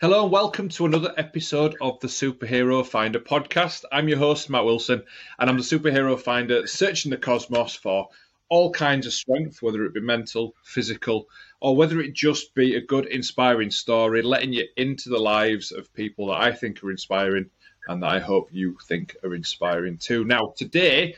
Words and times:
Hello 0.00 0.22
and 0.22 0.32
welcome 0.32 0.70
to 0.70 0.86
another 0.86 1.12
episode 1.18 1.76
of 1.78 2.00
the 2.00 2.08
Superhero 2.08 2.86
Finder 2.86 3.20
podcast. 3.20 3.84
I'm 3.92 4.08
your 4.08 4.16
host, 4.16 4.48
Matt 4.48 4.64
Wilson, 4.64 5.02
and 5.38 5.50
I'm 5.50 5.58
the 5.58 5.62
Superhero 5.62 6.18
Finder 6.18 6.66
searching 6.66 7.10
the 7.10 7.18
cosmos 7.18 7.74
for 7.74 8.08
all 8.48 8.72
kinds 8.72 9.06
of 9.06 9.12
strength, 9.12 9.60
whether 9.60 9.84
it 9.84 9.92
be 9.92 10.00
mental, 10.00 10.54
physical, 10.62 11.28
or 11.60 11.76
whether 11.76 12.00
it 12.00 12.14
just 12.14 12.54
be 12.54 12.76
a 12.76 12.80
good, 12.80 13.04
inspiring 13.04 13.70
story, 13.70 14.22
letting 14.22 14.54
you 14.54 14.64
into 14.74 15.10
the 15.10 15.18
lives 15.18 15.70
of 15.70 15.92
people 15.92 16.28
that 16.28 16.40
I 16.40 16.52
think 16.52 16.82
are 16.82 16.90
inspiring 16.90 17.50
and 17.86 18.02
that 18.02 18.10
I 18.10 18.20
hope 18.20 18.48
you 18.52 18.78
think 18.88 19.16
are 19.22 19.34
inspiring 19.34 19.98
too. 19.98 20.24
Now, 20.24 20.54
today, 20.56 21.16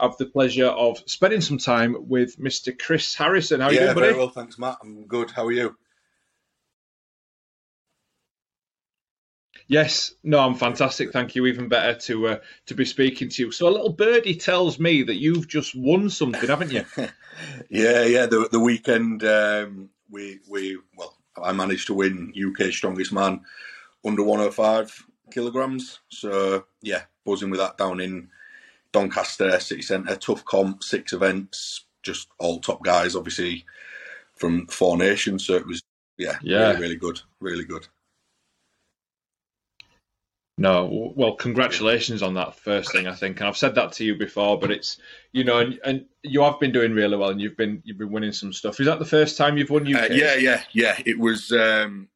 I 0.00 0.06
have 0.06 0.16
the 0.16 0.24
pleasure 0.24 0.68
of 0.68 1.02
spending 1.04 1.42
some 1.42 1.58
time 1.58 2.08
with 2.08 2.38
Mr. 2.38 2.72
Chris 2.78 3.14
Harrison. 3.14 3.60
How 3.60 3.66
are 3.66 3.72
yeah, 3.74 3.80
you 3.80 3.86
doing, 3.88 3.94
buddy? 3.94 4.06
very 4.06 4.18
well, 4.18 4.30
thanks, 4.30 4.58
Matt. 4.58 4.78
I'm 4.82 5.04
good. 5.04 5.30
How 5.32 5.44
are 5.44 5.52
you? 5.52 5.76
Yes, 9.68 10.14
no, 10.22 10.38
I'm 10.40 10.54
fantastic. 10.54 11.12
Thank 11.12 11.34
you. 11.34 11.46
Even 11.46 11.68
better 11.68 11.98
to 12.00 12.28
uh, 12.28 12.38
to 12.66 12.74
be 12.74 12.84
speaking 12.84 13.28
to 13.30 13.44
you. 13.44 13.52
So 13.52 13.68
a 13.68 13.70
little 13.70 13.92
birdie 13.92 14.36
tells 14.36 14.78
me 14.78 15.02
that 15.04 15.16
you've 15.16 15.48
just 15.48 15.74
won 15.74 16.10
something, 16.10 16.48
haven't 16.48 16.72
you? 16.72 16.84
yeah, 17.70 18.02
yeah. 18.04 18.26
The 18.26 18.48
the 18.50 18.60
weekend 18.60 19.24
um, 19.24 19.90
we 20.10 20.40
we 20.48 20.78
well, 20.96 21.16
I 21.42 21.52
managed 21.52 21.86
to 21.88 21.94
win 21.94 22.32
UK 22.36 22.72
Strongest 22.72 23.12
Man 23.12 23.40
under 24.04 24.22
105 24.22 25.06
kilograms. 25.30 26.00
So 26.08 26.66
yeah, 26.82 27.02
buzzing 27.24 27.50
with 27.50 27.60
that 27.60 27.78
down 27.78 28.00
in 28.00 28.28
Doncaster 28.92 29.58
City 29.60 29.82
Centre. 29.82 30.16
Tough 30.16 30.44
comp, 30.44 30.82
six 30.82 31.12
events, 31.12 31.84
just 32.02 32.28
all 32.38 32.60
top 32.60 32.82
guys, 32.84 33.16
obviously 33.16 33.64
from 34.36 34.66
four 34.66 34.96
nations. 34.96 35.46
So 35.46 35.54
it 35.54 35.66
was 35.66 35.82
yeah, 36.18 36.38
Yeah. 36.42 36.58
really, 36.68 36.80
really 36.80 36.96
good, 36.96 37.20
really 37.40 37.64
good. 37.64 37.88
No, 40.62 41.12
well, 41.16 41.34
congratulations 41.34 42.22
on 42.22 42.34
that 42.34 42.54
first 42.54 42.92
thing. 42.92 43.08
I 43.08 43.16
think, 43.16 43.40
and 43.40 43.48
I've 43.48 43.56
said 43.56 43.74
that 43.74 43.90
to 43.94 44.04
you 44.04 44.14
before, 44.14 44.60
but 44.60 44.70
it's 44.70 44.96
you 45.32 45.42
know, 45.42 45.58
and, 45.58 45.80
and 45.84 46.04
you 46.22 46.40
have 46.40 46.60
been 46.60 46.70
doing 46.70 46.92
really 46.92 47.16
well, 47.16 47.30
and 47.30 47.40
you've 47.40 47.56
been 47.56 47.82
you've 47.84 47.98
been 47.98 48.12
winning 48.12 48.30
some 48.30 48.52
stuff. 48.52 48.78
Is 48.78 48.86
that 48.86 49.00
the 49.00 49.04
first 49.04 49.36
time 49.36 49.58
you've 49.58 49.70
won 49.70 49.92
UK? 49.92 50.12
Uh, 50.12 50.14
yeah, 50.14 50.36
yeah, 50.36 50.62
yeah. 50.70 51.02
It 51.04 51.18
was, 51.18 51.50
um, 51.50 52.06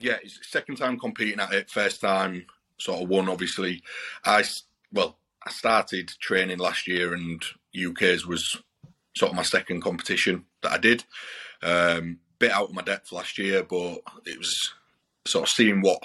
yeah, 0.00 0.16
it's 0.20 0.40
second 0.50 0.78
time 0.78 0.98
competing 0.98 1.38
at 1.38 1.52
it. 1.52 1.70
First 1.70 2.00
time, 2.00 2.46
sort 2.76 3.04
of 3.04 3.08
won. 3.08 3.28
Obviously, 3.28 3.84
I 4.24 4.42
well, 4.92 5.16
I 5.46 5.52
started 5.52 6.08
training 6.18 6.58
last 6.58 6.88
year, 6.88 7.14
and 7.14 7.40
UK's 7.72 8.26
was 8.26 8.60
sort 9.16 9.30
of 9.30 9.36
my 9.36 9.44
second 9.44 9.80
competition 9.82 10.44
that 10.62 10.72
I 10.72 10.78
did. 10.78 11.04
Um, 11.62 12.18
bit 12.40 12.50
out 12.50 12.70
of 12.70 12.74
my 12.74 12.82
depth 12.82 13.12
last 13.12 13.38
year, 13.38 13.62
but 13.62 14.00
it 14.24 14.38
was 14.38 14.74
sort 15.24 15.44
of 15.44 15.50
seeing 15.50 15.82
what 15.82 16.02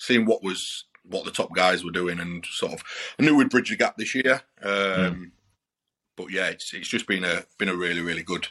seeing 0.00 0.26
what 0.26 0.42
was 0.42 0.86
what 1.04 1.24
the 1.24 1.30
top 1.32 1.54
guys 1.54 1.84
were 1.84 1.90
doing, 1.92 2.20
and 2.20 2.44
sort 2.46 2.72
of 2.74 2.84
I 3.18 3.24
knew 3.24 3.36
we'd 3.36 3.50
bridge 3.50 3.70
the 3.70 3.76
gap 3.76 3.96
this 3.96 4.14
year. 4.14 4.42
Um, 4.62 5.32
But 6.16 6.30
yeah, 6.32 6.48
it's 6.48 6.74
it's 6.74 6.88
just 6.88 7.08
been 7.08 7.24
a 7.24 7.44
been 7.58 7.70
a 7.70 7.76
really 7.76 8.02
really 8.02 8.24
good. 8.24 8.48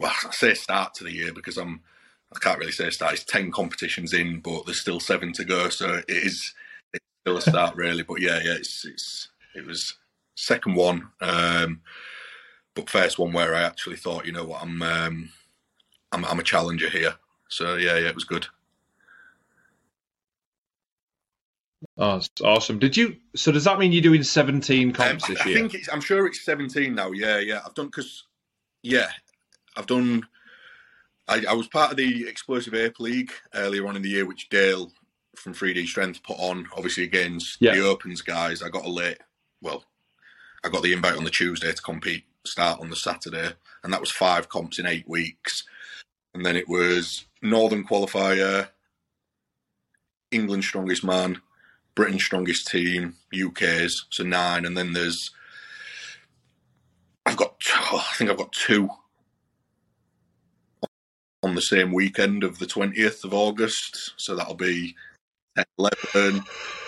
Well, 0.00 0.12
I 0.26 0.32
say 0.32 0.54
start 0.54 0.94
to 0.96 1.04
the 1.04 1.12
year 1.14 1.32
because 1.32 1.58
I'm 1.58 1.82
I 2.34 2.40
can't 2.40 2.58
really 2.58 2.72
say 2.72 2.90
start. 2.90 3.14
It's 3.14 3.24
ten 3.24 3.52
competitions 3.52 4.12
in, 4.14 4.40
but 4.40 4.66
there's 4.66 4.80
still 4.80 5.00
seven 5.00 5.32
to 5.34 5.44
go, 5.44 5.70
so 5.70 5.94
it 5.96 6.06
is 6.08 6.54
it's 6.94 7.04
still 7.22 7.38
a 7.38 7.42
start 7.42 7.76
really. 7.78 8.02
But 8.04 8.20
yeah, 8.22 8.40
yeah, 8.44 8.54
it's 8.54 8.84
it's 8.86 9.28
it 9.54 9.66
was 9.66 9.94
second 10.36 10.76
one, 10.76 11.10
um, 11.22 11.82
but 12.74 12.90
first 12.90 13.18
one 13.18 13.32
where 13.32 13.54
I 13.54 13.62
actually 13.62 13.96
thought, 13.96 14.26
you 14.26 14.32
know 14.32 14.44
what, 14.44 14.62
I'm 14.62 14.82
um, 14.82 15.30
I'm 16.12 16.24
I'm 16.26 16.40
a 16.40 16.44
challenger 16.44 16.90
here. 16.90 17.16
So 17.48 17.76
yeah, 17.76 17.98
yeah, 17.98 18.08
it 18.08 18.14
was 18.16 18.24
good. 18.24 18.48
Oh, 21.98 22.16
it's 22.16 22.28
awesome. 22.42 22.78
Did 22.78 22.96
you? 22.96 23.16
So 23.36 23.52
does 23.52 23.64
that 23.64 23.78
mean 23.78 23.92
you're 23.92 24.02
doing 24.02 24.22
17 24.22 24.88
Um, 24.88 24.94
comps 24.94 25.24
I, 25.24 25.28
this 25.28 25.40
I 25.42 25.48
year? 25.48 25.58
I 25.58 25.60
think 25.60 25.74
it's, 25.74 25.88
I'm 25.92 26.00
sure 26.00 26.26
it's 26.26 26.44
17 26.44 26.94
now. 26.94 27.10
Yeah, 27.12 27.38
yeah. 27.38 27.60
I've 27.64 27.74
done 27.74 27.86
because, 27.86 28.24
yeah, 28.82 29.08
I've 29.76 29.86
done. 29.86 30.26
I, 31.28 31.42
I 31.48 31.54
was 31.54 31.68
part 31.68 31.90
of 31.90 31.96
the 31.96 32.28
Explosive 32.28 32.74
Ape 32.74 33.00
League 33.00 33.32
earlier 33.54 33.86
on 33.86 33.96
in 33.96 34.02
the 34.02 34.10
year, 34.10 34.26
which 34.26 34.48
Dale 34.50 34.92
from 35.36 35.54
3D 35.54 35.86
Strength 35.86 36.22
put 36.22 36.36
on, 36.38 36.66
obviously 36.76 37.04
against 37.04 37.56
Yeah. 37.60 37.74
the 37.74 37.86
Opens 37.86 38.20
guys. 38.20 38.62
I 38.62 38.68
got 38.68 38.84
a 38.84 38.90
late, 38.90 39.18
well, 39.62 39.84
I 40.62 40.68
got 40.68 40.82
the 40.82 40.92
invite 40.92 41.16
on 41.16 41.24
the 41.24 41.30
Tuesday 41.30 41.72
to 41.72 41.82
compete, 41.82 42.24
start 42.46 42.78
on 42.80 42.90
the 42.90 42.96
Saturday, 42.96 43.52
and 43.82 43.92
that 43.92 44.00
was 44.00 44.10
five 44.10 44.48
comps 44.50 44.78
in 44.78 44.86
eight 44.86 45.08
weeks. 45.08 45.64
And 46.34 46.44
then 46.44 46.56
it 46.56 46.68
was 46.68 47.24
Northern 47.42 47.84
Qualifier, 47.86 48.68
England 50.30 50.64
Strongest 50.64 51.04
Man, 51.04 51.40
Britain 51.94 52.18
Strongest 52.18 52.66
Team, 52.68 53.16
UK's, 53.34 54.06
so 54.10 54.24
nine, 54.24 54.64
and 54.64 54.76
then 54.76 54.92
there's 54.92 55.30
I've 57.26 57.36
got 57.36 57.56
I 57.72 58.14
think 58.16 58.30
I've 58.30 58.36
got 58.36 58.52
two 58.52 58.88
on 61.42 61.54
the 61.54 61.60
same 61.60 61.92
weekend 61.92 62.42
of 62.44 62.58
the 62.58 62.66
twentieth 62.66 63.24
of 63.24 63.34
August, 63.34 64.14
so 64.16 64.34
that'll 64.34 64.54
be 64.54 64.94
10, 65.56 65.64
11 65.78 66.44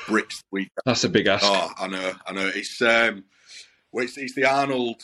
Brits 0.07 0.43
week. 0.51 0.71
That's 0.85 1.05
a 1.05 1.09
big 1.09 1.27
ask. 1.27 1.45
Oh, 1.47 1.71
I 1.79 1.87
know, 1.87 2.13
I 2.27 2.33
know. 2.33 2.51
It's 2.55 2.81
um, 2.83 3.25
well, 3.93 4.05
it's, 4.05 4.17
it's 4.17 4.35
the 4.35 4.45
Arnold 4.45 5.03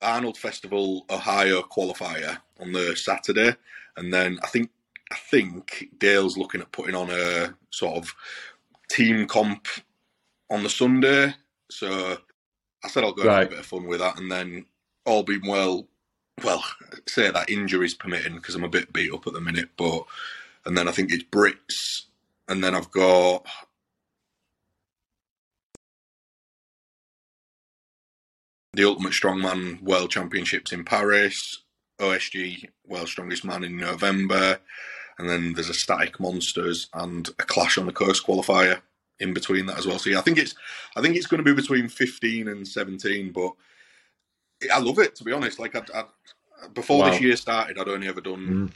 Arnold 0.00 0.38
Festival 0.38 1.04
Ohio 1.10 1.62
qualifier 1.62 2.38
on 2.60 2.72
the 2.72 2.96
Saturday, 2.96 3.54
and 3.96 4.12
then 4.12 4.38
I 4.42 4.46
think 4.48 4.70
I 5.10 5.16
think 5.16 5.88
Dale's 5.98 6.36
looking 6.36 6.60
at 6.60 6.72
putting 6.72 6.94
on 6.94 7.10
a 7.10 7.54
sort 7.70 7.96
of 7.96 8.14
team 8.92 9.26
comp 9.26 9.66
on 10.50 10.62
the 10.62 10.70
Sunday. 10.70 11.34
So 11.70 12.18
I 12.84 12.88
said 12.88 13.04
I'll 13.04 13.12
go 13.12 13.22
and 13.22 13.30
have 13.30 13.46
a 13.46 13.50
bit 13.50 13.58
of 13.60 13.66
fun 13.66 13.86
with 13.86 14.00
that, 14.00 14.18
and 14.18 14.30
then 14.30 14.66
all 15.06 15.22
being 15.22 15.46
well, 15.46 15.86
well, 16.44 16.62
say 17.08 17.30
that 17.30 17.50
injuries 17.50 17.94
permitting 17.94 18.36
because 18.36 18.54
I'm 18.54 18.64
a 18.64 18.68
bit 18.68 18.92
beat 18.92 19.12
up 19.12 19.26
at 19.26 19.32
the 19.32 19.40
minute, 19.40 19.70
but 19.76 20.04
and 20.64 20.76
then 20.76 20.88
I 20.88 20.92
think 20.92 21.12
it's 21.12 21.24
Brits, 21.24 22.02
and 22.48 22.62
then 22.62 22.74
I've 22.74 22.90
got 22.90 23.46
the 28.74 28.84
Ultimate 28.84 29.12
Strongman 29.12 29.82
World 29.82 30.10
Championships 30.10 30.72
in 30.72 30.84
Paris, 30.84 31.62
OSG 32.00 32.68
World 32.86 33.08
Strongest 33.08 33.44
Man 33.44 33.64
in 33.64 33.76
November, 33.76 34.60
and 35.18 35.28
then 35.28 35.54
there's 35.54 35.68
a 35.70 35.74
Static 35.74 36.20
Monsters 36.20 36.88
and 36.94 37.28
a 37.38 37.44
Clash 37.44 37.78
on 37.78 37.86
the 37.86 37.92
Coast 37.92 38.26
qualifier 38.26 38.80
in 39.20 39.34
between 39.34 39.66
that 39.66 39.78
as 39.78 39.86
well. 39.86 39.98
So 39.98 40.10
yeah, 40.10 40.18
I 40.18 40.22
think 40.22 40.38
it's 40.38 40.54
I 40.96 41.02
think 41.02 41.16
it's 41.16 41.26
going 41.26 41.44
to 41.44 41.50
be 41.50 41.54
between 41.54 41.88
15 41.88 42.48
and 42.48 42.66
17, 42.66 43.32
but 43.32 43.52
I 44.72 44.78
love 44.80 44.98
it 44.98 45.14
to 45.16 45.24
be 45.24 45.32
honest. 45.32 45.58
Like 45.58 45.76
I, 45.76 45.82
I, 45.94 46.04
before 46.74 47.00
Wow. 47.00 47.10
this 47.10 47.20
year 47.20 47.36
started, 47.36 47.78
I'd 47.78 47.88
only 47.88 48.08
ever 48.08 48.20
done 48.20 48.70
Mm. 48.70 48.72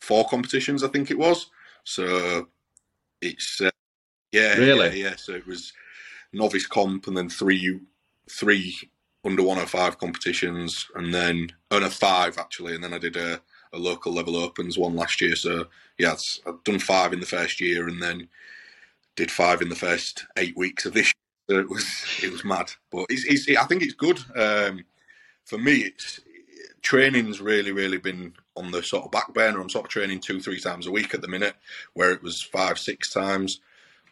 four 0.00 0.26
competitions, 0.28 0.84
I 0.84 0.88
think 0.88 1.10
it 1.10 1.18
was. 1.18 1.50
So 1.84 2.48
it's 3.20 3.60
uh, 3.60 3.70
yeah, 4.32 4.56
Really? 4.58 4.88
yeah, 5.00 5.10
yeah. 5.10 5.16
So 5.16 5.32
it 5.34 5.46
was 5.46 5.72
novice 6.32 6.66
comp 6.66 7.06
and 7.08 7.16
then 7.16 7.28
three 7.30 7.80
three 8.30 8.76
under 9.24 9.42
105 9.42 9.98
competitions 9.98 10.86
and 10.94 11.12
then 11.14 11.48
no 11.70 11.88
five 11.90 12.38
actually 12.38 12.74
and 12.74 12.84
then 12.84 12.94
I 12.94 12.98
did 12.98 13.16
a, 13.16 13.40
a 13.72 13.78
local 13.78 14.12
level 14.12 14.36
opens 14.36 14.78
one 14.78 14.96
last 14.96 15.20
year. 15.20 15.36
So 15.36 15.66
yeah 15.98 16.12
it's, 16.12 16.40
I've 16.46 16.62
done 16.64 16.78
five 16.78 17.12
in 17.12 17.20
the 17.20 17.26
first 17.26 17.60
year 17.60 17.88
and 17.88 18.02
then 18.02 18.28
did 19.16 19.30
five 19.30 19.60
in 19.62 19.68
the 19.68 19.74
first 19.74 20.26
eight 20.36 20.56
weeks 20.56 20.86
of 20.86 20.94
this 20.94 21.12
year. 21.48 21.56
so 21.56 21.60
it 21.60 21.70
was 21.70 22.04
it 22.22 22.32
was 22.32 22.44
mad. 22.44 22.72
But 22.90 23.06
it's, 23.08 23.24
it's 23.24 23.58
I 23.58 23.64
think 23.64 23.82
it's 23.82 23.94
good. 23.94 24.20
Um, 24.36 24.84
for 25.44 25.58
me 25.58 25.76
it's 25.76 26.20
training's 26.82 27.40
really 27.40 27.72
really 27.72 27.98
been 27.98 28.32
on 28.56 28.70
the 28.70 28.82
sort 28.82 29.04
of 29.04 29.10
back 29.10 29.32
burner. 29.34 29.60
I'm 29.60 29.70
sort 29.70 29.86
of 29.86 29.90
training 29.90 30.20
two 30.20 30.40
three 30.40 30.60
times 30.60 30.86
a 30.86 30.90
week 30.90 31.14
at 31.14 31.22
the 31.22 31.28
minute 31.28 31.54
where 31.94 32.12
it 32.12 32.22
was 32.22 32.42
five 32.42 32.78
six 32.78 33.12
times. 33.12 33.60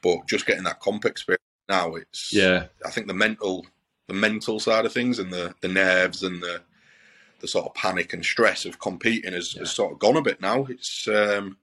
But 0.02 0.26
just 0.28 0.46
getting 0.46 0.64
that 0.64 0.80
comp 0.80 1.04
experience 1.04 1.42
now 1.68 1.94
it's 1.94 2.32
Yeah. 2.32 2.66
I 2.84 2.90
think 2.90 3.06
the 3.06 3.14
mental 3.14 3.66
the 4.08 4.14
mental 4.14 4.60
side 4.60 4.86
of 4.86 4.92
things 4.92 5.18
and 5.18 5.32
the 5.32 5.54
the 5.60 5.68
nerves 5.68 6.22
and 6.22 6.42
the 6.42 6.62
the 7.40 7.48
sort 7.48 7.66
of 7.66 7.74
panic 7.74 8.12
and 8.12 8.24
stress 8.24 8.64
of 8.64 8.78
competing 8.78 9.32
has, 9.32 9.52
has 9.52 9.70
sort 9.70 9.92
of 9.92 9.98
gone 9.98 10.16
a 10.16 10.22
bit 10.22 10.40
now. 10.40 10.64
It's 10.66 11.06
um 11.08 11.58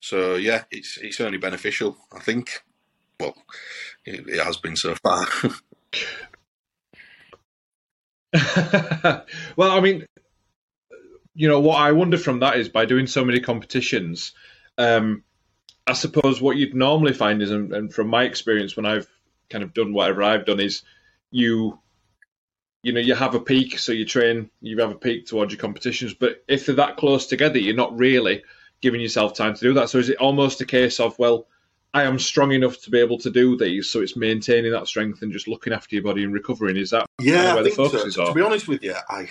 so 0.00 0.36
yeah, 0.36 0.64
it's 0.70 0.98
it's 0.98 1.20
only 1.20 1.38
beneficial, 1.38 1.96
I 2.12 2.20
think. 2.20 2.62
Well, 3.18 3.34
it, 4.04 4.28
it 4.28 4.44
has 4.44 4.58
been 4.58 4.76
so 4.76 4.94
far. 4.94 5.26
well, 9.56 9.70
I 9.70 9.80
mean, 9.80 10.06
you 11.34 11.48
know, 11.48 11.60
what 11.60 11.80
I 11.80 11.92
wonder 11.92 12.18
from 12.18 12.40
that 12.40 12.56
is 12.56 12.68
by 12.68 12.84
doing 12.84 13.06
so 13.06 13.24
many 13.24 13.40
competitions, 13.40 14.32
um, 14.78 15.22
I 15.86 15.92
suppose 15.92 16.40
what 16.40 16.56
you'd 16.56 16.74
normally 16.74 17.12
find 17.12 17.42
is, 17.42 17.50
and, 17.50 17.72
and 17.72 17.92
from 17.92 18.08
my 18.08 18.24
experience 18.24 18.76
when 18.76 18.86
I've 18.86 19.08
kind 19.50 19.64
of 19.64 19.74
done 19.74 19.92
whatever 19.92 20.22
I've 20.22 20.46
done, 20.46 20.60
is 20.60 20.82
you, 21.30 21.78
you 22.82 22.92
know, 22.92 23.00
you 23.00 23.14
have 23.14 23.34
a 23.34 23.40
peak, 23.40 23.78
so 23.78 23.92
you 23.92 24.04
train, 24.04 24.50
you 24.60 24.78
have 24.78 24.92
a 24.92 24.96
peak 24.96 25.26
towards 25.26 25.52
your 25.52 25.60
competitions, 25.60 26.14
but 26.14 26.44
if 26.46 26.66
they're 26.66 26.76
that 26.76 26.96
close 26.96 27.26
together, 27.26 27.58
you're 27.58 27.74
not 27.74 27.96
really 27.96 28.42
giving 28.80 29.00
yourself 29.00 29.34
time 29.34 29.54
to 29.54 29.60
do 29.60 29.74
that. 29.74 29.90
So 29.90 29.98
is 29.98 30.08
it 30.08 30.18
almost 30.18 30.60
a 30.60 30.66
case 30.66 31.00
of 31.00 31.18
well, 31.18 31.46
I 31.94 32.02
am 32.02 32.18
strong 32.18 32.52
enough 32.52 32.80
to 32.82 32.90
be 32.90 33.00
able 33.00 33.18
to 33.18 33.30
do 33.30 33.56
these, 33.56 33.88
so 33.88 34.00
it's 34.00 34.16
maintaining 34.16 34.72
that 34.72 34.86
strength 34.86 35.22
and 35.22 35.32
just 35.32 35.48
looking 35.48 35.72
after 35.72 35.96
your 35.96 36.04
body 36.04 36.24
and 36.24 36.32
recovering. 36.32 36.76
Is 36.76 36.90
that 36.90 37.06
yeah? 37.20 37.54
where 37.54 37.60
I 37.60 37.62
the 37.62 37.70
focus 37.70 38.02
so. 38.02 38.06
is? 38.06 38.14
To 38.14 38.34
be 38.34 38.42
honest 38.42 38.68
with 38.68 38.82
you, 38.82 38.94
I 39.08 39.28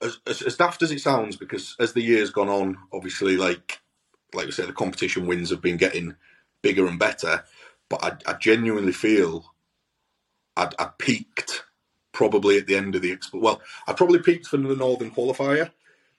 as, 0.00 0.18
as, 0.26 0.42
as 0.42 0.56
daft 0.56 0.82
as 0.82 0.90
it 0.90 1.00
sounds, 1.00 1.36
because 1.36 1.76
as 1.78 1.92
the 1.92 2.02
years 2.02 2.30
gone 2.30 2.48
on, 2.48 2.78
obviously, 2.92 3.36
like 3.36 3.80
like 4.34 4.46
we 4.46 4.52
said, 4.52 4.68
the 4.68 4.72
competition 4.72 5.26
wins 5.26 5.50
have 5.50 5.60
been 5.60 5.76
getting 5.76 6.16
bigger 6.62 6.86
and 6.86 6.98
better. 6.98 7.44
But 7.88 8.02
I, 8.02 8.30
I 8.30 8.34
genuinely 8.34 8.92
feel 8.92 9.52
I'd, 10.56 10.74
I 10.78 10.90
peaked 10.98 11.64
probably 12.12 12.58
at 12.58 12.66
the 12.66 12.76
end 12.76 12.94
of 12.94 13.02
the 13.02 13.16
expo. 13.16 13.40
Well, 13.40 13.60
I 13.86 13.92
probably 13.92 14.20
peaked 14.20 14.46
for 14.46 14.56
the 14.58 14.76
Northern 14.76 15.10
qualifier, 15.10 15.70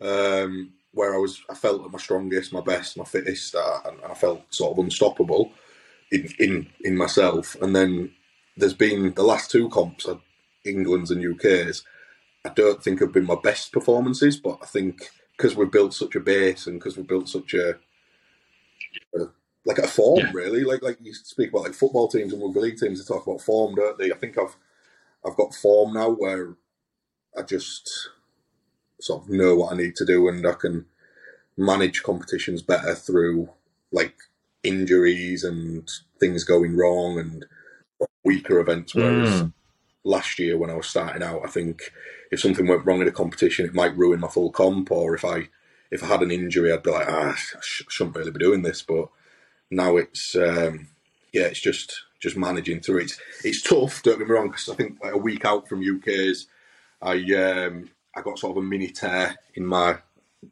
um, 0.01 0.73
where 0.93 1.13
I 1.15 1.17
was 1.17 1.41
I 1.49 1.55
felt 1.55 1.85
at 1.85 1.91
my 1.91 1.99
strongest, 1.99 2.53
my 2.53 2.61
best, 2.61 2.97
my 2.97 3.03
fittest, 3.05 3.55
uh, 3.55 3.79
and, 3.85 3.99
and 4.01 4.11
I 4.11 4.15
felt 4.15 4.43
sort 4.53 4.73
of 4.77 4.83
unstoppable 4.83 5.51
in 6.11 6.29
in 6.39 6.67
in 6.83 6.97
myself. 6.97 7.55
And 7.61 7.75
then 7.75 8.11
there's 8.57 8.73
been 8.75 9.13
the 9.13 9.23
last 9.23 9.51
two 9.51 9.69
comps, 9.69 10.07
uh, 10.07 10.17
England's 10.65 11.11
and 11.11 11.23
UK's. 11.25 11.83
I 12.45 12.49
don't 12.49 12.83
think 12.83 12.99
have 12.99 13.13
been 13.13 13.25
my 13.25 13.37
best 13.41 13.71
performances, 13.71 14.37
but 14.37 14.59
I 14.61 14.65
think 14.65 15.09
because 15.37 15.55
we've 15.55 15.71
built 15.71 15.93
such 15.93 16.15
a 16.15 16.19
base 16.19 16.67
and 16.67 16.79
because 16.79 16.97
we've 16.97 17.07
built 17.07 17.29
such 17.29 17.53
a, 17.53 17.71
a 19.15 19.19
like 19.65 19.79
a 19.79 19.87
form, 19.87 20.19
Yeah. 20.19 20.31
really. 20.33 20.63
Like 20.63 20.83
like 20.83 20.97
you 21.01 21.13
speak 21.13 21.49
about 21.51 21.63
like 21.63 21.73
football 21.73 22.07
teams 22.07 22.33
and 22.33 22.41
rugby 22.41 22.61
league 22.61 22.77
teams, 22.79 22.99
they 23.05 23.13
talk 23.13 23.25
about 23.27 23.41
form, 23.41 23.75
don't 23.75 23.97
they? 23.97 24.11
I 24.11 24.15
think 24.17 24.37
I've 24.37 24.55
I've 25.25 25.37
got 25.37 25.55
form 25.55 25.93
now 25.93 26.11
where 26.11 26.55
I 27.37 27.43
just 27.43 28.09
sort 29.01 29.23
of 29.23 29.29
know 29.29 29.55
what 29.55 29.73
I 29.73 29.77
need 29.77 29.95
to 29.97 30.05
do 30.05 30.27
and 30.29 30.45
I 30.47 30.53
can 30.53 30.85
manage 31.57 32.03
competitions 32.03 32.61
better 32.63 32.95
through 32.95 33.49
like 33.91 34.15
injuries 34.63 35.43
and 35.43 35.89
things 36.19 36.43
going 36.43 36.75
wrong 36.77 37.19
and 37.19 37.45
weaker 38.25 38.59
events. 38.59 38.95
Whereas 38.95 39.43
Mm. 39.43 39.53
last 40.03 40.39
year 40.39 40.57
when 40.57 40.71
I 40.71 40.75
was 40.75 40.87
starting 40.87 41.23
out, 41.23 41.43
I 41.45 41.49
think 41.49 41.81
if 42.31 42.41
something 42.41 42.67
went 42.67 42.85
wrong 42.85 43.01
in 43.01 43.09
a 43.09 43.13
competition, 43.13 43.65
it 43.65 43.75
might 43.75 43.97
ruin 43.97 44.21
my 44.21 44.29
full 44.29 44.51
comp. 44.51 44.91
Or 44.91 45.15
if 45.15 45.25
I 45.25 45.49
if 45.91 46.03
I 46.03 46.07
had 46.07 46.23
an 46.23 46.31
injury, 46.31 46.73
I'd 46.73 46.83
be 46.83 46.91
like, 46.91 47.07
ah, 47.09 47.31
I 47.33 47.61
sh- 47.61 47.83
shouldn't 47.89 48.15
really 48.17 48.31
be 48.31 48.39
doing 48.39 48.63
this. 48.63 48.81
But 48.83 49.09
now 49.71 49.97
it's 49.97 50.35
um, 50.35 50.89
yeah, 51.33 51.45
it's 51.45 51.61
just 51.61 51.93
just 52.23 52.37
managing 52.37 52.79
through 52.79 52.99
it. 53.01 53.11
It's, 53.43 53.61
tough. 53.61 54.01
Don't 54.01 54.17
get 54.17 54.27
me 54.27 54.33
wrong, 54.33 54.47
because 54.47 54.69
I 54.69 54.75
think 54.75 54.97
like 55.03 55.13
a 55.13 55.17
week 55.17 55.43
out 55.45 55.67
from 55.67 55.83
UK's, 55.83 56.47
I 57.01 57.15
um, 57.35 57.89
I 58.15 58.21
got 58.21 58.39
sort 58.39 58.51
of 58.57 58.63
a 58.63 58.65
mini 58.65 58.87
tear 58.87 59.35
in 59.55 59.65
my 59.65 59.97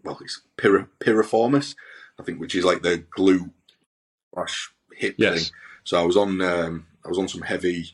well, 0.04 0.18
it's 0.22 0.42
pyri- 0.58 0.88
piriformis, 1.00 1.76
I 2.20 2.24
think, 2.24 2.40
which 2.40 2.56
is 2.56 2.66
like 2.66 2.82
the 2.82 3.04
glute 3.18 3.52
slash 4.34 4.72
hip 4.94 5.16
Yes. 5.18 5.44
thing. 5.46 5.54
So 5.86 6.00
I 6.00 6.06
was 6.06 6.18
on 6.18 6.42
um, 6.42 6.88
I 7.06 7.10
was 7.10 7.18
on 7.18 7.30
some 7.30 7.42
heavy 7.42 7.92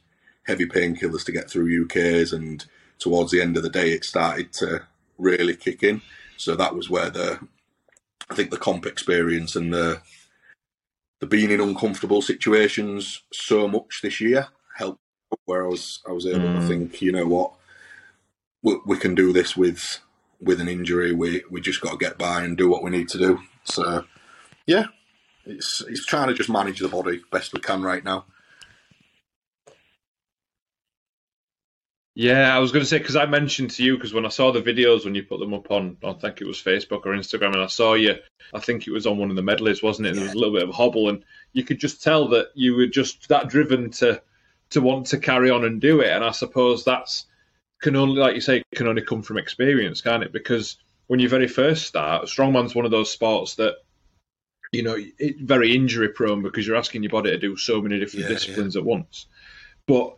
heavy 0.48 0.66
painkillers 0.66 1.24
to 1.26 1.32
get 1.32 1.50
through 1.50 1.86
UK's, 1.86 2.34
and 2.34 2.66
towards 2.98 3.32
the 3.32 3.42
end 3.42 3.58
of 3.58 3.64
the 3.64 3.70
day, 3.70 3.92
it 3.92 4.04
started 4.04 4.52
to 4.54 4.82
really 5.20 5.56
kick 5.56 5.84
in. 5.84 6.02
So 6.38 6.56
that 6.56 6.74
was 6.76 6.90
where 6.90 7.12
the 7.12 7.40
I 8.30 8.34
think 8.34 8.50
the 8.50 8.58
comp 8.58 8.88
experience 8.88 9.56
and 9.56 9.72
the 9.72 10.02
the 11.20 11.28
being 11.28 11.52
in 11.52 11.62
uncomfortable 11.62 12.22
situations 12.22 13.24
so 13.34 13.68
much 13.68 14.02
this 14.02 14.22
year 14.22 14.48
helped. 14.76 15.00
Where 15.46 15.66
I 15.66 15.68
was 15.68 16.02
I 16.08 16.12
was 16.14 16.26
able 16.26 16.54
to 16.54 16.60
Mm. 16.60 16.68
think, 16.68 17.02
you 17.02 17.12
know 17.12 17.26
what, 17.28 17.54
we, 18.64 18.80
we 18.86 18.98
can 18.98 19.16
do 19.16 19.34
this 19.34 19.58
with 19.58 20.00
with 20.42 20.62
an 20.62 20.70
injury. 20.70 21.12
We 21.14 21.44
we 21.50 21.60
just 21.62 21.82
got 21.82 21.92
to 21.92 21.98
get 21.98 22.18
by 22.18 22.44
and 22.44 22.58
do 22.58 22.70
what 22.70 22.84
we 22.84 22.92
need 22.92 23.10
to 23.10 23.18
do. 23.18 23.40
So 23.66 24.06
yeah, 24.66 24.86
it's 25.46 25.84
it's 25.88 26.06
trying 26.06 26.30
to 26.30 26.34
just 26.34 26.50
manage 26.50 26.80
the 26.80 26.88
body 26.88 27.22
best 27.32 27.54
we 27.54 27.60
can 27.60 27.82
right 27.82 28.04
now. 28.04 28.26
Yeah, 32.20 32.56
I 32.56 32.58
was 32.58 32.72
going 32.72 32.82
to 32.82 32.90
say 32.90 32.98
because 32.98 33.16
I 33.16 33.28
mentioned 33.28 33.70
to 33.72 33.84
you 33.84 33.96
because 33.96 34.12
when 34.12 34.26
I 34.26 34.30
saw 34.30 34.52
the 34.52 34.60
videos 34.60 35.06
when 35.06 35.14
you 35.14 35.22
put 35.22 35.40
them 35.40 35.54
up 35.54 35.70
on, 35.70 35.98
I 36.04 36.14
think 36.14 36.42
it 36.42 36.48
was 36.48 36.58
Facebook 36.60 37.06
or 37.06 37.14
Instagram, 37.14 37.54
and 37.54 37.62
I 37.62 37.68
saw 37.68 37.94
you. 37.94 38.16
I 38.56 38.60
think 38.60 38.88
it 38.88 38.92
was 38.92 39.06
on 39.06 39.20
one 39.20 39.30
of 39.30 39.36
the 39.36 39.44
medleys, 39.44 39.84
wasn't 39.84 40.08
it? 40.08 40.10
And 40.10 40.18
There 40.18 40.26
was 40.26 40.34
a 40.34 40.38
little 40.40 40.56
bit 40.56 40.64
of 40.64 40.70
a 40.70 40.74
hobble, 40.74 41.10
and 41.10 41.24
you 41.54 41.64
could 41.64 41.80
just 41.80 42.02
tell 42.02 42.28
that 42.30 42.48
you 42.56 42.74
were 42.74 42.88
just 42.88 43.30
that 43.30 43.50
driven 43.50 43.92
to 43.92 44.20
to 44.72 44.82
want 44.82 45.06
to 45.08 45.20
carry 45.20 45.52
on 45.52 45.64
and 45.64 45.80
do 45.80 46.02
it. 46.02 46.10
And 46.10 46.24
I 46.24 46.32
suppose 46.32 46.84
that's 46.84 47.28
can 47.84 47.96
only, 47.96 48.20
like 48.20 48.34
you 48.34 48.42
say, 48.42 48.64
can 48.74 48.88
only 48.88 49.04
come 49.04 49.22
from 49.22 49.38
experience, 49.38 50.02
can't 50.02 50.24
it? 50.24 50.34
Because 50.34 50.78
when 51.06 51.20
you 51.20 51.30
very 51.30 51.48
first 51.48 51.86
start, 51.86 52.26
strongman's 52.26 52.74
one 52.74 52.86
of 52.86 52.90
those 52.90 53.12
sports 53.12 53.58
that 53.58 53.76
you 54.72 54.82
know 54.82 54.96
it's 54.98 55.40
very 55.40 55.76
injury 55.76 56.10
prone 56.10 56.42
because 56.42 56.66
you're 56.66 56.78
asking 56.78 57.04
your 57.04 57.12
body 57.12 57.30
to 57.30 57.38
do 57.38 57.56
so 57.58 57.80
many 57.80 58.00
different 58.00 58.24
Yeah, 58.24 58.34
disciplines 58.34 58.76
at 58.76 58.84
once. 58.84 59.28
But 59.86 60.16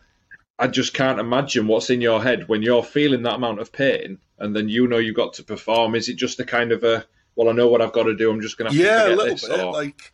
I 0.59 0.67
just 0.67 0.94
can't 0.94 1.19
imagine 1.19 1.67
what's 1.67 1.89
in 1.89 2.01
your 2.01 2.21
head 2.21 2.50
when 2.50 2.61
you're 2.61 2.83
feeling 2.83 3.23
that 3.23 3.35
amount 3.35 3.59
of 3.61 3.71
pain 3.71 4.19
and 4.38 4.56
then 4.56 4.67
you 4.69 4.88
know 4.88 4.97
you've 4.97 5.15
got 5.15 5.33
to 5.35 5.44
perform. 5.44 5.95
Is 5.95 6.09
it 6.09 6.17
just 6.17 6.39
a 6.39 6.45
kind 6.45 6.71
of 6.71 6.83
a, 6.83 7.06
well, 7.35 7.50
I 7.50 7.53
know 7.53 7.67
what 7.67 7.81
I've 7.81 7.94
got 7.94 8.03
to 8.03 8.15
do. 8.15 8.29
I'm 8.29 8.41
just 8.41 8.57
going 8.57 8.69
to 8.71 8.77
have 8.77 8.85
yeah, 8.85 9.06
to 9.07 9.13
a 9.13 9.15
little 9.15 9.35
this. 9.35 9.47
bit. 9.47 9.59
or- 9.59 9.71
Like 9.73 10.11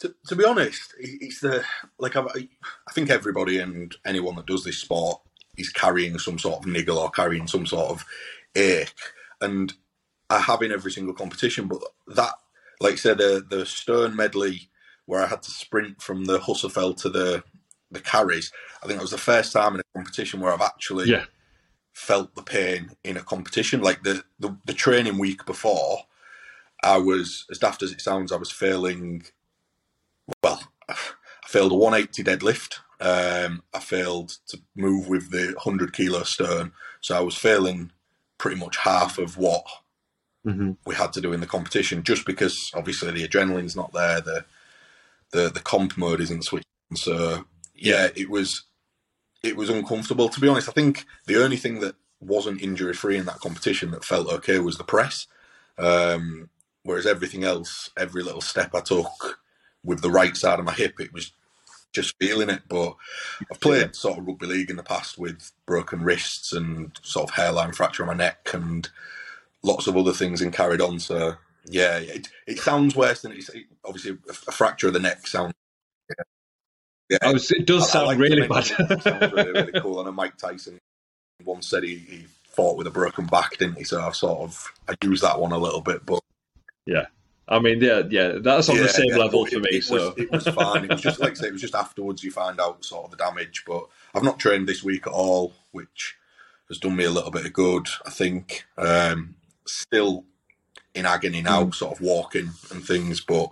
to, 0.00 0.14
to 0.26 0.34
be 0.36 0.44
honest, 0.44 0.92
it's 0.98 1.40
the 1.40 1.64
like 1.98 2.16
I've, 2.16 2.26
I 2.26 2.92
think 2.92 3.10
everybody 3.10 3.58
and 3.58 3.94
anyone 4.04 4.34
that 4.36 4.46
does 4.46 4.64
this 4.64 4.78
sport 4.78 5.20
is 5.56 5.68
carrying 5.70 6.18
some 6.18 6.38
sort 6.38 6.58
of 6.58 6.66
niggle 6.66 6.98
or 6.98 7.10
carrying 7.10 7.46
some 7.46 7.64
sort 7.64 7.90
of 7.90 8.04
ache, 8.56 8.92
and 9.40 9.72
I 10.28 10.40
have 10.40 10.62
in 10.62 10.72
every 10.72 10.90
single 10.90 11.14
competition. 11.14 11.68
But 11.68 11.80
that, 12.08 12.32
like 12.80 12.94
I 12.94 12.96
said, 12.96 13.18
the 13.18 13.44
the 13.48 13.64
Stern 13.64 14.16
medley 14.16 14.68
where 15.06 15.22
I 15.22 15.26
had 15.26 15.42
to 15.42 15.50
sprint 15.52 16.02
from 16.02 16.24
the 16.24 16.40
Husafell 16.40 16.96
to 17.02 17.08
the 17.08 17.44
the 17.94 18.00
carries. 18.00 18.52
I 18.82 18.86
think 18.86 18.98
it 18.98 19.02
was 19.02 19.10
the 19.10 19.18
first 19.18 19.52
time 19.52 19.74
in 19.74 19.80
a 19.80 19.84
competition 19.98 20.40
where 20.40 20.52
I've 20.52 20.60
actually 20.60 21.08
Yeah. 21.10 21.24
felt 21.92 22.34
the 22.34 22.42
pain 22.42 22.90
in 23.04 23.16
a 23.16 23.22
competition. 23.22 23.80
Like 23.80 24.02
the, 24.02 24.24
the 24.38 24.56
the 24.66 24.74
training 24.74 25.18
week 25.18 25.46
before, 25.46 26.00
I 26.82 26.98
was 26.98 27.46
as 27.50 27.58
daft 27.58 27.82
as 27.82 27.92
it 27.92 28.00
sounds. 28.00 28.32
I 28.32 28.36
was 28.36 28.50
failing. 28.52 29.24
Well, 30.42 30.62
I 30.88 30.94
failed 31.46 31.72
a 31.72 31.76
180 31.76 32.22
deadlift. 32.24 32.78
Um, 33.00 33.62
I 33.74 33.80
failed 33.80 34.38
to 34.48 34.60
move 34.76 35.08
with 35.08 35.30
the 35.30 35.52
100 35.56 35.92
kilo 35.92 36.22
stern, 36.22 36.72
so 37.00 37.16
I 37.16 37.20
was 37.20 37.36
failing 37.36 37.90
pretty 38.38 38.56
much 38.58 38.76
half 38.78 39.18
of 39.18 39.36
what 39.36 39.64
Mhm. 40.46 40.76
we 40.86 40.94
had 40.94 41.12
to 41.14 41.20
do 41.20 41.32
in 41.32 41.40
the 41.40 41.46
competition, 41.46 42.02
just 42.02 42.24
because 42.26 42.70
obviously 42.74 43.10
the 43.10 43.26
adrenaline's 43.26 43.76
not 43.76 43.92
there, 43.92 44.20
the 44.20 44.44
the 45.30 45.50
the 45.50 45.60
comp 45.60 45.96
mode 45.98 46.20
isn't 46.20 46.44
switching. 46.44 46.64
So 46.94 47.44
yeah, 47.74 48.08
it 48.14 48.30
was 48.30 48.64
it 49.42 49.56
was 49.56 49.70
uncomfortable. 49.70 50.28
To 50.28 50.40
be 50.40 50.48
honest, 50.48 50.68
I 50.68 50.72
think 50.72 51.04
the 51.26 51.42
only 51.42 51.56
thing 51.56 51.80
that 51.80 51.96
wasn't 52.20 52.62
injury 52.62 52.94
free 52.94 53.16
in 53.16 53.26
that 53.26 53.40
competition 53.40 53.90
that 53.90 54.04
felt 54.04 54.28
okay 54.28 54.58
was 54.58 54.78
the 54.78 54.84
press. 54.84 55.26
Um, 55.76 56.48
whereas 56.82 57.06
everything 57.06 57.44
else, 57.44 57.90
every 57.96 58.22
little 58.22 58.40
step 58.40 58.74
I 58.74 58.80
took 58.80 59.40
with 59.84 60.00
the 60.00 60.10
right 60.10 60.36
side 60.36 60.58
of 60.58 60.64
my 60.64 60.72
hip, 60.72 61.00
it 61.00 61.12
was 61.12 61.32
just 61.92 62.14
feeling 62.18 62.50
it. 62.50 62.62
But 62.68 62.94
I've 63.50 63.60
played 63.60 63.94
sort 63.94 64.18
of 64.18 64.26
rugby 64.26 64.46
league 64.46 64.70
in 64.70 64.76
the 64.76 64.82
past 64.82 65.18
with 65.18 65.52
broken 65.66 66.02
wrists 66.02 66.52
and 66.52 66.98
sort 67.02 67.30
of 67.30 67.36
hairline 67.36 67.72
fracture 67.72 68.02
on 68.02 68.08
my 68.08 68.14
neck 68.14 68.50
and 68.52 68.88
lots 69.62 69.86
of 69.86 69.96
other 69.96 70.12
things 70.12 70.40
and 70.40 70.52
carried 70.52 70.80
on. 70.80 70.98
So 71.00 71.34
yeah, 71.66 71.98
it, 71.98 72.28
it 72.46 72.58
sounds 72.58 72.94
worse 72.94 73.22
than 73.22 73.32
it's 73.32 73.48
it, 73.50 73.64
obviously 73.84 74.18
a, 74.28 74.32
fracture 74.32 74.88
of 74.88 74.94
the 74.94 75.00
neck 75.00 75.26
sounds. 75.26 75.54
Yeah, 76.10 76.24
yeah. 77.22 77.28
I 77.28 77.32
was, 77.32 77.50
it 77.50 77.66
does 77.66 77.82
I- 77.82 77.86
I 77.86 77.88
sound 77.88 78.06
like 78.06 78.18
really 78.18 78.46
bad. 78.48 78.66
it. 78.78 79.02
Sounds 79.02 79.32
really, 79.32 79.52
really 79.52 79.80
cool. 79.80 80.06
And 80.06 80.14
Mike 80.16 80.36
Tyson 80.36 80.78
once 81.44 81.68
said 81.68 81.82
he, 81.84 81.96
he 81.96 82.26
fought 82.48 82.76
with 82.76 82.86
a 82.86 82.90
broken 82.90 83.26
back, 83.26 83.58
didn't 83.58 83.76
he? 83.78 83.84
So 83.84 84.00
I've 84.00 84.16
sort 84.16 84.40
of 84.40 84.72
I 84.88 84.94
use 85.02 85.20
that 85.22 85.40
one 85.40 85.52
a 85.52 85.58
little 85.58 85.80
bit, 85.80 86.04
but 86.06 86.20
yeah. 86.86 87.06
I 87.46 87.58
mean, 87.58 87.80
yeah, 87.82 88.02
yeah, 88.08 88.38
that's 88.40 88.70
on 88.70 88.76
yeah, 88.76 88.82
the 88.84 88.88
same 88.88 89.10
yeah, 89.10 89.16
level 89.18 89.44
for 89.44 89.58
me. 89.58 89.68
It 89.72 89.84
so 89.84 89.94
was, 89.94 90.14
it 90.16 90.30
was 90.32 90.46
fine. 90.48 90.84
It 90.84 90.90
was 90.90 91.02
just 91.02 91.20
like 91.20 91.32
I 91.32 91.34
say, 91.34 91.46
it 91.48 91.52
was 91.52 91.60
just 91.60 91.74
afterwards 91.74 92.24
you 92.24 92.30
find 92.30 92.58
out 92.58 92.82
sort 92.84 93.04
of 93.04 93.10
the 93.10 93.18
damage. 93.18 93.64
But 93.66 93.84
I've 94.14 94.22
not 94.22 94.38
trained 94.38 94.66
this 94.66 94.82
week 94.82 95.06
at 95.06 95.12
all, 95.12 95.52
which 95.72 96.16
has 96.68 96.78
done 96.78 96.96
me 96.96 97.04
a 97.04 97.10
little 97.10 97.30
bit 97.30 97.44
of 97.44 97.52
good. 97.52 97.86
I 98.06 98.10
think 98.10 98.64
um, 98.78 99.34
still 99.66 100.24
in 100.94 101.04
agony 101.04 101.42
now, 101.42 101.64
Mm. 101.64 101.74
sort 101.74 101.92
of 101.96 102.00
walking 102.00 102.50
and 102.70 102.82
things, 102.82 103.20
but 103.20 103.50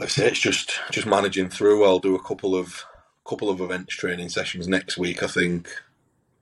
like 0.00 0.08
I 0.08 0.12
say, 0.12 0.28
it's 0.28 0.40
just 0.40 0.80
just 0.90 1.06
managing 1.06 1.50
through. 1.50 1.84
I'll 1.84 1.98
do 1.98 2.14
a 2.14 2.22
couple 2.22 2.56
of 2.56 2.84
couple 3.28 3.50
of 3.50 3.60
events 3.60 3.94
training 3.94 4.30
sessions 4.30 4.66
next 4.66 4.96
week, 4.96 5.22
I 5.22 5.26
think, 5.26 5.68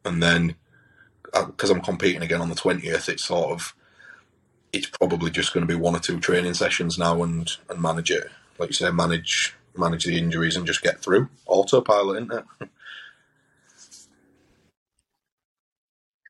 and 0.05 0.23
then 0.23 0.55
because 1.35 1.69
I'm 1.69 1.81
competing 1.81 2.23
again 2.23 2.41
on 2.41 2.51
the 2.51 2.55
twentieth, 2.55 3.09
it's 3.09 3.25
sort 3.25 3.51
of 3.51 3.75
it's 4.73 4.87
probably 4.87 5.33
just 5.33 5.53
going 5.53 5.67
to 5.67 5.73
be 5.73 5.79
one 5.79 5.97
or 5.97 5.99
two 5.99 6.21
training 6.21 6.55
sessions 6.55 6.99
now 6.99 7.21
and 7.25 7.51
and 7.69 7.83
manage 7.83 8.13
it. 8.13 8.31
Like 8.59 8.69
you 8.69 8.75
say, 8.75 8.93
manage 8.93 9.57
manage 9.77 10.05
the 10.05 10.17
injuries 10.17 10.55
and 10.55 10.65
just 10.65 10.83
get 10.83 11.01
through 11.01 11.29
autopilot, 11.47 12.23
isn't 12.23 12.47
it? 12.61 12.69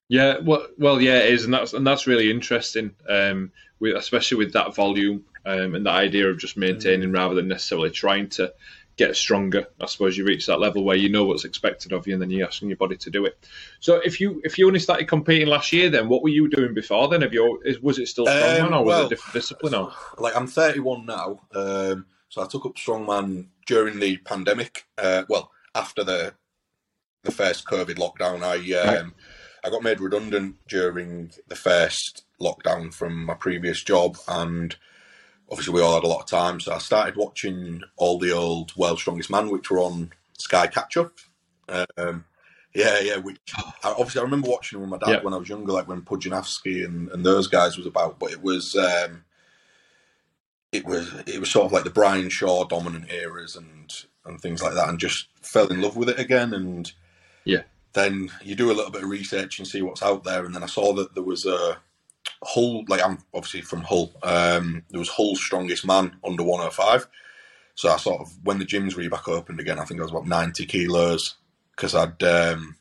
Yeah, 0.09 0.39
well, 0.39 0.67
well, 0.79 1.03
yeah, 1.03 1.19
it 1.19 1.35
is, 1.35 1.45
and 1.45 1.53
that's 1.53 1.75
and 1.75 1.87
that's 1.87 2.07
really 2.07 2.31
interesting, 2.31 2.95
um, 3.07 3.53
with, 3.81 3.95
especially 3.97 4.39
with 4.39 4.55
that 4.55 4.75
volume 4.75 5.27
um, 5.49 5.75
and 5.75 5.87
the 5.87 5.91
idea 5.91 6.29
of 6.29 6.39
just 6.39 6.57
maintaining 6.57 7.11
rather 7.11 7.35
than 7.35 7.49
necessarily 7.49 7.91
trying 7.91 8.29
to 8.31 8.53
get 8.99 9.17
stronger. 9.17 9.67
I 9.81 9.87
suppose 9.87 10.19
you 10.19 10.27
reach 10.27 10.47
that 10.47 10.61
level 10.61 10.85
where 10.85 10.97
you 10.97 11.09
know 11.09 11.25
what's 11.25 11.47
expected 11.47 11.93
of 11.93 12.07
you, 12.07 12.13
and 12.13 12.21
then 12.21 12.31
you're 12.31 12.47
asking 12.47 12.69
your 12.69 12.77
body 12.77 12.97
to 12.99 13.11
do 13.11 13.25
it. 13.25 13.39
So, 13.81 13.97
if 14.05 14.21
you 14.21 14.43
if 14.45 14.59
you 14.59 14.67
only 14.67 14.81
started 14.81 15.09
competing 15.09 15.49
last 15.49 15.73
year, 15.73 15.89
then 15.89 16.09
what 16.09 16.23
were 16.23 16.29
you 16.29 16.51
doing 16.51 16.75
before 16.75 17.09
then? 17.09 17.23
Have 17.23 17.33
you 17.33 17.63
was 17.81 17.99
it 17.99 18.09
still 18.09 18.27
strongman 18.27 18.67
Um, 18.67 18.75
or 18.75 18.85
was 18.85 18.87
well, 18.87 19.03
it 19.03 19.07
a 19.07 19.09
different 19.09 19.33
discipline? 19.33 19.75
Or? 19.75 19.93
like 20.19 20.37
I'm 20.37 20.47
31 20.47 21.07
now, 21.07 21.41
um, 21.55 22.05
so 22.29 22.43
I 22.43 22.47
took 22.47 22.67
up 22.67 22.75
strongman 22.75 23.47
during 23.67 24.01
the 24.01 24.19
pandemic. 24.19 24.87
Uh, 24.99 25.23
well, 25.29 25.51
after 25.75 26.05
the 26.05 26.35
the 27.23 27.33
first 27.33 27.65
COVID 27.67 27.97
lockdown, 27.97 28.43
I 28.43 28.99
um, 28.99 29.15
I 29.65 29.71
got 29.71 29.83
made 29.83 30.01
redundant 30.01 30.57
during 30.69 31.31
the 31.47 31.57
first 31.57 32.25
lockdown 32.39 32.93
from 32.93 33.25
my 33.25 33.35
previous 33.35 33.83
job, 33.83 34.19
and 34.29 34.77
obviously 35.51 35.75
we 35.75 35.83
all 35.83 35.95
had 35.95 36.05
a 36.05 36.09
lot 36.09 36.21
of 36.21 36.27
time. 36.27 36.61
So 36.61 36.73
I 36.73 36.79
started 36.79 37.17
watching 37.17 37.83
all 37.97 38.19
the 38.19 38.33
old 38.33 38.77
World's 38.77 39.01
Strongest 39.01 39.31
Man, 39.31 39.51
which 39.51 39.71
were 39.71 39.79
on 39.81 40.11
Sky 40.39 40.67
Catch 40.67 40.97
Up. 40.97 41.13
Um, 41.69 42.25
yeah, 42.75 43.01
yeah. 43.01 43.17
Which 43.17 43.39
I, 43.57 43.91
obviously 43.91 44.21
I 44.21 44.25
remember 44.25 44.49
watching 44.51 44.79
them 44.81 44.91
with 44.91 45.01
my 45.01 45.07
dad 45.07 45.19
Yeah. 45.19 45.23
when 45.25 45.35
I 45.35 45.39
was 45.39 45.49
younger, 45.49 45.73
like 45.73 45.89
when 45.89 46.03
Pudzianowski 46.03 46.85
and, 46.85 47.09
and 47.11 47.25
those 47.25 47.47
guys 47.49 47.77
was 47.77 47.87
about. 47.87 48.19
But 48.19 48.33
it 48.33 48.43
was 48.43 48.77
um, 48.77 49.25
it 50.73 50.85
was 50.85 51.13
it 51.27 51.41
was 51.41 51.51
sort 51.51 51.67
of 51.67 51.73
like 51.73 51.85
the 51.85 51.91
Brian 51.91 52.29
Shaw 52.29 52.65
dominant 52.65 53.11
eras 53.11 53.57
and 53.57 53.93
and 54.25 54.41
things 54.41 54.63
like 54.63 54.75
that, 54.75 54.89
and 54.89 54.99
just 54.99 55.29
fell 55.41 55.69
in 55.69 55.81
love 55.81 55.97
with 55.97 56.11
it 56.11 56.19
again. 56.19 56.53
And 56.53 56.93
Yeah. 57.45 57.63
then 57.95 58.31
you 58.45 58.55
do 58.55 58.71
a 58.71 58.75
little 58.75 58.91
bit 58.91 59.03
of 59.03 59.09
research 59.09 59.59
and 59.59 59.67
see 59.67 59.81
what's 59.81 60.03
out 60.03 60.25
there, 60.25 60.45
and 60.45 60.55
then 60.55 60.63
I 60.63 60.67
saw 60.67 60.93
that 60.95 61.15
there 61.15 61.23
was 61.25 61.47
a 61.47 61.79
Hull. 62.43 62.85
Like 62.89 63.03
I'm 63.03 63.19
obviously 63.35 63.63
from 63.63 63.83
Hull. 63.83 64.13
Um, 64.23 64.83
there 64.91 64.99
was 64.99 65.09
Hull's 65.09 65.41
strongest 65.41 65.87
man 65.87 66.17
under 66.25 66.43
105. 66.43 67.07
So 67.75 67.91
I 67.91 67.97
sort 67.97 68.21
of 68.21 68.33
when 68.43 68.59
the 68.59 68.65
gyms 68.65 68.97
were 68.97 69.09
back 69.09 69.29
opened 69.29 69.61
again, 69.61 69.79
I 69.79 69.85
think 69.85 70.01
I 70.01 70.03
was 70.03 70.11
about 70.11 70.27
90 70.27 70.67
kilos 70.67 71.37
because 71.77 71.95
I'd 71.95 72.23
um, 72.23 72.77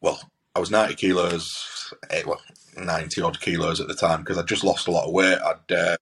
well 0.00 0.18
I 0.54 0.58
was 0.58 0.70
90 0.70 0.94
kilos, 0.94 1.92
eh, 2.10 2.22
well 2.26 2.40
90 2.76 3.20
odd 3.20 3.40
kilos 3.40 3.80
at 3.80 3.88
the 3.88 3.94
time 3.94 4.20
because 4.20 4.38
I'd 4.38 4.48
just 4.48 4.64
lost 4.64 4.88
a 4.88 4.90
lot 4.90 5.06
of 5.06 5.12
weight. 5.12 5.38
I'd 5.38 5.72
uh, 5.72 5.96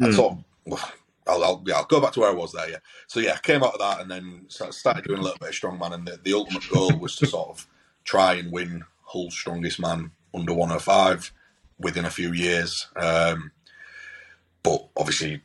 I 0.00 0.06
Hmm. 0.06 0.12
sort 0.12 0.32
of, 0.32 0.44
well, 0.66 0.92
I'll, 1.26 1.44
I'll, 1.44 1.62
yeah, 1.66 1.76
I'll 1.76 1.84
go 1.84 2.00
back 2.00 2.12
to 2.14 2.20
where 2.20 2.30
I 2.30 2.34
was 2.34 2.52
there. 2.52 2.68
Yeah. 2.70 2.78
So 3.06 3.20
yeah, 3.20 3.34
I 3.34 3.38
came 3.38 3.62
out 3.62 3.74
of 3.74 3.80
that 3.80 4.00
and 4.00 4.10
then 4.10 4.46
started 4.48 5.04
doing 5.04 5.20
a 5.20 5.22
little 5.22 5.38
bit 5.38 5.50
of 5.50 5.54
strongman, 5.54 5.94
and 5.94 6.06
the, 6.06 6.18
the 6.22 6.34
ultimate 6.34 6.68
goal 6.68 6.98
was 6.98 7.16
to 7.16 7.26
sort 7.26 7.50
of 7.50 7.66
try 8.04 8.34
and 8.34 8.50
win 8.52 8.84
Hull's 9.02 9.34
strongest 9.34 9.80
man 9.80 10.10
under 10.34 10.52
105 10.52 11.32
within 11.78 12.04
a 12.04 12.10
few 12.10 12.32
years. 12.32 12.88
Um, 12.96 13.52
but 14.62 14.88
obviously, 14.96 15.40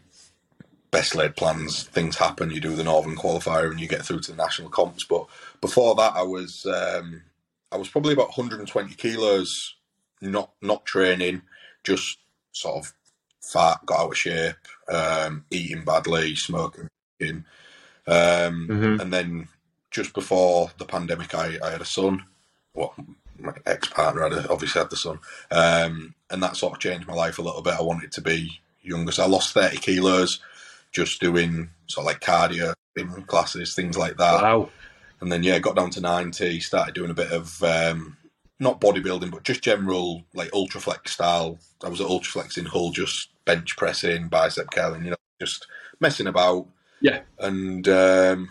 best 0.91 1.15
laid 1.15 1.36
plans, 1.36 1.84
things 1.84 2.17
happen. 2.17 2.51
You 2.51 2.62
do 2.62 2.75
the 2.75 2.84
Northern 2.84 3.15
qualifier 3.15 3.69
and 3.69 3.79
you 3.79 3.88
get 3.88 4.03
through 4.03 4.22
to 4.22 4.31
the 4.31 4.38
national 4.38 4.69
comps. 4.69 5.03
But 5.05 5.25
before 5.62 5.96
that, 5.96 6.13
I 6.15 6.24
was 6.24 6.65
um, 6.65 7.24
I 7.72 7.77
was 7.77 7.89
probably 7.89 8.13
about 8.13 8.29
120 8.38 8.96
kilos, 8.96 9.75
not 10.22 10.51
not 10.62 10.86
training, 10.86 11.41
just 11.84 12.17
sort 12.51 12.77
of 12.77 12.93
fat, 13.41 13.86
got 13.86 14.00
out 14.00 14.12
of 14.12 14.17
shape, 14.17 14.55
um, 14.91 15.46
eating 15.51 15.84
badly, 15.84 16.36
smoking. 16.36 16.88
Um, 17.22 18.67
Mhm. 18.67 19.01
And 19.01 19.13
then 19.13 19.48
just 19.91 20.13
before 20.13 20.72
the 20.77 20.86
pandemic, 20.86 21.36
I, 21.36 21.58
I 21.63 21.72
had 21.72 21.81
a 21.81 21.86
son. 21.86 22.25
Well, 22.74 22.93
my 23.41 23.53
ex 23.65 23.88
partner 23.88 24.24
had 24.24 24.34
a, 24.34 24.50
obviously 24.50 24.79
had 24.79 24.89
the 24.89 24.96
son, 24.96 25.19
um, 25.51 26.15
and 26.29 26.41
that 26.43 26.58
sort 26.58 26.74
of 26.74 26.79
changed 26.79 27.08
my 27.08 27.13
life 27.13 27.39
a 27.39 27.41
little 27.41 27.62
bit. 27.62 27.74
I 27.74 27.81
wanted 27.81 28.12
to 28.13 28.22
be 28.22 28.60
younger, 28.81 29.12
so 29.12 29.24
I 29.24 29.27
lost 29.27 29.53
thirty 29.53 29.77
kilos 29.77 30.39
just 30.91 31.22
doing 31.22 31.69
sort 31.88 32.05
of 32.05 32.08
like 32.08 32.22
cardio 32.22 32.74
spin 32.91 33.24
classes, 33.24 33.75
things 33.75 33.98
like 33.98 34.17
that. 34.17 34.41
Wow. 34.41 34.69
And 35.22 35.31
then 35.31 35.43
yeah, 35.43 35.60
got 35.60 35.75
down 35.75 35.89
to 35.91 36.01
ninety. 36.01 36.60
Started 36.60 36.96
doing 36.96 37.12
a 37.12 37.15
bit 37.15 37.31
of 37.31 37.62
um, 37.63 38.17
not 38.60 38.81
bodybuilding, 38.81 39.31
but 39.31 39.43
just 39.43 39.62
general 39.62 40.24
like 40.34 40.51
ultraflex 40.51 41.10
style. 41.10 41.60
I 41.84 41.89
was 41.89 42.01
at 42.01 42.08
ultraflex 42.08 42.58
in 42.58 42.65
Hull, 42.65 42.91
just 42.91 43.29
bench 43.46 43.75
pressing, 43.77 44.27
bicep 44.27 44.72
curling, 44.72 45.03
you 45.03 45.12
know, 45.12 45.17
just 45.41 45.67
messing 46.00 46.27
about. 46.27 46.67
Yeah. 47.01 47.22
And 47.38 47.88
um, 47.88 48.50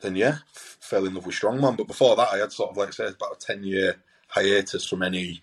then 0.00 0.16
yeah, 0.16 0.38
fell 0.86 1.06
in 1.06 1.14
love 1.14 1.26
with 1.26 1.36
strongman. 1.36 1.76
But 1.76 1.88
before 1.88 2.16
that, 2.16 2.28
I 2.32 2.38
had 2.38 2.52
sort 2.52 2.70
of 2.70 2.76
like 2.76 2.88
I 2.88 2.92
said, 2.92 3.14
about 3.14 3.36
a 3.42 3.46
ten 3.46 3.64
year 3.64 3.96
hiatus 4.28 4.86
from 4.86 5.02
any 5.02 5.42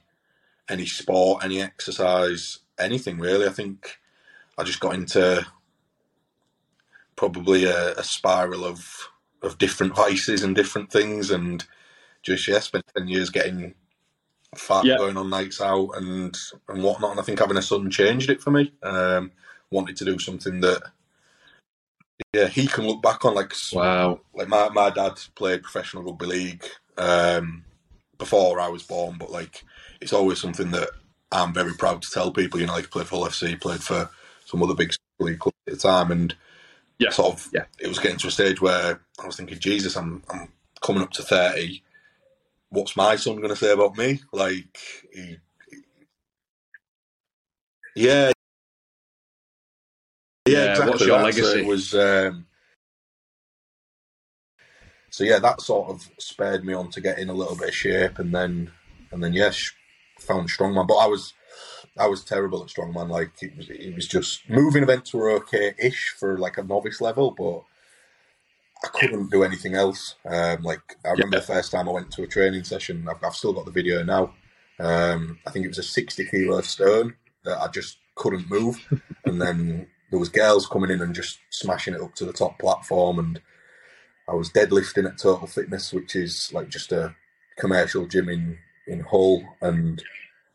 any 0.69 0.85
sport, 0.85 1.43
any 1.43 1.62
exercise, 1.62 2.59
anything 2.79 3.19
really. 3.19 3.47
I 3.47 3.51
think 3.51 4.00
I 4.57 4.63
just 4.63 4.79
got 4.79 4.95
into 4.95 5.45
probably 7.15 7.65
a, 7.65 7.93
a 7.93 8.03
spiral 8.03 8.65
of 8.65 9.09
of 9.41 9.57
different 9.57 9.95
vices 9.95 10.43
and 10.43 10.55
different 10.55 10.91
things, 10.91 11.31
and 11.31 11.65
just 12.23 12.47
yeah, 12.47 12.59
spent 12.59 12.85
ten 12.95 13.07
years 13.07 13.29
getting 13.29 13.75
fat, 14.55 14.85
Yeah. 14.85 14.97
going 14.97 15.17
on 15.17 15.29
nights 15.29 15.62
out 15.62 15.91
and 15.97 16.38
and 16.69 16.83
whatnot. 16.83 17.12
And 17.12 17.19
I 17.19 17.23
think 17.23 17.39
having 17.39 17.57
a 17.57 17.62
son 17.62 17.89
changed 17.91 18.29
it 18.29 18.41
for 18.41 18.51
me. 18.51 18.73
Um, 18.83 19.31
wanted 19.71 19.97
to 19.97 20.05
do 20.05 20.19
something 20.19 20.62
that 20.62 20.83
yeah 22.34 22.48
he 22.48 22.67
can 22.67 22.88
look 22.88 23.01
back 23.03 23.25
on 23.25 23.36
like 23.36 23.53
Wow. 23.72 24.22
like 24.36 24.50
my, 24.50 24.70
my 24.70 24.91
dad 24.91 25.13
played 25.36 25.63
professional 25.63 26.03
rugby 26.03 26.27
league 26.27 26.65
um, 26.98 27.65
before 28.20 28.62
I 28.62 28.70
was 28.70 28.84
born, 28.84 29.17
but 29.20 29.32
like 29.32 29.65
it's 30.01 30.13
always 30.13 30.41
something 30.41 30.72
that 30.72 30.89
I'm 31.32 31.53
very 31.53 31.75
proud 31.75 32.03
to 32.03 32.12
tell 32.12 32.32
people. 32.34 32.62
You 32.62 32.67
know, 32.67 32.74
like 32.75 32.91
played 32.91 33.08
for 33.08 33.17
Hull 33.17 33.27
FC, 33.27 33.62
played 33.62 33.84
for 33.84 34.10
some 34.46 34.63
other 34.63 34.75
big 34.75 34.91
league 35.20 35.39
clubs 35.39 35.58
at 35.67 35.75
the 35.75 35.79
time, 35.79 36.12
and 36.12 36.36
Yeah. 37.00 37.12
sort 37.12 37.34
of 37.36 37.50
Yeah. 37.53 37.65
it 37.79 37.88
was 37.89 38.00
getting 38.00 38.20
to 38.20 38.27
a 38.27 38.32
stage 38.32 38.62
where 38.62 39.01
I 39.22 39.27
was 39.27 39.38
thinking, 39.38 39.60
Jesus, 39.60 39.96
I'm 39.98 40.24
I'm 40.29 40.50
coming 40.82 41.03
up 41.03 41.12
to 41.13 41.24
thirty. 41.24 41.84
What's 42.72 42.98
my 42.98 43.17
son 43.17 43.38
going 43.38 43.50
to 43.50 43.55
say 43.58 43.72
about 43.74 43.98
me? 43.98 44.22
Like, 44.34 44.77
he, 45.13 45.38
yeah, 47.96 48.33
Yeah, 50.53 50.69
exactly. 50.72 50.91
what's 50.91 51.05
your 51.05 51.24
that. 51.24 51.33
So 51.36 51.57
it 51.57 51.65
was. 51.65 51.93
Um, 51.93 52.45
so 55.10 55.24
yeah, 55.24 55.39
that 55.39 55.62
sort 55.62 55.89
of 55.89 56.10
spurred 56.17 56.65
me 56.65 56.74
on 56.74 56.89
to 56.91 57.01
get 57.01 57.19
in 57.19 57.29
a 57.29 57.33
little 57.33 57.55
bit 57.55 57.69
of 57.69 57.75
shape, 57.75 58.19
and 58.19 58.33
then 58.33 58.72
and 59.12 59.24
then 59.24 59.33
yes, 59.33 59.72
found 60.19 60.50
strongman. 60.50 60.88
But 60.88 60.95
I 60.95 61.07
was 61.07 61.33
I 61.98 62.07
was 62.07 62.24
terrible 62.24 62.63
at 62.63 62.69
strongman. 62.69 63.10
Like 63.10 63.31
it 63.41 63.55
was, 63.55 63.69
it 63.69 63.95
was 63.95 64.07
just 64.07 64.50
moving 64.50 64.83
events 64.83 65.13
were 65.13 65.31
okay-ish 65.31 66.15
for 66.19 66.38
like 66.38 66.57
a 66.57 66.63
novice 66.63 67.00
level, 67.01 67.31
but 67.31 67.63
I 68.83 68.88
couldn't 68.98 69.29
do 69.31 69.43
anything 69.43 69.75
else. 69.75 70.15
Um, 70.25 70.63
like 70.63 70.81
I 71.05 71.12
remember 71.12 71.38
Yeah. 71.38 71.41
the 71.41 71.53
first 71.53 71.72
time 71.72 71.88
I 71.88 71.91
went 71.91 72.12
to 72.13 72.24
a 72.24 72.27
training 72.27 72.63
session. 72.63 73.07
I've, 73.07 73.24
I've 73.24 73.36
still 73.36 73.53
got 73.53 73.65
the 73.65 73.72
video 73.72 74.03
now. 74.03 74.33
Um, 74.79 75.39
I 75.45 75.51
think 75.51 75.65
it 75.65 75.69
was 75.69 75.77
a 75.77 75.83
sixty 75.83 76.25
kilo 76.25 76.62
stone 76.62 77.15
that 77.43 77.60
I 77.62 77.67
just 77.67 77.98
couldn't 78.15 78.50
move, 78.50 78.79
and 79.25 79.39
then 79.41 79.88
there 80.13 80.20
was 80.20 80.29
girls 80.29 80.67
coming 80.67 80.91
in 80.91 81.01
and 81.01 81.15
just 81.15 81.39
smashing 81.50 81.96
it 81.96 82.01
up 82.01 82.13
to 82.13 82.24
the 82.24 82.32
top 82.32 82.60
platform, 82.60 83.17
and 83.17 83.41
I 84.29 84.36
was 84.36 84.51
deadlifting 84.51 85.08
at 85.08 85.17
Total 85.17 85.48
Fitness, 85.48 85.91
which 85.91 86.15
is 86.15 86.51
like 86.53 86.70
just 86.70 86.91
a 86.91 87.15
commercial 87.58 88.05
gym 88.05 88.29
in 88.29 88.60
in 88.86 89.00
Hull, 89.00 89.41
and 89.60 90.03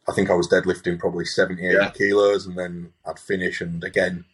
I 0.08 0.12
think 0.12 0.30
I 0.30 0.34
was 0.34 0.46
deadlifting 0.48 1.00
probably 1.00 1.24
70, 1.24 1.66
80 1.66 1.74
Yeah. 1.74 1.90
kilos, 1.90 2.46
and 2.46 2.56
then 2.56 2.92
I'd 3.04 3.18
finish, 3.18 3.60
and 3.60 3.82
again, 3.82 4.26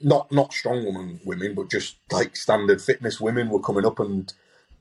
not 0.00 0.32
not 0.32 0.54
strong 0.54 0.86
women, 0.86 1.20
women, 1.22 1.54
but 1.54 1.68
just 1.70 1.96
like 2.10 2.34
standard 2.34 2.80
fitness 2.80 3.20
women 3.20 3.50
were 3.50 3.60
coming 3.60 3.84
up 3.84 4.00
and 4.00 4.32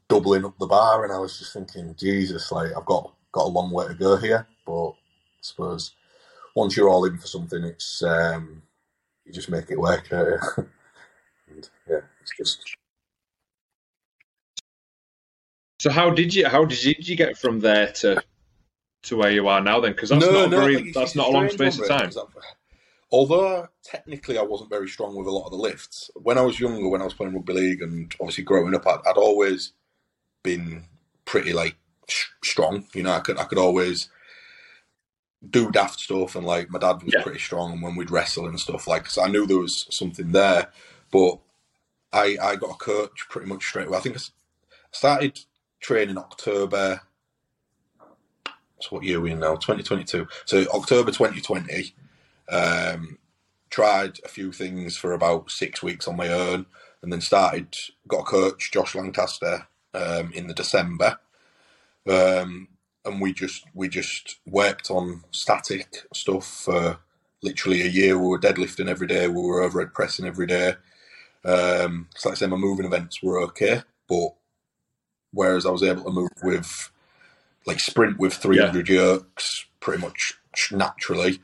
doubling 0.08 0.46
up 0.46 0.58
the 0.58 0.68
bar, 0.68 1.04
and 1.04 1.12
I 1.12 1.20
was 1.20 1.38
just 1.38 1.52
thinking, 1.52 1.96
Jesus, 1.98 2.50
like 2.50 2.72
I've 2.78 2.86
got 2.86 3.12
got 3.34 3.48
a 3.48 3.50
long 3.50 3.72
way 3.72 3.90
to 3.90 3.94
go 3.94 4.16
here, 4.16 4.48
but 4.66 4.92
I 4.92 4.94
suppose 5.42 5.92
once 6.56 6.78
you're 6.78 6.88
all 6.88 7.04
in 7.04 7.18
for 7.18 7.28
something, 7.28 7.66
it's 7.66 8.02
um, 8.04 8.62
you 9.30 9.34
just 9.34 9.50
make 9.50 9.70
it 9.72 9.80
work. 9.80 10.10
don't 10.10 10.28
you? 10.28 10.40
and 11.52 11.70
yeah, 11.90 12.00
it's 12.22 12.34
just 12.38 12.76
So 15.80 15.90
how 15.90 16.10
did 16.10 16.34
you 16.34 16.48
how 16.48 16.66
did 16.66 16.84
you, 16.84 16.94
did 16.96 17.08
you 17.08 17.16
get 17.16 17.38
from 17.38 17.60
there 17.60 17.92
to 17.94 18.22
to 19.04 19.16
where 19.16 19.32
you 19.32 19.48
are 19.48 19.62
now 19.62 19.80
then? 19.80 19.94
Because 19.94 20.10
that's 20.10 20.26
not 20.26 20.46
a 20.46 20.50
very 20.50 20.76
like, 20.78 20.94
that's 20.94 21.16
not 21.16 21.28
a 21.30 21.32
long 21.32 21.50
space 21.50 21.80
of 21.80 21.88
time. 21.88 22.00
really, 22.02 22.08
'cause 22.14 22.18
I've- 22.18 22.34
Although 23.12 23.68
technically 23.84 24.38
I 24.38 24.44
wasn't 24.44 24.70
very 24.70 24.88
strong 24.88 25.16
with 25.16 25.26
a 25.26 25.32
lot 25.32 25.46
of 25.46 25.52
the 25.52 25.58
lifts, 25.58 26.12
when 26.16 26.38
I 26.38 26.42
was 26.42 26.60
younger, 26.60 26.88
when 26.90 27.02
I 27.02 27.06
was 27.06 27.16
playing 27.16 27.34
rugby 27.34 27.54
league, 27.54 27.82
and 27.82 28.14
obviously 28.22 28.44
growing 28.44 28.76
up, 28.76 28.86
I'd, 28.86 29.00
I'd 29.08 29.18
always 29.18 29.74
been 30.44 30.84
pretty 31.26 31.52
like 31.52 31.76
sh- 32.08 32.28
strong. 32.44 32.86
You 32.94 33.02
know, 33.04 33.14
I 33.14 33.20
could 33.22 33.40
I 33.40 33.46
could 33.46 33.58
always 33.58 34.10
do 35.48 35.72
daft 35.72 36.00
stuff, 36.00 36.36
and 36.36 36.46
like 36.46 36.70
my 36.72 36.80
dad 36.80 37.04
was 37.04 37.14
Yeah. 37.14 37.24
pretty 37.24 37.40
strong, 37.40 37.74
and 37.74 37.82
when 37.82 37.96
we'd 37.96 38.12
wrestle 38.12 38.48
and 38.48 38.60
stuff, 38.60 38.88
like 38.88 39.10
so 39.10 39.24
I 39.24 39.28
knew 39.30 39.46
there 39.48 39.58
was 39.60 39.88
something 39.92 40.32
there. 40.32 40.72
But 41.12 41.40
I 42.14 42.38
I 42.42 42.56
got 42.58 42.72
a 42.72 42.76
coach 42.76 43.28
pretty 43.30 43.48
much 43.50 43.66
straight 43.66 43.88
away. 43.88 43.98
I 43.98 44.02
think 44.02 44.18
I 44.18 44.22
started 44.92 45.40
training 45.82 46.18
October 46.18 47.02
so 48.82 48.90
what 48.92 49.04
year 49.04 49.18
are 49.18 49.22
we 49.22 49.32
in 49.32 49.40
now? 49.40 49.56
2022. 49.56 50.28
So 50.46 50.66
October 50.74 51.12
2020. 51.12 51.94
Um, 52.50 53.18
tried 53.70 54.20
a 54.26 54.30
few 54.30 54.52
things 54.52 54.98
for 54.98 55.14
about 55.14 55.52
six 55.52 55.84
weeks 55.84 56.08
on 56.08 56.16
my 56.18 56.30
own, 56.30 56.66
and 57.02 57.12
then 57.14 57.22
started 57.22 57.76
got 58.08 58.22
a 58.22 58.24
coach, 58.24 58.72
Josh 58.72 58.96
Lancaster, 58.96 59.68
um, 59.94 60.32
in 60.34 60.48
the 60.48 60.54
December. 60.54 61.20
Um, 62.08 62.70
and 63.06 63.22
we 63.22 63.34
just 63.34 63.66
we 63.74 63.88
just 63.88 64.40
worked 64.46 64.92
on 64.92 65.24
static 65.32 66.06
stuff 66.14 66.46
for 66.46 67.00
literally 67.42 67.82
a 67.82 67.88
year. 67.88 68.18
We 68.18 68.28
were 68.28 68.40
deadlifting 68.40 68.90
every 68.90 69.08
day. 69.08 69.28
We 69.28 69.42
were 69.42 69.62
overhead 69.62 69.94
pressing 69.94 70.26
every 70.26 70.48
day. 70.48 70.76
Um, 71.46 72.10
so 72.16 72.30
like 72.30 72.38
I 72.38 72.40
say, 72.40 72.48
my 72.48 72.58
moving 72.58 72.86
events 72.86 73.24
were 73.24 73.40
okay, 73.44 73.82
but 74.08 74.34
whereas 75.32 75.66
I 75.66 75.72
was 75.72 75.84
able 75.84 76.04
to 76.04 76.12
move 76.12 76.30
with 76.44 76.92
like 77.66 77.80
sprint 77.80 78.20
with 78.20 78.34
300 78.34 78.90
yeah. 78.90 78.96
jerks 78.96 79.66
pretty 79.80 80.02
much 80.02 80.34
naturally, 80.72 81.40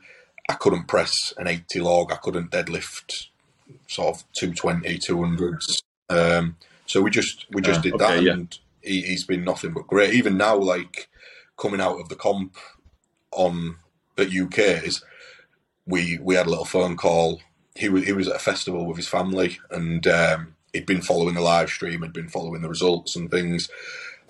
I 0.48 0.54
couldn't 0.54 0.88
press 0.88 1.12
an 1.38 1.48
80 1.48 1.80
log. 1.80 2.12
I 2.12 2.16
couldn't 2.16 2.50
deadlift 2.50 3.28
sort 3.88 4.16
of 4.16 4.24
220, 4.38 4.98
200s. 4.98 5.64
Um, 6.08 6.56
so 6.86 7.02
we 7.02 7.10
just 7.10 7.46
we 7.50 7.62
just 7.62 7.80
uh, 7.80 7.82
did 7.82 7.94
okay, 7.94 8.04
that, 8.04 8.22
yeah. 8.22 8.32
and 8.32 8.58
he, 8.82 9.02
has 9.10 9.24
been 9.24 9.44
nothing 9.44 9.72
but 9.72 9.86
great. 9.86 10.14
Even 10.14 10.36
now, 10.36 10.56
like 10.56 11.08
coming 11.56 11.80
out 11.80 12.00
of 12.00 12.08
the 12.08 12.16
comp 12.16 12.56
on 13.32 13.76
at 14.18 14.34
UK's, 14.34 15.04
we 15.86 16.18
we 16.18 16.34
had 16.34 16.46
a 16.46 16.50
little 16.50 16.64
phone 16.64 16.96
call. 16.96 17.40
He 17.74 17.88
was 17.88 18.04
he 18.04 18.12
was 18.12 18.28
at 18.28 18.36
a 18.36 18.40
festival 18.40 18.86
with 18.86 18.96
his 18.96 19.08
family, 19.08 19.58
and 19.70 20.06
um, 20.06 20.56
he'd 20.72 20.86
been 20.86 21.02
following 21.02 21.34
the 21.34 21.40
live 21.40 21.70
stream, 21.70 22.02
had 22.02 22.12
been 22.12 22.28
following 22.28 22.62
the 22.62 22.68
results 22.68 23.16
and 23.16 23.30
things, 23.30 23.68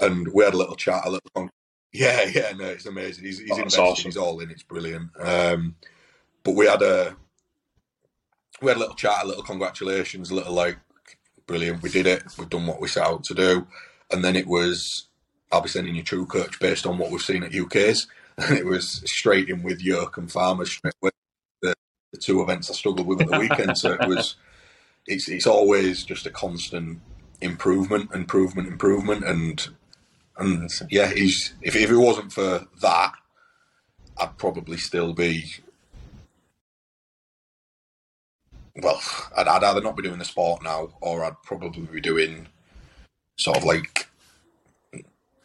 and 0.00 0.28
we 0.32 0.44
had 0.44 0.54
a 0.54 0.58
little 0.58 0.76
chat, 0.76 1.02
a 1.04 1.10
little. 1.10 1.50
Yeah, 1.92 2.24
yeah, 2.24 2.52
no, 2.54 2.66
it's 2.66 2.84
amazing. 2.84 3.24
He's 3.24 3.38
he's 3.38 3.52
oh, 3.52 3.56
invested, 3.56 3.80
awesome. 3.80 4.04
he's 4.04 4.16
all 4.18 4.40
in. 4.40 4.50
It's 4.50 4.64
brilliant. 4.64 5.12
Um, 5.18 5.76
but 6.42 6.54
we 6.54 6.66
had 6.66 6.82
a 6.82 7.16
we 8.60 8.68
had 8.68 8.76
a 8.76 8.80
little 8.80 8.94
chat, 8.94 9.24
a 9.24 9.26
little 9.26 9.44
congratulations, 9.44 10.30
a 10.30 10.34
little 10.34 10.52
like 10.52 10.76
brilliant. 11.46 11.82
We 11.82 11.88
did 11.88 12.06
it. 12.06 12.22
We've 12.36 12.50
done 12.50 12.66
what 12.66 12.82
we 12.82 12.88
set 12.88 13.06
out 13.06 13.24
to 13.24 13.34
do, 13.34 13.66
and 14.10 14.22
then 14.22 14.36
it 14.36 14.46
was 14.46 15.06
I'll 15.56 15.62
be 15.62 15.70
sending 15.70 15.94
you 15.94 16.02
true 16.02 16.26
coach 16.26 16.60
based 16.60 16.86
on 16.86 16.98
what 16.98 17.10
we've 17.10 17.22
seen 17.22 17.42
at 17.42 17.54
UK's, 17.54 18.06
and 18.38 18.58
it 18.58 18.66
was 18.66 19.02
straight 19.06 19.48
in 19.48 19.62
with 19.62 19.82
Yoke 19.82 20.18
and 20.18 20.30
Farmers 20.30 20.78
away 20.84 21.10
the 21.62 21.74
two 22.20 22.42
events 22.42 22.70
I 22.70 22.74
struggled 22.74 23.06
with 23.06 23.22
at 23.22 23.28
the 23.28 23.38
weekend. 23.38 23.78
so 23.78 23.94
it 23.94 24.06
was, 24.06 24.36
it's 25.06 25.28
it's 25.28 25.46
always 25.46 26.04
just 26.04 26.26
a 26.26 26.30
constant 26.30 27.00
improvement, 27.40 28.12
improvement, 28.12 28.68
improvement, 28.68 29.24
and 29.24 29.66
and 30.36 30.70
yeah, 30.90 31.10
he's 31.10 31.54
if 31.62 31.74
if 31.74 31.90
it 31.90 31.96
wasn't 31.96 32.34
for 32.34 32.66
that, 32.82 33.12
I'd 34.18 34.36
probably 34.36 34.76
still 34.76 35.14
be. 35.14 35.54
Well, 38.82 39.00
I'd, 39.34 39.48
I'd 39.48 39.64
either 39.64 39.80
not 39.80 39.96
be 39.96 40.02
doing 40.02 40.18
the 40.18 40.26
sport 40.26 40.62
now, 40.62 40.90
or 41.00 41.24
I'd 41.24 41.42
probably 41.42 41.86
be 41.86 42.02
doing 42.02 42.48
sort 43.38 43.56
of 43.56 43.64
like 43.64 44.05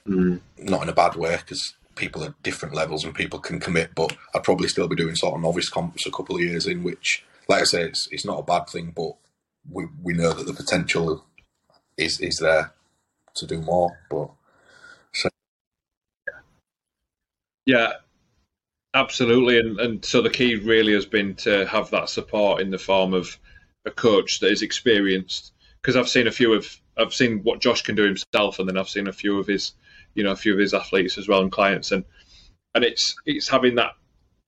mm. 0.08 0.40
not 0.58 0.84
in 0.84 0.90
a 0.90 0.94
bad 0.94 1.16
way 1.16 1.38
because 1.38 1.76
people 1.96 2.24
at 2.24 2.42
different 2.44 2.74
levels 2.74 3.04
and 3.04 3.14
people 3.14 3.40
can 3.40 3.60
commit, 3.60 3.94
but 3.96 4.16
I'd 4.34 4.44
probably 4.44 4.68
still 4.68 4.88
be 4.88 4.96
doing 4.96 5.16
sort 5.16 5.36
of 5.36 5.42
novice 5.42 5.70
comps 5.70 6.06
a 6.06 6.12
couple 6.12 6.36
of 6.36 6.42
years 6.42 6.66
in, 6.68 6.84
which, 6.84 7.24
like 7.48 7.62
I 7.62 7.66
say, 7.66 7.84
it's, 7.84 8.08
it's 8.12 8.26
not 8.26 8.40
a 8.40 8.44
bad 8.44 8.68
thing, 8.68 8.94
but 8.96 9.14
we, 9.70 9.88
we 10.02 10.14
know 10.14 10.34
that 10.34 10.46
the 10.46 10.54
potential 10.54 11.26
is 11.98 12.20
is 12.20 12.38
there 12.38 12.74
to 13.36 13.46
do 13.46 13.62
more. 13.62 14.00
But 14.10 14.30
so. 15.14 15.30
yeah, 17.66 17.94
absolutely, 18.94 19.60
and 19.60 19.80
and 19.80 20.06
so 20.06 20.22
the 20.22 20.30
key 20.30 20.56
really 20.56 20.94
has 20.94 21.06
been 21.06 21.36
to 21.36 21.66
have 21.68 21.92
that 21.92 22.10
support 22.10 22.62
in 22.62 22.72
the 22.72 22.78
form 22.78 23.14
of 23.14 23.38
a 23.86 23.92
coach 23.92 24.40
that 24.40 24.52
is 24.52 24.62
experienced. 24.62 25.54
Because 25.82 25.96
I've 25.96 26.10
seen 26.10 26.28
a 26.28 26.32
few 26.32 26.54
of 26.54 26.68
I've 26.98 27.14
seen 27.14 27.40
what 27.44 27.62
Josh 27.62 27.82
can 27.82 27.96
do 27.96 28.04
himself, 28.04 28.60
and 28.60 28.68
then 28.68 28.78
I've 28.78 28.90
seen 28.90 29.08
a 29.08 29.14
few 29.14 29.40
of 29.40 29.48
his 29.48 29.74
you 30.14 30.24
know 30.24 30.32
a 30.32 30.36
few 30.36 30.54
of 30.54 30.60
his 30.60 30.74
athletes 30.74 31.18
as 31.18 31.28
well 31.28 31.42
and 31.42 31.52
clients, 31.52 31.92
and 31.92 32.04
and 32.76 32.84
it's 32.84 33.16
it's 33.26 33.48
having 33.48 33.76
that 33.76 33.92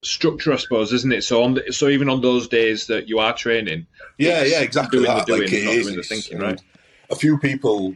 structure, 0.02 0.52
I 0.52 0.56
suppose, 0.56 0.92
isn't 0.92 1.12
it? 1.12 1.24
So 1.24 1.42
on 1.42 1.54
the, 1.54 1.72
so 1.72 1.88
even 1.88 2.08
on 2.08 2.20
those 2.20 2.48
days 2.48 2.86
that 2.86 3.08
you 3.08 3.18
are 3.18 3.34
training, 3.34 3.86
yeah, 4.18 4.42
yeah, 4.44 4.60
exactly. 4.60 5.00
Doing 5.00 5.10
that. 5.10 5.26
the 5.26 5.36
doing, 5.36 5.42
like 5.42 5.64
not 5.64 5.74
is, 5.74 5.86
doing 5.86 5.96
the 5.96 6.02
thinking, 6.02 6.38
right? 6.38 6.60
A 7.10 7.16
few 7.16 7.38
people, 7.38 7.94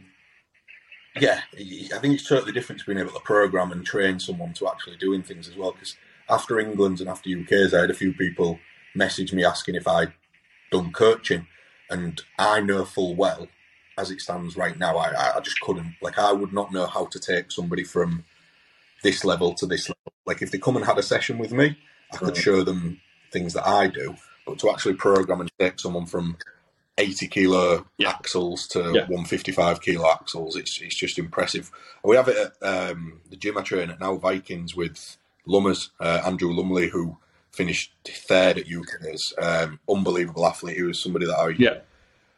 yeah, 1.19 1.41
I 1.55 1.99
think 1.99 2.15
it's 2.15 2.27
totally 2.27 2.51
different 2.51 2.81
to 2.81 2.85
being 2.85 2.99
able 2.99 3.11
to 3.11 3.19
program 3.19 3.71
and 3.71 3.85
train 3.85 4.19
someone 4.19 4.53
to 4.53 4.67
actually 4.67 4.97
doing 4.97 5.23
things 5.23 5.47
as 5.47 5.55
well. 5.55 5.71
Because 5.71 5.95
after 6.29 6.59
England's 6.59 7.01
and 7.01 7.09
after 7.09 7.29
UK's, 7.29 7.73
I 7.73 7.81
had 7.81 7.91
a 7.91 7.95
few 7.95 8.13
people 8.13 8.59
message 8.95 9.33
me 9.33 9.43
asking 9.43 9.75
if 9.75 9.87
I'd 9.87 10.13
done 10.71 10.91
coaching, 10.91 11.47
and 11.89 12.21
I 12.37 12.61
know 12.61 12.85
full 12.85 13.15
well 13.15 13.47
as 13.99 14.11
it 14.11 14.21
stands 14.21 14.55
right 14.55 14.77
now, 14.77 14.97
I, 14.97 15.37
I 15.37 15.39
just 15.41 15.59
couldn't. 15.59 15.95
Like, 16.01 16.17
I 16.17 16.31
would 16.31 16.53
not 16.53 16.71
know 16.71 16.85
how 16.85 17.05
to 17.05 17.19
take 17.19 17.51
somebody 17.51 17.83
from 17.83 18.23
this 19.03 19.25
level 19.25 19.53
to 19.55 19.65
this 19.65 19.89
level. 19.89 20.13
Like, 20.25 20.41
if 20.41 20.51
they 20.51 20.57
come 20.57 20.77
and 20.77 20.85
had 20.85 20.97
a 20.97 21.03
session 21.03 21.37
with 21.37 21.51
me, 21.51 21.77
I 22.13 22.17
could 22.17 22.35
mm. 22.35 22.41
show 22.41 22.63
them 22.63 23.01
things 23.31 23.53
that 23.53 23.67
I 23.67 23.87
do. 23.87 24.15
But 24.45 24.59
to 24.59 24.71
actually 24.71 24.95
program 24.95 25.41
and 25.41 25.51
take 25.59 25.79
someone 25.79 26.05
from 26.05 26.37
80 26.97 27.27
kilo 27.27 27.85
yeah. 27.97 28.09
axles 28.09 28.67
to 28.69 28.79
yeah. 28.79 29.01
155 29.07 29.81
kilo 29.81 30.09
axles, 30.11 30.55
it's 30.55 30.81
it's 30.81 30.95
just 30.95 31.19
impressive. 31.19 31.69
We 32.03 32.15
have 32.15 32.27
it 32.27 32.53
at 32.61 32.67
um, 32.67 33.21
the 33.29 33.35
gym 33.35 33.57
I 33.57 33.61
train 33.61 33.89
at 33.89 33.99
now, 33.99 34.15
Vikings, 34.15 34.75
with 34.75 35.17
Lummers, 35.47 35.89
uh, 35.99 36.21
Andrew 36.25 36.53
Lumley, 36.53 36.89
who 36.89 37.17
finished 37.51 37.93
third 38.05 38.57
at 38.57 38.71
UK's. 38.71 39.33
Um, 39.37 39.79
unbelievable 39.89 40.45
athlete. 40.45 40.77
He 40.77 40.83
was 40.83 40.99
somebody 40.99 41.25
that 41.25 41.37
I, 41.37 41.49
yeah. 41.57 41.79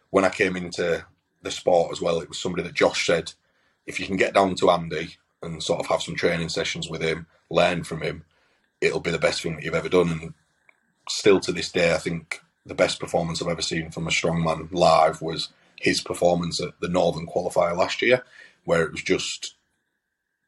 when 0.10 0.26
I 0.26 0.30
came 0.30 0.56
into 0.56 1.06
the 1.42 1.52
sport 1.52 1.92
as 1.92 2.02
well. 2.02 2.20
It 2.20 2.30
was 2.30 2.40
somebody 2.40 2.64
that 2.64 2.74
Josh 2.74 3.06
said, 3.06 3.34
if 3.86 4.00
you 4.00 4.06
can 4.06 4.18
get 4.18 4.34
down 4.34 4.56
to 4.56 4.70
Andy 4.70 5.18
and 5.42 5.62
sort 5.62 5.80
of 5.80 5.88
have 5.88 6.02
some 6.02 6.16
training 6.16 6.50
sessions 6.50 6.90
with 6.90 7.02
him, 7.02 7.28
learn 7.50 7.84
from 7.84 8.02
him, 8.02 8.24
it'll 8.80 9.00
be 9.00 9.12
the 9.12 9.20
best 9.20 9.42
thing 9.42 9.56
that 9.56 9.64
you've 9.64 9.76
ever 9.76 9.90
done. 9.90 10.10
And 10.10 10.34
still 11.10 11.40
to 11.42 11.52
this 11.52 11.72
day, 11.72 11.94
I 11.94 11.98
think 11.98 12.42
the 12.66 12.76
best 12.76 13.00
performance 13.00 13.42
I've 13.42 13.48
ever 13.48 13.62
seen 13.62 13.92
from 13.92 14.08
a 14.08 14.12
strongman 14.12 14.72
live 14.72 15.22
was 15.22 15.50
his 15.80 16.02
performance 16.02 16.62
at 16.62 16.80
the 16.80 16.90
Northern 16.90 17.26
Qualifier 17.26 17.76
last 17.76 18.02
year, 18.02 18.24
where 18.66 18.84
it 18.84 18.92
was 18.92 19.02
just 19.02 19.56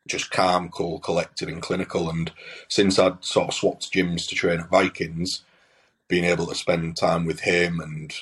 just 0.05 0.31
calm, 0.31 0.69
cool, 0.69 0.99
collected, 0.99 1.47
and 1.47 1.61
clinical. 1.61 2.09
And 2.09 2.31
since 2.67 2.99
I'd 2.99 3.23
sort 3.23 3.47
of 3.47 3.53
swapped 3.53 3.91
gyms 3.93 4.27
to 4.27 4.35
train 4.35 4.59
at 4.59 4.69
Vikings, 4.69 5.43
being 6.07 6.25
able 6.25 6.45
to 6.47 6.55
spend 6.55 6.97
time 6.97 7.25
with 7.25 7.39
him 7.39 7.79
and 7.79 8.13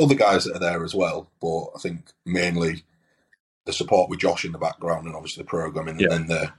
other 0.00 0.14
guys 0.14 0.44
that 0.44 0.56
are 0.56 0.60
there 0.60 0.84
as 0.84 0.94
well, 0.94 1.28
but 1.40 1.68
I 1.74 1.78
think 1.78 2.12
mainly 2.24 2.84
the 3.66 3.72
support 3.72 4.10
with 4.10 4.20
Josh 4.20 4.44
in 4.44 4.52
the 4.52 4.58
background 4.58 5.06
and 5.06 5.14
obviously 5.14 5.42
the 5.42 5.48
programming 5.48 6.00
yeah. 6.00 6.08
and 6.12 6.28
the 6.28 6.52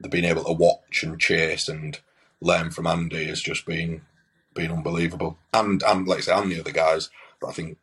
the 0.00 0.08
being 0.08 0.24
able 0.24 0.44
to 0.44 0.52
watch 0.52 1.04
and 1.04 1.20
chase 1.20 1.68
and 1.68 2.00
learn 2.40 2.70
from 2.70 2.86
Andy 2.86 3.26
has 3.26 3.40
just 3.40 3.64
been 3.64 4.02
been 4.54 4.72
unbelievable. 4.72 5.38
And 5.52 5.82
and 5.82 6.06
like 6.06 6.18
I 6.18 6.22
say, 6.22 6.32
and 6.32 6.50
the 6.50 6.60
other 6.60 6.72
guys, 6.72 7.10
but 7.40 7.48
I 7.48 7.52
think 7.52 7.78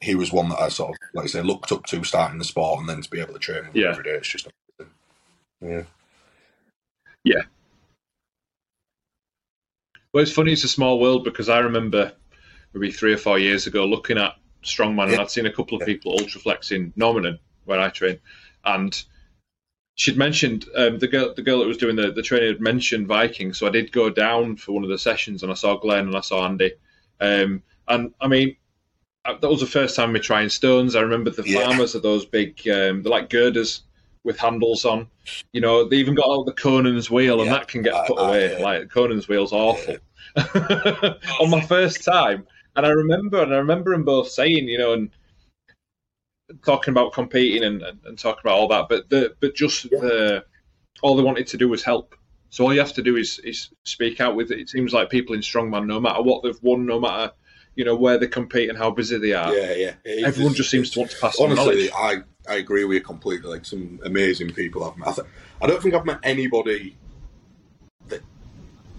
he 0.00 0.14
was 0.14 0.32
one 0.32 0.48
that 0.48 0.60
I 0.60 0.68
sort 0.68 0.90
of 0.90 0.96
like 1.14 1.24
I 1.24 1.28
say 1.28 1.42
looked 1.42 1.72
up 1.72 1.84
to 1.86 2.04
starting 2.04 2.38
the 2.38 2.44
sport 2.44 2.80
and 2.80 2.88
then 2.88 3.02
to 3.02 3.10
be 3.10 3.20
able 3.20 3.34
to 3.34 3.38
train 3.38 3.66
with 3.66 3.76
yeah. 3.76 3.90
every 3.90 4.04
day. 4.04 4.14
It's 4.14 4.28
just 4.28 4.48
amazing. 4.78 4.94
yeah, 5.62 5.82
yeah. 7.24 7.42
Well, 10.12 10.22
it's 10.22 10.32
funny. 10.32 10.52
It's 10.52 10.64
a 10.64 10.68
small 10.68 10.98
world 10.98 11.22
because 11.22 11.48
I 11.48 11.60
remember 11.60 12.12
maybe 12.72 12.90
three 12.90 13.12
or 13.12 13.18
four 13.18 13.38
years 13.38 13.66
ago 13.66 13.84
looking 13.84 14.18
at 14.18 14.36
strongman, 14.62 15.06
yeah. 15.06 15.12
and 15.12 15.20
I'd 15.22 15.30
seen 15.30 15.46
a 15.46 15.52
couple 15.52 15.78
of 15.78 15.86
people 15.86 16.12
ultra 16.12 16.40
flexing 16.40 16.92
Normanton 16.96 17.38
where 17.64 17.80
I 17.80 17.88
train, 17.90 18.18
and 18.64 19.02
she'd 19.94 20.16
mentioned 20.16 20.66
um, 20.76 20.98
the 20.98 21.08
girl 21.08 21.34
the 21.34 21.42
girl 21.42 21.60
that 21.60 21.68
was 21.68 21.78
doing 21.78 21.96
the, 21.96 22.10
the 22.10 22.22
training 22.22 22.48
had 22.48 22.60
mentioned 22.60 23.06
Viking, 23.06 23.52
so 23.52 23.66
I 23.66 23.70
did 23.70 23.92
go 23.92 24.10
down 24.10 24.56
for 24.56 24.72
one 24.72 24.84
of 24.84 24.90
the 24.90 24.98
sessions 24.98 25.42
and 25.42 25.52
I 25.52 25.54
saw 25.54 25.76
Glenn 25.76 26.06
and 26.06 26.16
I 26.16 26.20
saw 26.20 26.44
Andy, 26.46 26.72
um, 27.20 27.62
and 27.88 28.14
I 28.20 28.28
mean 28.28 28.56
uh, 29.24 29.36
that 29.38 29.48
was 29.48 29.60
the 29.60 29.66
first 29.66 29.96
time 29.96 30.12
we 30.12 30.20
trying 30.20 30.48
stones. 30.48 30.96
I 30.96 31.00
remember 31.00 31.30
the 31.30 31.42
yeah. 31.46 31.64
farmers 31.64 31.94
are 31.94 32.00
those 32.00 32.24
big, 32.24 32.58
um, 32.68 33.02
they're 33.02 33.10
like 33.10 33.30
girders 33.30 33.82
with 34.24 34.38
handles 34.38 34.84
on. 34.84 35.08
You 35.52 35.60
know, 35.60 35.88
they 35.88 35.96
even 35.96 36.14
got 36.14 36.28
out 36.28 36.46
the 36.46 36.52
Conan's 36.52 37.10
wheel, 37.10 37.40
and 37.40 37.50
yeah. 37.50 37.58
that 37.58 37.68
can 37.68 37.82
get 37.82 38.06
put 38.06 38.18
away. 38.18 38.56
Uh, 38.56 38.62
like 38.62 38.90
Conan's 38.90 39.28
wheel's 39.28 39.52
awful. 39.52 39.96
on 41.40 41.50
my 41.50 41.60
first 41.60 42.04
time, 42.04 42.46
and 42.76 42.86
I 42.86 42.90
remember, 42.90 43.42
and 43.42 43.54
I 43.54 43.58
remember 43.58 43.92
them 43.92 44.04
both 44.04 44.28
saying, 44.28 44.68
you 44.68 44.78
know, 44.78 44.92
and 44.92 45.10
talking 46.64 46.92
about 46.92 47.12
competing 47.12 47.64
and, 47.64 47.82
and, 47.82 48.00
and 48.04 48.18
talking 48.18 48.40
about 48.44 48.58
all 48.58 48.68
that, 48.68 48.88
but 48.88 49.08
the 49.10 49.34
but 49.40 49.54
just 49.54 49.84
yeah. 49.90 50.00
the 50.00 50.44
all 51.02 51.16
they 51.16 51.22
wanted 51.22 51.46
to 51.48 51.56
do 51.56 51.68
was 51.68 51.82
help. 51.82 52.14
So 52.50 52.64
all 52.64 52.74
you 52.74 52.80
have 52.80 52.94
to 52.94 53.02
do 53.02 53.16
is 53.16 53.38
is 53.40 53.70
speak 53.84 54.20
out 54.20 54.36
with 54.36 54.50
it. 54.50 54.58
It 54.58 54.68
seems 54.68 54.92
like 54.92 55.10
people 55.10 55.34
in 55.34 55.40
strongman, 55.40 55.86
no 55.86 56.00
matter 56.00 56.22
what 56.22 56.42
they've 56.42 56.62
won, 56.62 56.86
no 56.86 56.98
matter 57.00 57.32
you 57.76 57.84
know 57.84 57.94
where 57.94 58.18
they 58.18 58.26
compete 58.26 58.68
and 58.68 58.76
how 58.76 58.90
busy 58.90 59.18
they 59.18 59.32
are. 59.32 59.54
Yeah, 59.54 59.74
yeah. 59.74 59.94
It 60.04 60.24
Everyone 60.24 60.54
just 60.54 60.70
seems 60.70 60.90
to 60.90 61.00
want 61.00 61.12
to 61.12 61.18
pass. 61.18 61.38
Honestly, 61.40 61.90
I 61.92 62.22
I 62.48 62.56
agree 62.56 62.84
with 62.84 62.96
you 62.96 63.02
completely. 63.02 63.50
Like 63.50 63.64
some 63.64 64.00
amazing 64.04 64.52
people 64.52 64.84
I've 64.84 64.96
met. 64.96 65.08
I, 65.08 65.12
th- 65.12 65.28
I 65.62 65.66
don't 65.66 65.82
think 65.82 65.94
I've 65.94 66.04
met 66.04 66.18
anybody 66.22 66.96
that 68.08 68.22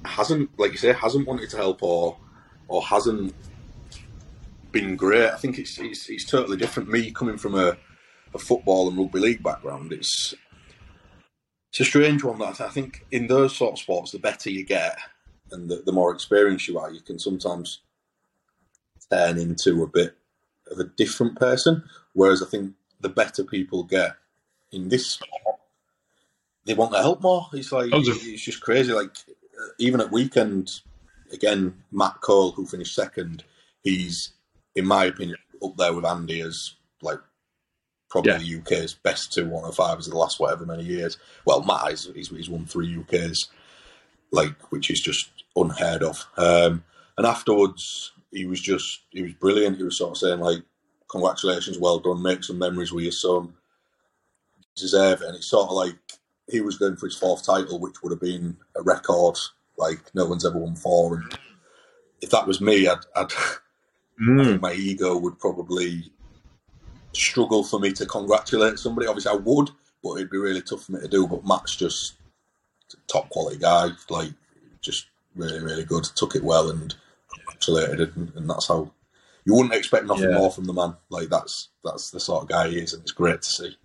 hasn't, 0.05 0.57
like 0.57 0.71
you 0.71 0.77
say, 0.77 0.93
hasn't 0.93 1.27
wanted 1.27 1.49
to 1.49 1.57
help 1.57 1.83
or 1.83 2.17
or 2.67 2.81
hasn't 2.81 3.35
been 4.71 4.95
great. 4.95 5.29
I 5.29 5.37
think 5.37 5.59
it's 5.59 5.77
it's, 5.79 6.09
it's 6.09 6.25
totally 6.25 6.57
different. 6.57 6.89
Me 6.89 7.11
coming 7.11 7.37
from 7.37 7.55
a, 7.55 7.77
a 8.33 8.37
football 8.37 8.89
and 8.89 8.97
rugby 8.97 9.19
league 9.19 9.43
background, 9.43 9.93
it's 9.93 10.33
it's 11.69 11.79
a 11.79 11.85
strange 11.85 12.23
one. 12.23 12.39
That 12.39 12.61
I 12.61 12.69
think 12.69 13.05
in 13.11 13.27
those 13.27 13.55
sort 13.55 13.73
of 13.73 13.79
sports, 13.79 14.11
the 14.11 14.19
better 14.19 14.49
you 14.49 14.65
get 14.65 14.97
and 15.51 15.69
the, 15.69 15.77
the 15.85 15.91
more 15.91 16.13
experience 16.13 16.67
you 16.67 16.79
are, 16.79 16.91
you 16.91 17.01
can 17.01 17.19
sometimes 17.19 17.81
turn 19.09 19.37
into 19.37 19.83
a 19.83 19.87
bit 19.87 20.15
of 20.71 20.79
a 20.79 20.85
different 20.85 21.37
person. 21.37 21.83
Whereas 22.13 22.41
I 22.41 22.45
think 22.45 22.73
the 23.01 23.09
better 23.09 23.43
people 23.43 23.83
get 23.83 24.15
in 24.71 24.89
this 24.89 25.07
sport, 25.07 25.59
they 26.65 26.73
want 26.73 26.93
to 26.93 26.99
help 26.99 27.21
more. 27.21 27.47
It's 27.53 27.71
like 27.71 27.89
oh, 27.91 28.01
it's 28.01 28.43
just 28.43 28.61
crazy. 28.61 28.93
Like 28.93 29.15
uh, 29.29 29.67
even 29.77 30.01
at 30.01 30.11
weekend, 30.11 30.71
again, 31.33 31.83
Matt 31.91 32.21
Cole, 32.21 32.51
who 32.51 32.65
finished 32.65 32.95
second, 32.95 33.43
he's 33.83 34.33
in 34.75 34.85
my 34.85 35.05
opinion 35.05 35.37
up 35.63 35.75
there 35.77 35.93
with 35.93 36.05
Andy 36.05 36.41
as 36.41 36.75
like 37.01 37.19
probably 38.09 38.31
yeah. 38.31 38.37
the 38.37 38.59
UK's 38.59 38.93
best 38.93 39.33
two 39.33 39.47
one 39.47 39.63
hundred 39.63 39.75
fives 39.75 40.07
of 40.07 40.13
the 40.13 40.19
last 40.19 40.39
whatever 40.39 40.65
many 40.65 40.83
years. 40.83 41.17
Well, 41.45 41.63
Matt 41.63 41.89
he's, 41.89 42.29
he's 42.29 42.49
won 42.49 42.65
three 42.65 42.97
UK's, 42.99 43.49
like 44.31 44.71
which 44.71 44.89
is 44.89 44.99
just 44.99 45.29
unheard 45.55 46.03
of. 46.03 46.25
Um, 46.37 46.83
and 47.17 47.25
afterwards, 47.27 48.11
he 48.31 48.45
was 48.45 48.61
just 48.61 49.01
he 49.11 49.21
was 49.21 49.33
brilliant. 49.33 49.77
He 49.77 49.83
was 49.83 49.97
sort 49.97 50.11
of 50.11 50.17
saying 50.17 50.39
like, 50.39 50.63
"Congratulations, 51.09 51.77
well 51.77 51.99
done, 51.99 52.21
make 52.21 52.43
some 52.43 52.59
memories 52.59 52.91
with 52.91 53.03
your 53.03 53.11
son, 53.11 53.53
deserve 54.75 55.21
it." 55.21 55.27
And 55.27 55.35
it's 55.35 55.49
sort 55.49 55.69
of 55.69 55.75
like 55.75 55.97
he 56.49 56.61
was 56.61 56.77
going 56.77 56.97
for 56.97 57.07
his 57.07 57.17
fourth 57.17 57.45
title, 57.45 57.79
which 57.79 58.01
would 58.01 58.11
have 58.11 58.21
been 58.21 58.57
a 58.75 58.81
record 58.81 59.37
like 59.77 60.13
no 60.13 60.25
one's 60.25 60.45
ever 60.45 60.57
won 60.57 60.75
four. 60.75 61.15
And 61.15 61.37
if 62.21 62.29
that 62.29 62.47
was 62.47 62.61
me, 62.61 62.87
I'd, 62.87 62.99
I'd 63.15 63.31
mm. 64.19 64.61
my 64.61 64.73
ego 64.73 65.17
would 65.17 65.39
probably 65.39 66.11
struggle 67.13 67.63
for 67.63 67.79
me 67.79 67.91
to 67.93 68.05
congratulate 68.05 68.79
somebody. 68.79 69.07
Obviously, 69.07 69.31
I 69.31 69.35
would, 69.35 69.71
but 70.03 70.13
it'd 70.13 70.29
be 70.29 70.37
really 70.37 70.61
tough 70.61 70.83
for 70.83 70.93
me 70.93 71.01
to 71.01 71.07
do. 71.07 71.27
But 71.27 71.45
Matt's 71.45 71.75
just 71.75 72.15
top 73.07 73.29
quality 73.29 73.57
guy, 73.57 73.89
like 74.09 74.31
just 74.81 75.07
really, 75.35 75.59
really 75.59 75.85
good. 75.85 76.03
Took 76.03 76.35
it 76.35 76.43
well 76.43 76.69
and 76.69 76.93
congratulated, 77.33 78.15
and, 78.15 78.31
and 78.35 78.49
that's 78.49 78.67
how 78.67 78.91
you 79.45 79.55
wouldn't 79.55 79.73
expect 79.73 80.05
nothing 80.05 80.29
yeah. 80.29 80.37
more 80.37 80.51
from 80.51 80.65
the 80.65 80.73
man. 80.73 80.95
Like 81.09 81.29
that's 81.29 81.69
that's 81.83 82.11
the 82.11 82.19
sort 82.19 82.43
of 82.43 82.49
guy 82.49 82.69
he 82.69 82.79
is, 82.79 82.93
and 82.93 83.01
it's 83.01 83.11
great 83.11 83.41
to 83.41 83.49
see. 83.49 83.77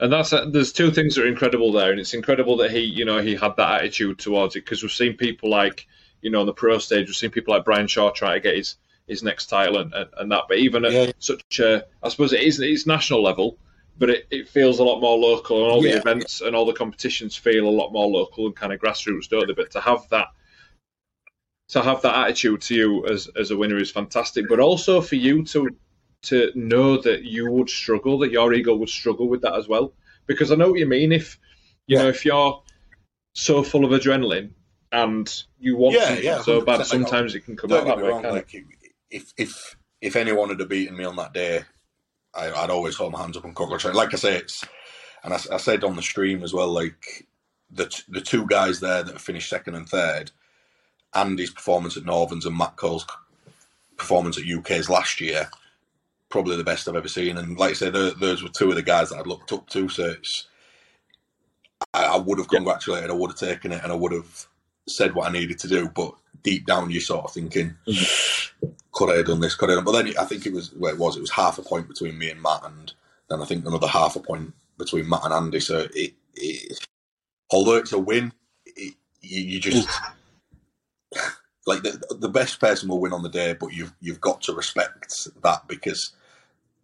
And 0.00 0.10
that's 0.10 0.32
uh, 0.32 0.46
there's 0.46 0.72
two 0.72 0.90
things 0.90 1.14
that 1.14 1.24
are 1.24 1.28
incredible 1.28 1.72
there, 1.72 1.90
and 1.90 2.00
it's 2.00 2.14
incredible 2.14 2.56
that 2.58 2.70
he, 2.70 2.80
you 2.80 3.04
know, 3.04 3.20
he 3.20 3.36
had 3.36 3.56
that 3.56 3.80
attitude 3.80 4.18
towards 4.18 4.56
it 4.56 4.64
because 4.64 4.82
we've 4.82 4.90
seen 4.90 5.16
people 5.16 5.50
like, 5.50 5.86
you 6.22 6.30
know, 6.30 6.40
on 6.40 6.46
the 6.46 6.54
pro 6.54 6.78
stage, 6.78 7.06
we've 7.06 7.16
seen 7.16 7.30
people 7.30 7.54
like 7.54 7.66
Brian 7.66 7.86
Shaw 7.86 8.10
try 8.10 8.34
to 8.34 8.40
get 8.40 8.56
his 8.56 8.76
his 9.06 9.22
next 9.22 9.46
title 9.46 9.78
and, 9.78 9.92
and, 9.92 10.08
and 10.16 10.32
that, 10.32 10.44
but 10.48 10.56
even 10.56 10.84
at 10.84 10.92
yeah. 10.92 11.10
such 11.18 11.58
a, 11.58 11.84
I 12.02 12.08
suppose 12.08 12.32
it 12.32 12.42
is 12.42 12.60
it's 12.60 12.86
national 12.86 13.22
level, 13.22 13.58
but 13.98 14.08
it, 14.08 14.26
it 14.30 14.48
feels 14.48 14.78
a 14.78 14.84
lot 14.84 15.00
more 15.00 15.18
local, 15.18 15.64
and 15.64 15.70
all 15.70 15.84
yeah. 15.84 15.92
the 15.92 15.98
events 15.98 16.40
and 16.40 16.56
all 16.56 16.64
the 16.64 16.72
competitions 16.72 17.36
feel 17.36 17.68
a 17.68 17.68
lot 17.68 17.92
more 17.92 18.08
local 18.08 18.46
and 18.46 18.56
kind 18.56 18.72
of 18.72 18.80
grassroots, 18.80 19.28
don't 19.28 19.48
they? 19.48 19.52
But 19.52 19.72
to 19.72 19.80
have 19.80 20.08
that 20.08 20.28
to 21.68 21.82
have 21.82 22.00
that 22.02 22.16
attitude 22.16 22.62
to 22.62 22.74
you 22.74 23.06
as 23.06 23.28
as 23.38 23.50
a 23.50 23.56
winner 23.56 23.76
is 23.76 23.90
fantastic, 23.90 24.48
but 24.48 24.60
also 24.60 25.02
for 25.02 25.16
you 25.16 25.44
to 25.44 25.76
to 26.22 26.50
know 26.54 26.98
that 26.98 27.24
you 27.24 27.50
would 27.50 27.70
struggle, 27.70 28.18
that 28.18 28.30
your 28.30 28.52
ego 28.52 28.74
would 28.74 28.88
struggle 28.88 29.28
with 29.28 29.42
that 29.42 29.54
as 29.54 29.68
well. 29.68 29.92
Because 30.26 30.52
I 30.52 30.54
know 30.54 30.70
what 30.70 30.78
you 30.78 30.86
mean. 30.86 31.12
If 31.12 31.38
you 31.86 31.96
yeah. 31.96 32.04
know, 32.04 32.08
if 32.08 32.24
you're 32.24 32.62
so 33.32 33.62
full 33.62 33.84
of 33.84 33.90
adrenaline 33.90 34.50
and 34.92 35.42
you 35.58 35.76
want 35.76 35.94
yeah, 35.94 36.06
something 36.06 36.24
yeah, 36.24 36.42
so 36.42 36.60
bad, 36.60 36.86
sometimes 36.86 37.34
it 37.34 37.40
can 37.40 37.56
come 37.56 37.72
out 37.72 37.86
that 37.86 37.96
way. 37.96 38.08
Wrong, 38.08 38.22
like, 38.22 38.54
if 39.10 39.32
if 39.36 39.76
if 40.00 40.16
anyone 40.16 40.50
had 40.50 40.68
beaten 40.68 40.96
me 40.96 41.04
on 41.04 41.16
that 41.16 41.32
day, 41.32 41.62
I, 42.34 42.48
would 42.48 42.70
always 42.70 42.96
hold 42.96 43.12
my 43.12 43.20
hands 43.20 43.36
up 43.36 43.44
and 43.44 43.56
congratulate. 43.56 43.96
Like 43.96 44.14
I 44.14 44.18
say, 44.18 44.36
it's 44.36 44.64
and 45.24 45.34
I, 45.34 45.40
I, 45.52 45.56
said 45.56 45.84
on 45.84 45.96
the 45.96 46.02
stream 46.02 46.42
as 46.42 46.52
well, 46.52 46.68
like 46.68 47.26
the 47.70 48.02
the 48.08 48.20
two 48.20 48.46
guys 48.46 48.80
there 48.80 49.02
that 49.02 49.20
finished 49.20 49.50
second 49.50 49.74
and 49.74 49.88
third, 49.88 50.30
Andy's 51.14 51.50
performance 51.50 51.96
at 51.96 52.04
Northerns 52.04 52.46
and 52.46 52.56
Matt 52.56 52.76
Cole's 52.76 53.06
performance 53.96 54.38
at 54.38 54.46
UK's 54.46 54.88
last 54.88 55.20
year 55.20 55.50
probably 56.30 56.56
the 56.56 56.64
best 56.64 56.88
I've 56.88 56.96
ever 56.96 57.08
seen. 57.08 57.36
And 57.36 57.58
like 57.58 57.70
I 57.70 57.74
said, 57.74 57.92
those 57.92 58.42
were 58.42 58.48
two 58.48 58.70
of 58.70 58.76
the 58.76 58.82
guys 58.82 59.10
that 59.10 59.18
I'd 59.18 59.26
looked 59.26 59.52
up 59.52 59.68
to. 59.70 59.88
So 59.88 60.04
it's, 60.10 60.46
I, 61.92 62.04
I 62.04 62.16
would 62.16 62.38
have 62.38 62.48
congratulated, 62.48 63.10
I 63.10 63.14
would 63.14 63.30
have 63.30 63.38
taken 63.38 63.72
it, 63.72 63.82
and 63.82 63.92
I 63.92 63.96
would 63.96 64.12
have 64.12 64.46
said 64.88 65.14
what 65.14 65.28
I 65.28 65.32
needed 65.32 65.58
to 65.58 65.68
do. 65.68 65.88
But 65.88 66.14
deep 66.42 66.66
down, 66.66 66.90
you're 66.90 67.00
sort 67.00 67.24
of 67.24 67.32
thinking, 67.32 67.74
mm-hmm. 67.86 68.68
could 68.92 69.10
I 69.10 69.16
have 69.18 69.26
done 69.26 69.40
this? 69.40 69.54
Could 69.54 69.70
I 69.70 69.74
have 69.74 69.84
done? 69.84 69.92
But 69.92 70.02
then 70.02 70.14
I 70.18 70.24
think 70.24 70.46
it 70.46 70.52
was 70.52 70.72
where 70.74 70.94
well, 70.94 70.94
it 70.94 70.98
was. 70.98 71.16
It 71.16 71.20
was 71.22 71.30
half 71.30 71.58
a 71.58 71.62
point 71.62 71.88
between 71.88 72.16
me 72.16 72.30
and 72.30 72.40
Matt, 72.40 72.64
and 72.64 72.92
then 73.28 73.42
I 73.42 73.44
think 73.44 73.66
another 73.66 73.88
half 73.88 74.16
a 74.16 74.20
point 74.20 74.54
between 74.78 75.08
Matt 75.08 75.24
and 75.24 75.34
Andy. 75.34 75.60
So 75.60 75.86
it, 75.94 76.14
it 76.36 76.86
although 77.50 77.76
it's 77.76 77.92
a 77.92 77.98
win, 77.98 78.32
it, 78.64 78.94
you, 79.20 79.40
you 79.42 79.60
just. 79.60 79.88
like 81.66 81.82
the, 81.82 82.16
the 82.18 82.28
best 82.28 82.58
person 82.58 82.88
will 82.88 83.00
win 83.00 83.12
on 83.12 83.22
the 83.22 83.28
day, 83.28 83.52
but 83.52 83.72
you've 83.72 83.92
you've 84.00 84.20
got 84.20 84.40
to 84.42 84.54
respect 84.54 85.28
that 85.42 85.68
because 85.68 86.12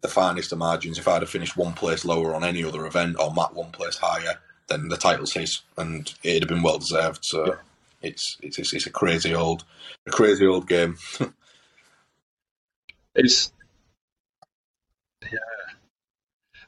the 0.01 0.09
finest 0.09 0.53
of 0.53 0.59
margins. 0.59 0.99
If 0.99 1.09
I'd 1.09 1.23
have 1.23 1.31
finished 1.31 1.57
one 1.57 1.73
place 1.73 2.05
lower 2.05 2.35
on 2.35 2.45
any 2.45 2.65
other 2.65 2.87
event 2.87 3.17
or 3.19 3.33
Matt 3.33 3.55
one 3.55 3.71
place 3.71 3.97
higher, 3.97 4.39
then 4.69 4.89
the 4.89 4.97
title's 4.97 5.33
his, 5.33 5.63
and 5.77 6.13
it'd 6.23 6.43
have 6.43 6.49
been 6.49 6.63
well 6.63 6.79
deserved. 6.79 7.21
So 7.23 7.47
yeah. 7.47 7.55
it's, 8.03 8.37
it's 8.43 8.73
it's 8.73 8.87
a 8.87 8.91
crazy 8.91 9.35
old 9.35 9.65
a 10.07 10.11
crazy 10.11 10.47
old 10.47 10.69
game. 10.69 10.97
it's 13.15 13.53
yeah, 15.23 15.39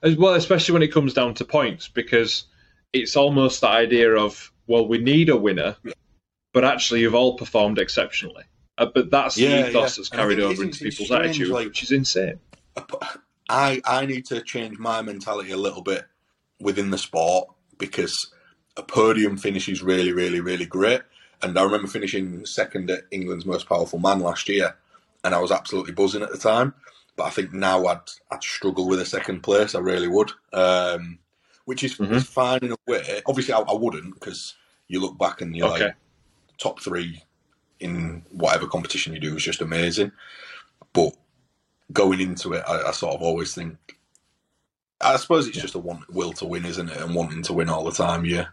as 0.03 0.17
well, 0.17 0.35
especially 0.35 0.73
when 0.75 0.83
it 0.83 0.93
comes 0.93 1.15
down 1.15 1.35
to 1.35 1.45
points, 1.45 1.89
because 1.89 2.45
it's 2.93 3.17
almost 3.17 3.61
the 3.61 3.69
idea 3.69 4.15
of 4.15 4.53
well, 4.67 4.87
we 4.87 4.99
need 4.99 5.29
a 5.29 5.37
winner, 5.37 5.77
yeah. 5.83 5.93
but 6.53 6.65
actually 6.65 7.01
you've 7.01 7.15
all 7.15 7.37
performed 7.37 7.79
exceptionally. 7.79 8.45
Uh, 8.77 8.87
but 8.95 9.11
that's 9.11 9.37
yeah, 9.37 9.63
the 9.63 9.71
ethos 9.71 9.97
that's 9.97 10.09
carried 10.09 10.39
over 10.39 10.63
into 10.63 10.85
people's 10.85 11.09
strange, 11.09 11.27
attitude, 11.27 11.49
like, 11.49 11.67
which 11.67 11.83
is 11.83 11.91
insane. 11.91 12.39
I 13.49 13.81
I 13.85 14.07
need 14.07 14.27
to 14.27 14.43
change 14.43 14.79
my 14.79 15.03
mentality 15.03 15.51
a 15.53 15.57
little 15.57 15.83
bit 15.83 16.07
within 16.61 16.91
the 16.91 16.99
sport 16.99 17.49
because 17.79 18.33
a 18.77 18.83
podium 18.83 19.37
finish 19.37 19.69
is 19.69 19.83
really, 19.83 20.13
really, 20.13 20.41
really 20.41 20.67
great. 20.67 21.03
And 21.43 21.59
I 21.59 21.63
remember 21.63 21.89
finishing 21.89 22.45
second 22.47 22.91
at 22.91 23.03
England's 23.11 23.47
most 23.47 23.69
powerful 23.69 23.99
man 23.99 24.21
last 24.21 24.49
year, 24.49 24.77
and 25.25 25.35
I 25.35 25.39
was 25.39 25.53
absolutely 25.53 25.93
buzzing 25.93 26.23
at 26.23 26.31
the 26.31 26.39
time. 26.39 26.75
But 27.17 27.25
I 27.25 27.31
think 27.31 27.53
now 27.53 27.87
I'd 27.87 28.01
I'd 28.31 28.43
struggle 28.43 28.89
with 28.89 29.01
a 29.01 29.07
second 29.07 29.43
place. 29.43 29.75
I 29.75 29.81
really 29.81 30.09
would, 30.09 30.31
um, 30.53 31.19
which 31.65 31.85
is, 31.85 31.97
mm-hmm. 31.97 32.19
fine 32.19 32.61
in 32.63 32.73
a 32.73 32.77
way. 32.87 33.23
Obviously, 33.27 33.55
I, 33.55 33.61
I 33.61 33.75
wouldn't 33.75 34.15
because 34.15 34.55
you 34.89 35.01
look 35.01 35.19
back 35.19 35.41
and 35.41 35.57
you're 35.57 35.69
okay. 35.69 35.85
like 35.87 35.95
top 36.59 36.81
three 36.81 37.23
in 37.81 38.23
whatever 38.33 38.67
competition 38.67 39.15
you 39.15 39.21
do 39.21 39.37
is 39.37 39.45
just 39.45 39.61
amazing. 39.61 40.13
But 40.93 41.15
going 41.93 42.21
into 42.21 42.53
it, 42.53 42.63
I, 42.67 42.89
I 42.89 42.91
sort 42.93 43.15
of 43.15 43.23
always 43.23 43.55
think. 43.55 43.77
I 45.01 45.17
suppose 45.17 45.47
it's 45.47 45.59
just 45.59 45.77
a 45.77 45.79
want, 45.79 46.13
will 46.13 46.33
to 46.35 46.45
win, 46.45 46.65
isn't 46.65 46.91
it? 46.91 47.01
And 47.01 47.15
wanting 47.15 47.43
to 47.45 47.53
win 47.53 47.69
all 47.69 47.85
the 47.85 47.93
time. 47.93 48.25
Yeah, 48.25 48.47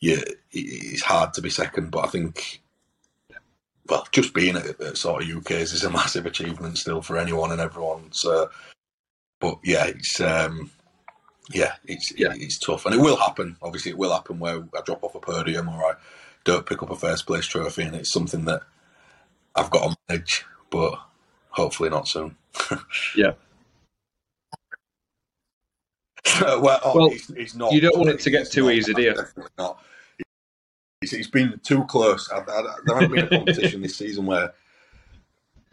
yeah, 0.00 0.22
it's 0.52 1.02
hard 1.02 1.34
to 1.34 1.42
be 1.42 1.50
second, 1.50 1.90
but 1.90 2.04
I 2.04 2.08
think, 2.08 2.62
well, 3.88 4.06
just 4.12 4.34
being 4.34 4.56
at, 4.56 4.80
at 4.80 4.96
sort 4.96 5.22
of 5.22 5.28
UK's 5.28 5.72
is 5.72 5.84
a 5.84 5.90
massive 5.90 6.26
achievement 6.26 6.78
still 6.78 7.02
for 7.02 7.18
anyone 7.18 7.50
and 7.50 7.60
everyone. 7.60 8.12
So, 8.12 8.50
but 9.40 9.58
yeah, 9.64 9.86
it's 9.86 10.20
um, 10.20 10.70
yeah, 11.50 11.74
it's 11.84 12.12
yeah. 12.16 12.34
it's 12.34 12.58
tough, 12.58 12.86
and 12.86 12.94
it 12.94 13.00
will 13.00 13.16
happen. 13.16 13.56
Obviously, 13.62 13.90
it 13.90 13.98
will 13.98 14.12
happen 14.12 14.38
where 14.38 14.62
I 14.76 14.80
drop 14.84 15.02
off 15.02 15.14
a 15.14 15.20
podium 15.20 15.68
or 15.68 15.84
I 15.84 15.94
don't 16.44 16.66
pick 16.66 16.82
up 16.82 16.90
a 16.90 16.96
first 16.96 17.26
place 17.26 17.46
trophy, 17.46 17.82
and 17.82 17.96
it's 17.96 18.12
something 18.12 18.44
that 18.44 18.62
I've 19.54 19.70
got 19.70 19.90
to 19.90 19.96
manage. 20.08 20.44
But 20.70 20.98
Hopefully 21.58 21.90
not 21.90 22.06
soon. 22.06 22.36
yeah. 23.16 23.32
well, 26.40 26.80
oh, 26.84 26.92
well 26.94 27.10
he's, 27.10 27.26
he's, 27.34 27.56
not. 27.56 27.72
You 27.72 27.80
don't 27.80 27.98
want 27.98 28.10
it 28.10 28.20
to 28.20 28.30
get 28.30 28.48
too 28.48 28.66
not, 28.66 28.74
easy, 28.74 28.94
do 28.94 29.02
you? 29.02 29.12
Definitely 29.12 29.50
not. 29.58 29.82
He's, 31.00 31.10
he's 31.10 31.26
been 31.26 31.58
too 31.64 31.82
close. 31.86 32.30
I, 32.30 32.38
I, 32.38 32.76
there 32.86 32.94
hasn't 32.94 33.12
been 33.12 33.24
a 33.24 33.28
competition 33.28 33.82
this 33.82 33.96
season 33.96 34.24
where, 34.24 34.54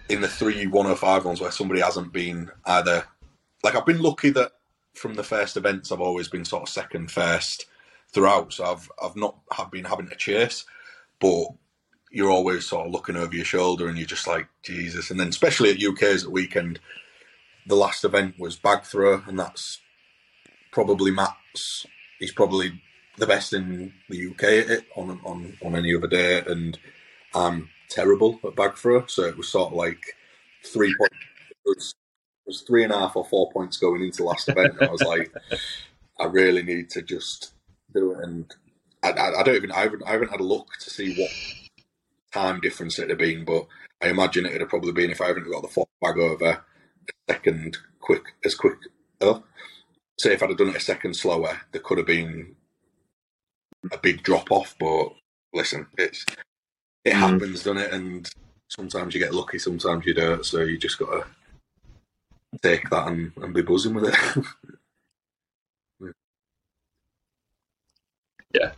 in 0.09 0.21
the 0.21 0.27
three 0.27 0.65
105 0.65 1.25
ones, 1.25 1.39
where 1.39 1.51
somebody 1.51 1.81
hasn't 1.81 2.11
been 2.11 2.49
either. 2.65 3.03
Like 3.63 3.75
I've 3.75 3.85
been 3.85 4.01
lucky 4.01 4.31
that 4.31 4.53
from 4.95 5.13
the 5.13 5.23
first 5.23 5.55
events, 5.55 5.91
I've 5.91 6.01
always 6.01 6.29
been 6.29 6.45
sort 6.45 6.63
of 6.63 6.69
second, 6.69 7.11
first 7.11 7.67
throughout. 8.11 8.53
So 8.53 8.65
I've 8.65 8.89
I've 9.03 9.15
not 9.15 9.37
have 9.51 9.69
been 9.69 9.85
having 9.85 10.07
to 10.09 10.15
chase, 10.15 10.65
but 11.19 11.45
you're 12.15 12.31
always 12.31 12.65
sort 12.65 12.87
of 12.87 12.93
looking 12.93 13.17
over 13.17 13.35
your 13.35 13.43
shoulder 13.43 13.89
and 13.89 13.97
you're 13.97 14.07
just 14.07 14.25
like 14.25 14.47
Jesus. 14.63 15.11
And 15.11 15.19
then 15.19 15.27
especially 15.27 15.71
at 15.71 15.83
UK's 15.83 16.23
at 16.23 16.31
weekend, 16.31 16.79
the 17.67 17.75
last 17.75 18.05
event 18.05 18.39
was 18.39 18.55
bag 18.55 18.83
throw, 18.83 19.21
and 19.27 19.37
that's 19.37 19.81
probably 20.71 21.11
Matt's. 21.11 21.85
He's 22.17 22.31
probably 22.31 22.81
the 23.17 23.27
best 23.27 23.51
in 23.51 23.91
the 24.09 24.29
UK 24.29 24.85
on 24.95 25.19
on 25.25 25.57
on 25.61 25.75
any 25.75 25.93
other 25.93 26.07
day, 26.07 26.41
and 26.47 26.79
I'm 27.33 27.67
terrible 27.89 28.39
at 28.45 28.55
bag 28.55 28.77
throw. 28.77 29.05
So 29.07 29.23
it 29.23 29.35
was 29.35 29.49
sort 29.49 29.73
of 29.73 29.77
like 29.77 30.15
three 30.65 30.95
points. 30.97 31.17
It 31.49 31.57
was, 31.65 31.95
it 32.45 32.49
was 32.49 32.61
three 32.61 32.85
and 32.85 32.93
a 32.93 32.97
half 32.97 33.17
or 33.17 33.25
four 33.25 33.51
points 33.51 33.75
going 33.75 34.01
into 34.01 34.23
last 34.23 34.47
event. 34.47 34.75
And 34.79 34.87
I 34.87 34.91
was 34.91 35.01
like, 35.01 35.33
I 36.19 36.27
really 36.27 36.63
need 36.63 36.89
to 36.91 37.01
just 37.01 37.51
do 37.93 38.13
it. 38.13 38.19
And 38.23 38.45
I, 39.03 39.11
I, 39.11 39.39
I 39.41 39.43
don't 39.43 39.55
even 39.55 39.73
I 39.73 39.79
haven't, 39.81 40.03
I 40.07 40.11
haven't 40.11 40.31
had 40.31 40.39
a 40.39 40.43
look 40.43 40.67
to 40.79 40.89
see 40.89 41.21
what 41.21 41.31
time 42.35 42.61
difference 42.61 42.99
it'd 42.99 43.11
have 43.11 43.19
been, 43.19 43.45
but 43.45 43.67
I 44.03 44.09
imagine 44.09 44.45
it'd 44.45 44.61
have 44.61 44.69
probably 44.69 44.93
been 44.93 45.11
if 45.11 45.21
I 45.21 45.27
haven't 45.27 45.51
got 45.51 45.63
the 45.63 45.69
fourth 45.69 45.89
bag 46.01 46.17
over 46.19 46.45
a 46.45 46.63
second 47.29 47.77
quick 48.01 48.23
as 48.45 48.55
quick. 48.55 48.77
Oh, 49.21 49.43
say 50.19 50.33
if 50.33 50.43
I'd 50.43 50.49
have 50.49 50.57
done 50.59 50.69
it 50.69 50.77
a 50.77 50.81
second 50.81 51.15
slower, 51.15 51.61
there 51.71 51.81
could 51.81 51.97
have 51.99 52.07
been 52.07 52.55
a 53.91 53.97
big 53.97 54.23
drop 54.23 54.51
off. 54.51 54.75
But 54.79 55.13
listen, 55.53 55.87
it's 55.97 56.25
it 57.05 57.13
Mm. 57.13 57.19
happens, 57.19 57.63
doesn't 57.63 57.77
it? 57.79 57.93
And 57.93 58.29
sometimes 58.69 59.13
you 59.13 59.21
get 59.21 59.33
lucky, 59.35 59.59
sometimes 59.59 60.05
you 60.05 60.13
don't. 60.13 60.45
So 60.45 60.61
you 60.61 60.77
just 60.77 60.99
got 60.99 61.11
to 61.11 61.27
take 62.63 62.89
that 62.91 63.07
and, 63.07 63.31
and 63.37 63.53
be 63.53 63.61
buzzing 63.63 63.95
with 63.95 64.05
it. 64.13 64.45
Yeah, 68.53 68.73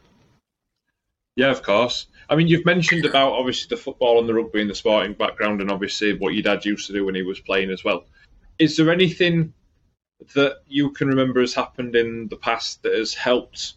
of 1.45 1.61
course. 1.61 2.07
I 2.29 2.35
mean, 2.35 2.47
you've 2.47 2.65
mentioned 2.65 3.05
about 3.05 3.33
obviously 3.33 3.69
the 3.69 3.81
football 3.81 4.19
and 4.19 4.27
the 4.27 4.33
rugby 4.33 4.59
and 4.59 4.69
the 4.69 4.75
sporting 4.75 5.13
background, 5.13 5.61
and 5.61 5.71
obviously 5.71 6.17
what 6.17 6.33
your 6.33 6.43
dad 6.43 6.65
used 6.65 6.87
to 6.87 6.93
do 6.93 7.05
when 7.05 7.15
he 7.15 7.21
was 7.21 7.39
playing 7.39 7.69
as 7.69 7.83
well. 7.83 8.05
Is 8.59 8.75
there 8.75 8.91
anything 8.91 9.53
that 10.33 10.57
you 10.67 10.89
can 10.89 11.07
remember 11.07 11.39
has 11.41 11.53
happened 11.53 11.95
in 11.95 12.27
the 12.27 12.35
past 12.35 12.81
that 12.83 12.95
has 12.95 13.13
helped, 13.13 13.73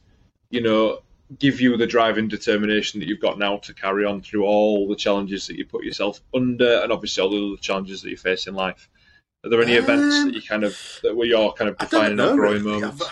you 0.48 0.62
know, 0.62 1.00
give 1.38 1.60
you 1.60 1.76
the 1.76 1.86
drive 1.86 2.18
and 2.18 2.28
determination 2.28 2.98
that 2.98 3.06
you've 3.06 3.20
got 3.20 3.38
now 3.38 3.58
to 3.58 3.74
carry 3.74 4.04
on 4.04 4.20
through 4.22 4.44
all 4.44 4.88
the 4.88 4.96
challenges 4.96 5.46
that 5.46 5.56
you 5.56 5.64
put 5.64 5.84
yourself 5.84 6.20
under, 6.34 6.80
and 6.82 6.90
obviously 6.90 7.22
all 7.22 7.30
the 7.30 7.52
other 7.52 7.60
challenges 7.60 8.02
that 8.02 8.10
you 8.10 8.16
face 8.16 8.46
in 8.46 8.54
life? 8.54 8.88
Are 9.44 9.50
there 9.50 9.62
any 9.62 9.74
events 9.74 10.16
Um, 10.16 10.26
that 10.26 10.34
you 10.34 10.42
kind 10.42 10.64
of 10.64 10.76
that 11.02 11.14
were 11.14 11.24
your 11.24 11.52
kind 11.52 11.70
of 11.70 11.78
defining 11.78 12.18
or 12.18 12.34
growing 12.34 12.64
really. 12.64 12.80
moments? 12.80 13.04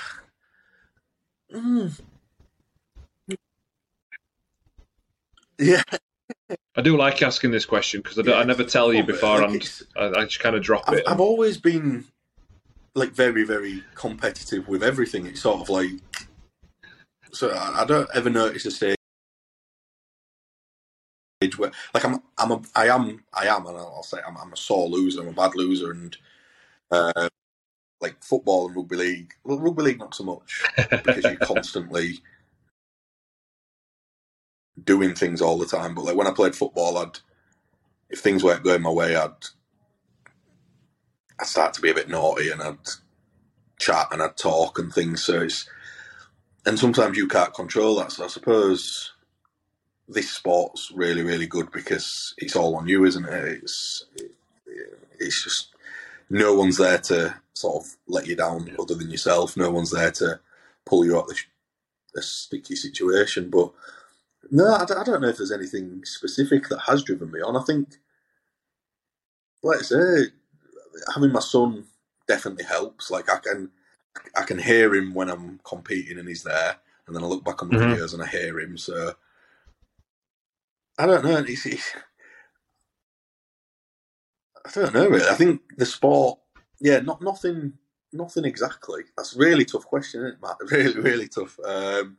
Mm. 1.54 2.00
Yeah, 5.58 5.82
I 6.76 6.82
do 6.82 6.96
like 6.96 7.22
asking 7.22 7.50
this 7.50 7.66
question 7.66 8.00
because 8.00 8.18
I, 8.18 8.22
don't- 8.22 8.38
I 8.40 8.44
never 8.44 8.64
tell 8.64 8.92
you 8.92 9.00
love 9.00 9.10
it. 9.10 9.12
beforehand. 9.12 9.80
Like, 9.96 10.14
I, 10.16 10.20
I 10.20 10.24
just 10.24 10.40
kind 10.40 10.56
of 10.56 10.62
drop 10.62 10.84
I've, 10.88 10.98
it. 10.98 11.04
I've 11.08 11.20
always 11.20 11.58
been 11.58 12.04
like 12.94 13.12
very, 13.12 13.44
very 13.44 13.84
competitive 13.94 14.68
with 14.68 14.82
everything. 14.82 15.26
It's 15.26 15.40
sort 15.40 15.60
of 15.60 15.68
like 15.68 15.90
so 17.32 17.50
I, 17.50 17.82
I 17.82 17.84
don't 17.84 18.08
ever 18.14 18.30
notice 18.30 18.66
a 18.66 18.70
stage 18.70 18.96
where 21.56 21.72
like 21.94 22.04
I'm 22.04 22.22
I'm 22.38 22.52
a 22.52 22.62
I 22.74 22.88
am 22.88 23.24
I 23.32 23.46
am 23.46 23.66
and 23.66 23.76
I'll 23.76 24.02
say 24.02 24.18
I'm, 24.26 24.36
I'm 24.36 24.52
a 24.52 24.56
sore 24.56 24.88
loser. 24.88 25.22
I'm 25.22 25.28
a 25.28 25.32
bad 25.32 25.54
loser 25.54 25.90
and 25.92 26.16
uh, 26.90 27.28
like 28.00 28.22
football 28.22 28.68
and 28.68 28.76
rugby 28.76 28.96
league. 28.96 29.34
Well, 29.44 29.58
rugby 29.58 29.82
league 29.82 29.98
not 29.98 30.14
so 30.14 30.24
much 30.24 30.64
because 30.76 31.24
you're 31.24 31.36
constantly 31.40 32.20
doing 34.84 35.14
things 35.14 35.40
all 35.40 35.58
the 35.58 35.66
time. 35.66 35.94
But 35.94 36.04
like 36.04 36.16
when 36.16 36.26
I 36.26 36.32
played 36.32 36.54
football, 36.54 36.98
I'd 36.98 37.18
if 38.10 38.20
things 38.20 38.42
weren't 38.42 38.64
going 38.64 38.82
my 38.82 38.90
way, 38.90 39.16
I'd 39.16 39.46
I'd 41.40 41.46
start 41.46 41.74
to 41.74 41.80
be 41.80 41.90
a 41.90 41.94
bit 41.94 42.08
naughty 42.08 42.50
and 42.50 42.62
I'd 42.62 42.78
chat 43.78 44.08
and 44.10 44.22
I'd 44.22 44.36
talk 44.36 44.78
and 44.78 44.92
things. 44.92 45.22
So 45.22 45.42
it's 45.42 45.68
and 46.66 46.78
sometimes 46.78 47.16
you 47.16 47.28
can't 47.28 47.54
control 47.54 47.96
that. 47.96 48.12
So 48.12 48.24
I 48.24 48.28
suppose 48.28 49.12
this 50.08 50.30
sport's 50.30 50.90
really 50.94 51.22
really 51.22 51.46
good 51.46 51.70
because 51.70 52.34
it's 52.38 52.56
all 52.56 52.76
on 52.76 52.88
you, 52.88 53.04
isn't 53.04 53.24
it? 53.26 53.62
It's 53.62 54.04
it's 55.18 55.44
just 55.44 55.74
no 56.30 56.54
one's 56.54 56.76
there 56.78 56.98
to 56.98 57.34
sort 57.54 57.84
of 57.84 57.96
let 58.06 58.26
you 58.26 58.36
down 58.36 58.74
other 58.78 58.94
than 58.94 59.10
yourself. 59.10 59.56
No 59.56 59.70
one's 59.70 59.90
there 59.90 60.10
to 60.12 60.40
pull 60.84 61.04
you 61.04 61.18
out 61.18 61.30
of 61.30 61.36
a 62.16 62.22
sticky 62.22 62.76
situation. 62.76 63.50
But 63.50 63.72
no, 64.50 64.74
I, 64.74 64.84
don't- 64.84 64.98
I 64.98 65.04
don't 65.04 65.20
know 65.22 65.28
if 65.28 65.36
there's 65.38 65.52
anything 65.52 66.04
specific 66.04 66.68
that 66.68 66.80
has 66.80 67.02
driven 67.02 67.30
me 67.30 67.40
on. 67.40 67.56
I 67.56 67.62
think, 67.62 67.96
like 69.62 69.78
I 69.80 69.82
say, 69.82 70.24
having 71.14 71.32
my 71.32 71.40
son 71.40 71.84
definitely 72.26 72.64
helps. 72.64 73.10
Like 73.10 73.30
I 73.30 73.38
can, 73.38 73.70
I 74.36 74.42
can 74.42 74.58
hear 74.58 74.94
him 74.94 75.14
when 75.14 75.30
I'm 75.30 75.60
competing 75.64 76.18
and 76.18 76.28
he's 76.28 76.42
there, 76.42 76.76
and 77.06 77.14
then 77.16 77.22
I 77.22 77.26
look 77.26 77.44
back 77.44 77.62
on 77.62 77.68
the 77.70 77.76
Mhm. 77.76 77.96
videos 77.96 78.14
and 78.14 78.22
I 78.22 78.26
hear 78.26 78.58
him. 78.60 78.76
So 78.78 79.14
I 80.98 81.06
don't 81.06 81.24
know. 81.24 81.36
It's, 81.38 81.66
it's, 81.66 81.92
I 84.66 84.70
don't 84.74 84.94
know 84.94 85.08
really. 85.08 85.28
I 85.28 85.34
think 85.34 85.62
the 85.76 85.86
sport, 85.86 86.38
yeah, 86.80 87.00
not 87.00 87.22
nothing, 87.22 87.74
nothing 88.12 88.44
exactly. 88.44 89.04
That's 89.16 89.34
a 89.36 89.38
really 89.38 89.64
tough 89.64 89.84
question, 89.86 90.20
isn't 90.20 90.34
it, 90.34 90.42
Matt? 90.42 90.56
Really, 90.70 91.00
really 91.00 91.28
tough. 91.28 91.58
Um, 91.64 92.16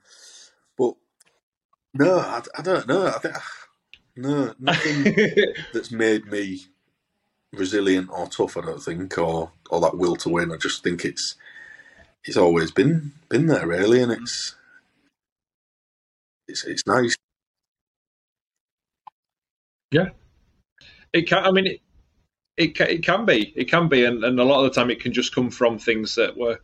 no, 1.93 2.19
I, 2.19 2.41
I 2.57 2.61
don't 2.61 2.87
know. 2.87 3.07
I 3.07 3.19
think 3.19 3.35
no, 4.15 4.53
nothing 4.59 5.15
that's 5.73 5.91
made 5.91 6.25
me 6.27 6.61
resilient 7.53 8.09
or 8.11 8.27
tough. 8.27 8.57
I 8.57 8.61
don't 8.61 8.81
think, 8.83 9.17
or 9.17 9.51
or 9.69 9.81
that 9.81 9.97
will 9.97 10.15
to 10.17 10.29
win. 10.29 10.51
I 10.51 10.57
just 10.57 10.83
think 10.83 11.05
it's 11.05 11.35
it's 12.25 12.37
always 12.37 12.71
been 12.71 13.13
been 13.29 13.47
there 13.47 13.67
really, 13.67 14.01
and 14.01 14.11
it's 14.11 14.55
it's 16.47 16.65
it's 16.65 16.85
nice. 16.87 17.15
Yeah, 19.91 20.09
it 21.13 21.23
can. 21.27 21.45
I 21.45 21.51
mean, 21.51 21.67
it, 21.67 21.81
it 22.57 22.75
can, 22.75 22.89
it 22.89 23.03
can 23.03 23.25
be. 23.25 23.53
It 23.55 23.65
can 23.69 23.87
be, 23.87 24.05
and, 24.05 24.23
and 24.23 24.39
a 24.39 24.43
lot 24.43 24.63
of 24.63 24.71
the 24.73 24.79
time 24.79 24.91
it 24.91 25.01
can 25.01 25.13
just 25.13 25.33
come 25.33 25.49
from 25.49 25.79
things 25.79 26.15
that 26.15 26.37
were 26.37 26.59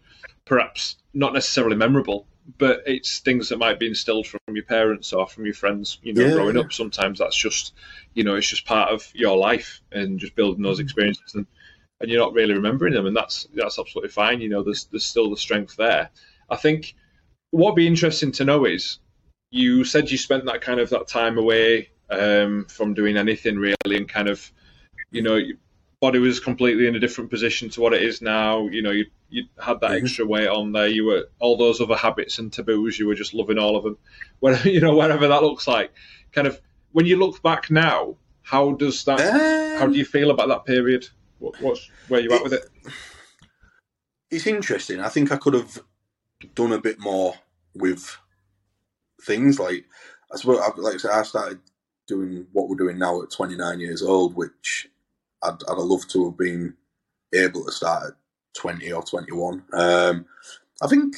perhaps 0.46 0.98
not 1.14 1.34
necessarily 1.34 1.76
memorable, 1.76 2.28
but 2.58 2.84
it's 2.86 3.20
things 3.20 3.50
that 3.50 3.58
might 3.58 3.80
be 3.80 3.88
instilled 3.88 4.28
from 4.28 4.40
your 4.50 4.66
parents 4.66 5.14
or 5.14 5.28
from 5.28 5.46
your 5.46 5.54
friends. 5.54 5.98
You 6.04 6.14
know, 6.14 6.26
Yeah, 6.26 6.34
growing 6.34 6.56
yeah. 6.56 6.62
up. 6.62 6.74
Sometimes 6.74 7.20
that's 7.20 7.36
just, 7.38 7.74
you 8.14 8.24
know, 8.24 8.36
it's 8.36 8.50
just 8.50 8.66
part 8.66 8.92
of 8.92 9.10
your 9.14 9.38
life 9.38 9.82
and 9.92 10.20
just 10.20 10.36
building 10.36 10.64
those 10.64 10.80
experiences, 10.80 11.34
and, 11.36 11.48
and 12.00 12.10
you're 12.10 12.22
not 12.22 12.34
really 12.34 12.54
remembering 12.54 12.94
them, 12.94 13.06
and 13.06 13.16
that's 13.16 13.48
that's 13.54 13.80
absolutely 13.80 14.12
fine. 14.12 14.42
You 14.42 14.50
know, 14.50 14.64
there's 14.64 14.86
there's 14.86 15.06
still 15.06 15.30
the 15.30 15.38
strength 15.38 15.76
there. 15.76 16.10
I 16.50 16.56
think 16.56 16.96
what'd 17.52 17.76
be 17.76 17.88
interesting 17.88 18.32
to 18.34 18.46
know 18.46 18.66
is 18.66 19.00
you 19.50 19.84
said 19.84 20.12
you 20.12 20.18
spent 20.18 20.46
that 20.46 20.62
kind 20.62 20.80
of 20.80 20.90
that 20.90 21.08
time 21.08 21.38
away 21.38 21.90
um, 22.10 22.66
from 22.70 22.94
doing 22.94 23.18
anything 23.18 23.58
really, 23.58 23.98
and 23.98 24.08
kind 24.08 24.28
of, 24.28 24.52
you 25.12 25.22
know, 25.22 25.40
body 26.02 26.20
was 26.20 26.40
completely 26.40 26.88
in 26.88 26.96
a 26.96 27.00
different 27.00 27.30
position 27.30 27.70
to 27.70 27.82
what 27.82 27.94
it 27.94 28.04
is 28.04 28.22
now. 28.22 28.68
You 28.68 28.82
know, 28.82 28.92
you 28.92 29.06
you 29.30 29.46
had 29.60 29.80
that 29.82 29.92
Mhm. 29.92 30.02
extra 30.04 30.26
weight 30.26 30.48
on 30.48 30.72
there. 30.72 30.88
You 30.88 31.06
were 31.06 31.28
all 31.40 31.58
those 31.58 31.82
other 31.82 31.96
habits 31.96 32.38
and 32.40 32.52
taboos. 32.54 33.00
You 33.00 33.08
were 33.08 33.16
just 33.16 33.34
loving 33.34 33.58
all 33.58 33.76
of 33.76 33.84
them. 33.84 33.98
Whatever 34.40 34.70
you 34.70 34.80
know, 34.82 34.96
whatever 34.96 35.28
that 35.28 35.42
looks 35.44 35.68
like. 35.68 35.92
Kind 36.32 36.48
of 36.48 36.62
when 36.92 37.06
you 37.06 37.18
look 37.18 37.42
back 37.42 37.72
now, 37.72 38.16
how 38.44 38.74
does 38.74 39.04
that? 39.06 39.20
how 39.80 39.86
Um, 39.86 39.92
do 39.92 39.98
you 39.98 40.06
feel 40.06 40.30
about 40.32 40.48
that 40.50 40.66
period? 40.66 41.08
What, 41.40 41.60
what's 41.62 41.90
where 42.08 42.22
you 42.22 42.32
at 42.32 42.44
with 42.44 42.54
it? 42.54 42.70
it's 44.32 44.48
interesting. 44.48 45.00
I 45.00 45.10
think 45.10 45.32
I 45.32 45.38
could 45.38 45.54
have 45.54 45.82
done 46.56 46.72
a 46.72 46.80
bit 46.82 47.00
more 47.00 47.36
with 47.74 48.18
things 49.22 49.60
like 49.60 49.86
I 50.34 50.38
suppose, 50.38 50.60
like 50.78 50.96
I 50.96 50.98
said, 50.98 51.12
I 51.12 51.24
started 51.24 51.60
doing 52.08 52.48
what 52.52 52.68
we're 52.70 52.76
doing 52.76 52.98
now 52.98 53.22
at 53.22 53.32
29 53.32 53.80
years 53.80 54.02
old, 54.02 54.36
which 54.36 54.88
I'd, 55.46 55.64
I'd 55.70 55.78
have 55.78 55.78
loved 55.78 56.12
to 56.12 56.26
have 56.26 56.38
been 56.38 56.76
able 57.34 57.66
to 57.66 57.72
start 57.72 58.08
at 58.10 58.14
20 58.56 58.92
or 58.92 59.04
21. 59.04 59.64
Um, 59.74 60.26
I 60.82 60.88
think 60.88 61.18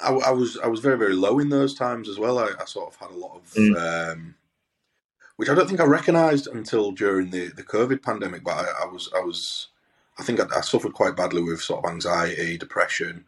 I, 0.00 0.12
I 0.12 0.30
was 0.30 0.58
I 0.62 0.66
was 0.66 0.80
very 0.80 0.98
very 0.98 1.14
low 1.14 1.38
in 1.38 1.48
those 1.48 1.74
times 1.74 2.08
as 2.08 2.18
well. 2.18 2.38
I, 2.38 2.50
I 2.60 2.64
sort 2.66 2.92
of 2.92 3.00
had 3.00 3.10
a 3.10 3.18
lot 3.18 3.40
of. 3.40 3.56
Um, 3.76 4.34
which 5.36 5.50
I 5.50 5.54
don't 5.54 5.68
think 5.68 5.80
I 5.80 5.84
recognised 5.84 6.46
until 6.46 6.92
during 6.92 7.30
the, 7.30 7.48
the 7.48 7.62
COVID 7.62 8.02
pandemic, 8.02 8.42
but 8.42 8.54
I, 8.54 8.84
I 8.84 8.86
was 8.86 9.10
I 9.14 9.20
was 9.20 9.68
I 10.18 10.22
think 10.22 10.40
I, 10.40 10.46
I 10.56 10.60
suffered 10.62 10.94
quite 10.94 11.16
badly 11.16 11.42
with 11.42 11.60
sort 11.60 11.84
of 11.84 11.90
anxiety, 11.90 12.56
depression, 12.56 13.24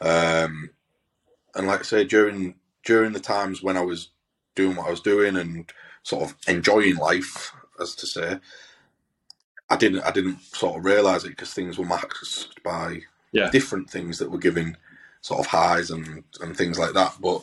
um, 0.00 0.70
and 1.54 1.66
like 1.66 1.80
I 1.80 1.82
say, 1.82 2.04
during 2.04 2.54
during 2.84 3.12
the 3.12 3.20
times 3.20 3.62
when 3.62 3.76
I 3.76 3.82
was 3.82 4.08
doing 4.54 4.76
what 4.76 4.86
I 4.86 4.90
was 4.90 5.00
doing 5.00 5.36
and 5.36 5.70
sort 6.02 6.24
of 6.24 6.36
enjoying 6.48 6.96
life, 6.96 7.52
as 7.78 7.94
to 7.96 8.06
say, 8.06 8.38
I 9.70 9.76
didn't 9.76 10.02
I 10.02 10.10
didn't 10.10 10.40
sort 10.42 10.76
of 10.78 10.84
realise 10.84 11.24
it 11.24 11.30
because 11.30 11.54
things 11.54 11.78
were 11.78 11.86
masked 11.86 12.62
by 12.64 13.02
Yeah. 13.32 13.50
different 13.50 13.88
things 13.88 14.18
that 14.18 14.30
were 14.30 14.38
giving 14.38 14.76
sort 15.22 15.40
of 15.40 15.46
highs 15.46 15.90
and, 15.90 16.24
and 16.40 16.56
things 16.56 16.78
like 16.78 16.94
that. 16.94 17.14
But 17.20 17.42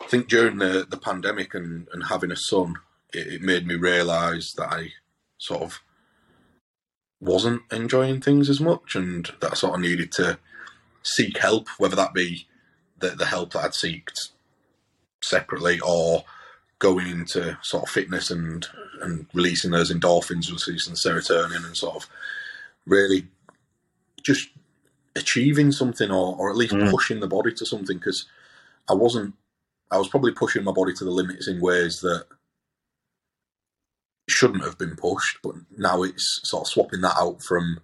I 0.00 0.06
think 0.06 0.28
during 0.28 0.58
the, 0.58 0.86
the 0.88 0.96
pandemic 0.96 1.54
and, 1.54 1.88
and 1.92 2.04
having 2.04 2.30
a 2.30 2.36
son, 2.36 2.76
it, 3.12 3.26
it 3.26 3.42
made 3.42 3.66
me 3.66 3.74
realise 3.74 4.52
that 4.54 4.72
I 4.72 4.92
sort 5.38 5.62
of 5.62 5.80
wasn't 7.20 7.62
enjoying 7.72 8.20
things 8.20 8.48
as 8.48 8.60
much 8.60 8.94
and 8.94 9.30
that 9.40 9.52
I 9.52 9.54
sort 9.54 9.74
of 9.74 9.80
needed 9.80 10.12
to 10.12 10.38
seek 11.02 11.38
help, 11.38 11.68
whether 11.78 11.96
that 11.96 12.14
be 12.14 12.46
the, 12.98 13.10
the 13.10 13.26
help 13.26 13.52
that 13.52 13.64
I'd 13.64 13.70
seeked 13.72 14.30
separately 15.22 15.80
or 15.80 16.24
going 16.78 17.06
into 17.06 17.58
sort 17.62 17.84
of 17.84 17.90
fitness 17.90 18.30
and 18.30 18.66
and 19.02 19.26
releasing 19.34 19.70
those 19.70 19.92
endorphins, 19.92 20.48
releasing 20.48 20.94
serotonin, 20.94 21.64
and 21.64 21.76
sort 21.76 21.96
of 21.96 22.08
really 22.86 23.26
just 24.22 24.48
achieving 25.14 25.72
something 25.72 26.10
or, 26.10 26.36
or 26.36 26.50
at 26.50 26.56
least 26.56 26.74
mm. 26.74 26.90
pushing 26.90 27.20
the 27.20 27.26
body 27.26 27.52
to 27.52 27.64
something 27.64 27.96
because 27.96 28.26
I 28.88 28.94
wasn't 28.94 29.34
I 29.90 29.98
was 29.98 30.08
probably 30.08 30.32
pushing 30.32 30.64
my 30.64 30.72
body 30.72 30.92
to 30.94 31.04
the 31.04 31.10
limits 31.10 31.48
in 31.48 31.60
ways 31.60 32.00
that 32.00 32.26
shouldn't 34.28 34.64
have 34.64 34.76
been 34.76 34.96
pushed, 34.96 35.38
but 35.42 35.54
now 35.76 36.02
it's 36.02 36.40
sort 36.42 36.62
of 36.62 36.68
swapping 36.68 37.00
that 37.02 37.16
out 37.16 37.42
from 37.42 37.78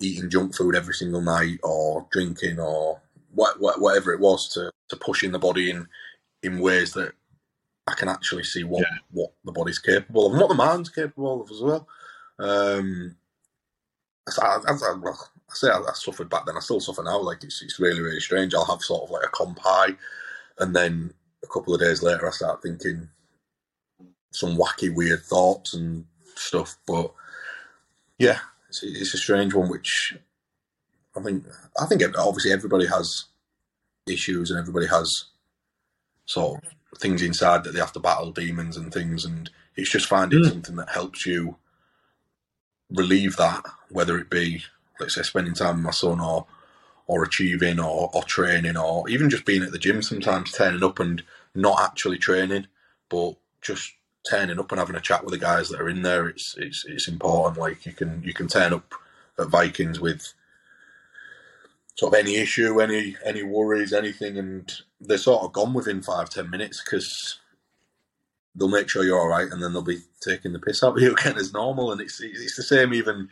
eating 0.00 0.28
junk 0.28 0.54
food 0.54 0.76
every 0.76 0.94
single 0.94 1.22
night 1.22 1.58
or 1.62 2.06
drinking 2.10 2.58
or 2.58 3.00
what, 3.34 3.60
what, 3.60 3.80
whatever 3.80 4.12
it 4.12 4.20
was 4.20 4.48
to, 4.50 4.70
to 4.88 4.96
pushing 4.96 5.32
the 5.32 5.38
body 5.38 5.70
in 5.70 5.88
in 6.42 6.58
ways 6.58 6.92
that 6.92 7.12
I 7.86 7.94
can 7.94 8.08
actually 8.08 8.44
see 8.44 8.64
what 8.64 8.82
yeah. 8.82 8.98
what 9.10 9.32
the 9.44 9.52
body's 9.52 9.78
capable 9.78 10.26
of 10.26 10.32
and 10.32 10.40
what 10.40 10.48
the 10.48 10.54
mind's 10.54 10.88
capable 10.88 11.42
of 11.42 11.50
as 11.50 11.60
well. 11.60 11.88
Um, 12.38 13.16
I, 14.40 14.60
I, 14.66 14.72
I, 14.72 15.10
I 15.52 15.54
say 15.54 15.68
I, 15.68 15.92
suffered 15.94 16.30
back 16.30 16.46
then. 16.46 16.56
I 16.56 16.60
still 16.60 16.80
suffer 16.80 17.02
now. 17.02 17.20
Like 17.20 17.42
it's 17.42 17.60
it's 17.62 17.80
really 17.80 18.00
really 18.00 18.20
strange. 18.20 18.54
I'll 18.54 18.64
have 18.64 18.82
sort 18.82 19.02
of 19.02 19.10
like 19.10 19.24
a 19.24 19.30
comp 19.30 19.58
high, 19.62 19.96
and 20.58 20.76
then 20.76 21.12
a 21.42 21.48
couple 21.48 21.74
of 21.74 21.80
days 21.80 22.02
later, 22.02 22.26
I 22.26 22.30
start 22.30 22.62
thinking 22.62 23.08
some 24.30 24.56
wacky 24.56 24.94
weird 24.94 25.22
thoughts 25.22 25.74
and 25.74 26.04
stuff. 26.36 26.76
But 26.86 27.12
yeah, 28.18 28.38
it's, 28.68 28.82
it's 28.82 29.14
a 29.14 29.18
strange 29.18 29.54
one. 29.54 29.68
Which 29.68 30.16
I 31.16 31.22
think 31.22 31.44
I 31.80 31.86
think 31.86 32.02
obviously 32.16 32.52
everybody 32.52 32.86
has 32.86 33.24
issues 34.06 34.50
and 34.50 34.58
everybody 34.58 34.86
has 34.86 35.31
sort 36.26 36.62
of 36.64 36.98
things 36.98 37.22
inside 37.22 37.64
that 37.64 37.72
they 37.72 37.80
have 37.80 37.92
to 37.92 38.00
battle 38.00 38.32
demons 38.32 38.76
and 38.76 38.92
things, 38.92 39.24
and 39.24 39.50
it's 39.76 39.90
just 39.90 40.06
finding 40.06 40.40
mm. 40.40 40.48
something 40.48 40.76
that 40.76 40.90
helps 40.90 41.26
you 41.26 41.56
relieve 42.90 43.36
that, 43.36 43.64
whether 43.90 44.18
it 44.18 44.30
be 44.30 44.64
let's 45.02 45.14
say 45.14 45.22
spending 45.22 45.54
time 45.54 45.76
with 45.76 45.84
my 45.84 45.90
son 45.90 46.20
or 46.20 46.46
or 47.06 47.24
achieving 47.24 47.78
or, 47.80 48.10
or 48.14 48.22
training 48.22 48.76
or 48.76 49.08
even 49.08 49.28
just 49.28 49.44
being 49.44 49.62
at 49.62 49.72
the 49.72 49.78
gym 49.78 50.00
sometimes 50.00 50.52
turning 50.52 50.84
up 50.84 50.98
and 51.00 51.22
not 51.54 51.80
actually 51.80 52.18
training 52.18 52.66
but 53.08 53.34
just 53.60 53.92
turning 54.30 54.58
up 54.58 54.70
and 54.70 54.78
having 54.78 54.96
a 54.96 55.00
chat 55.00 55.24
with 55.24 55.32
the 55.32 55.38
guys 55.38 55.68
that 55.68 55.80
are 55.80 55.88
in 55.88 56.02
there 56.02 56.28
it's 56.28 56.54
it's 56.56 56.84
it's 56.86 57.08
important 57.08 57.58
like 57.58 57.84
you 57.84 57.92
can 57.92 58.22
you 58.22 58.32
can 58.32 58.46
turn 58.46 58.72
up 58.72 58.94
at 59.38 59.48
Vikings 59.48 60.00
with 60.00 60.32
sort 61.96 62.14
of 62.14 62.20
any 62.20 62.36
issue 62.36 62.80
any 62.80 63.16
any 63.24 63.42
worries 63.42 63.92
anything 63.92 64.38
and 64.38 64.72
they're 65.02 65.18
sort 65.18 65.44
of 65.44 65.52
gone 65.52 65.74
within 65.74 66.02
five 66.02 66.30
ten 66.30 66.50
minutes 66.50 66.82
because 66.84 67.38
they'll 68.54 68.68
make 68.68 68.88
sure 68.88 69.04
you're 69.04 69.20
all 69.20 69.28
right 69.28 69.50
and 69.50 69.62
then 69.62 69.72
they'll 69.72 69.82
be 69.82 70.00
taking 70.20 70.52
the 70.52 70.58
piss 70.58 70.82
out 70.82 70.96
of 70.96 71.02
you 71.02 71.12
again 71.18 71.36
as 71.36 71.52
normal 71.52 71.92
and 71.92 72.00
it's 72.00 72.20
it's 72.20 72.56
the 72.56 72.62
same 72.62 72.94
even 72.94 73.28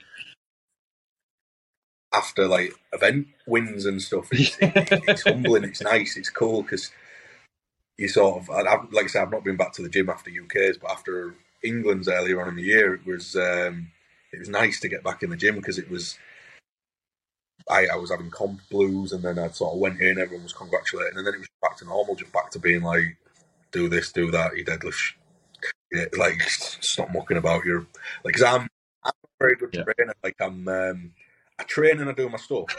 after 2.12 2.46
like 2.48 2.74
event 2.92 3.28
wins 3.46 3.86
and 3.86 4.02
stuff. 4.02 4.28
It's, 4.32 4.56
it, 4.60 4.72
it's 5.08 5.22
humbling. 5.22 5.64
It's 5.64 5.82
nice. 5.82 6.16
It's 6.16 6.30
cool 6.30 6.62
because 6.62 6.90
you 7.98 8.08
sort 8.08 8.42
of, 8.42 8.50
I, 8.50 8.62
like 8.92 9.04
I 9.04 9.08
said, 9.08 9.22
I've 9.22 9.30
not 9.32 9.44
been 9.44 9.56
back 9.56 9.72
to 9.74 9.82
the 9.82 9.88
gym 9.88 10.08
after 10.10 10.30
UK's, 10.30 10.78
but 10.78 10.90
after 10.90 11.34
England's 11.62 12.08
earlier 12.08 12.40
on 12.42 12.48
in 12.48 12.56
the 12.56 12.62
year, 12.62 12.94
it 12.94 13.06
was 13.06 13.36
um, 13.36 13.90
it 14.32 14.38
was 14.38 14.48
nice 14.48 14.80
to 14.80 14.88
get 14.88 15.04
back 15.04 15.22
in 15.22 15.30
the 15.30 15.36
gym 15.36 15.56
because 15.56 15.78
it 15.78 15.90
was. 15.90 16.18
I, 17.70 17.86
I 17.86 17.96
was 17.96 18.10
having 18.10 18.30
comp 18.30 18.60
blues, 18.70 19.12
and 19.12 19.22
then 19.22 19.38
I 19.38 19.48
sort 19.48 19.74
of 19.74 19.80
went 19.80 20.00
in. 20.00 20.18
Everyone 20.18 20.44
was 20.44 20.52
congratulating, 20.52 21.16
and 21.16 21.26
then 21.26 21.34
it 21.34 21.38
was 21.40 21.48
back 21.62 21.76
to 21.78 21.84
normal, 21.84 22.16
just 22.16 22.32
back 22.32 22.50
to 22.52 22.58
being 22.58 22.82
like, 22.82 23.16
do 23.72 23.88
this, 23.88 24.12
do 24.12 24.30
that. 24.30 24.56
You 24.56 24.64
deadlift, 24.64 25.14
yeah, 25.92 26.06
like 26.18 26.40
stop 26.42 27.12
mucking 27.12 27.36
about. 27.36 27.64
You're 27.64 27.86
like, 28.24 28.34
cause 28.34 28.42
I'm, 28.42 28.68
I'm 29.04 29.12
a 29.24 29.28
very 29.38 29.56
good 29.56 29.70
yeah. 29.72 29.82
trainer. 29.82 30.14
Like 30.22 30.36
I'm, 30.40 30.66
um, 30.68 31.12
I 31.58 31.62
train 31.64 32.00
and 32.00 32.08
I 32.08 32.12
do 32.12 32.28
my 32.28 32.38
stuff. 32.38 32.76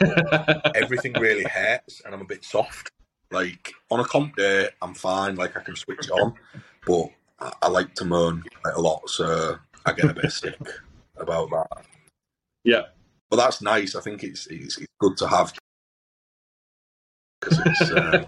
everything 0.75 1.13
really 1.13 1.43
hurts, 1.43 2.01
and 2.05 2.13
I'm 2.13 2.21
a 2.21 2.25
bit 2.25 2.43
soft. 2.43 2.91
Like 3.31 3.73
on 3.89 3.99
a 3.99 4.05
comp 4.05 4.35
day, 4.35 4.69
I'm 4.81 4.93
fine. 4.93 5.35
Like 5.35 5.55
I 5.55 5.61
can 5.61 5.75
switch 5.75 6.09
on, 6.09 6.33
but 6.85 7.09
I, 7.39 7.53
I 7.63 7.67
like 7.69 7.93
to 7.95 8.05
moan 8.05 8.43
quite 8.61 8.75
a 8.75 8.81
lot, 8.81 9.09
so 9.09 9.57
I 9.85 9.93
get 9.93 10.05
a 10.05 10.13
bit 10.13 10.31
sick 10.31 10.59
about 11.17 11.49
that. 11.51 11.85
Yeah, 12.63 12.83
but 13.31 13.37
that's 13.37 13.61
nice. 13.61 13.95
I 13.95 14.01
think 14.01 14.23
it's 14.23 14.45
it's, 14.47 14.77
it's 14.77 14.87
good 14.99 15.17
to 15.17 15.27
have 15.27 15.53
because 17.39 17.59
it's 17.65 17.91
uh, 17.91 18.25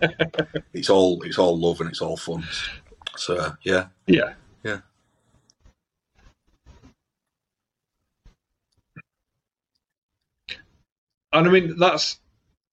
it's 0.74 0.90
all 0.90 1.22
it's 1.24 1.38
all 1.38 1.60
love 1.60 1.82
and 1.82 1.90
it's 1.90 2.02
all 2.02 2.18
fun. 2.18 2.44
So 3.18 3.54
yeah, 3.64 3.88
yeah, 4.08 4.34
yeah. 4.64 4.80
And 11.34 11.48
I 11.48 11.52
mean, 11.52 11.78
that's, 11.78 12.20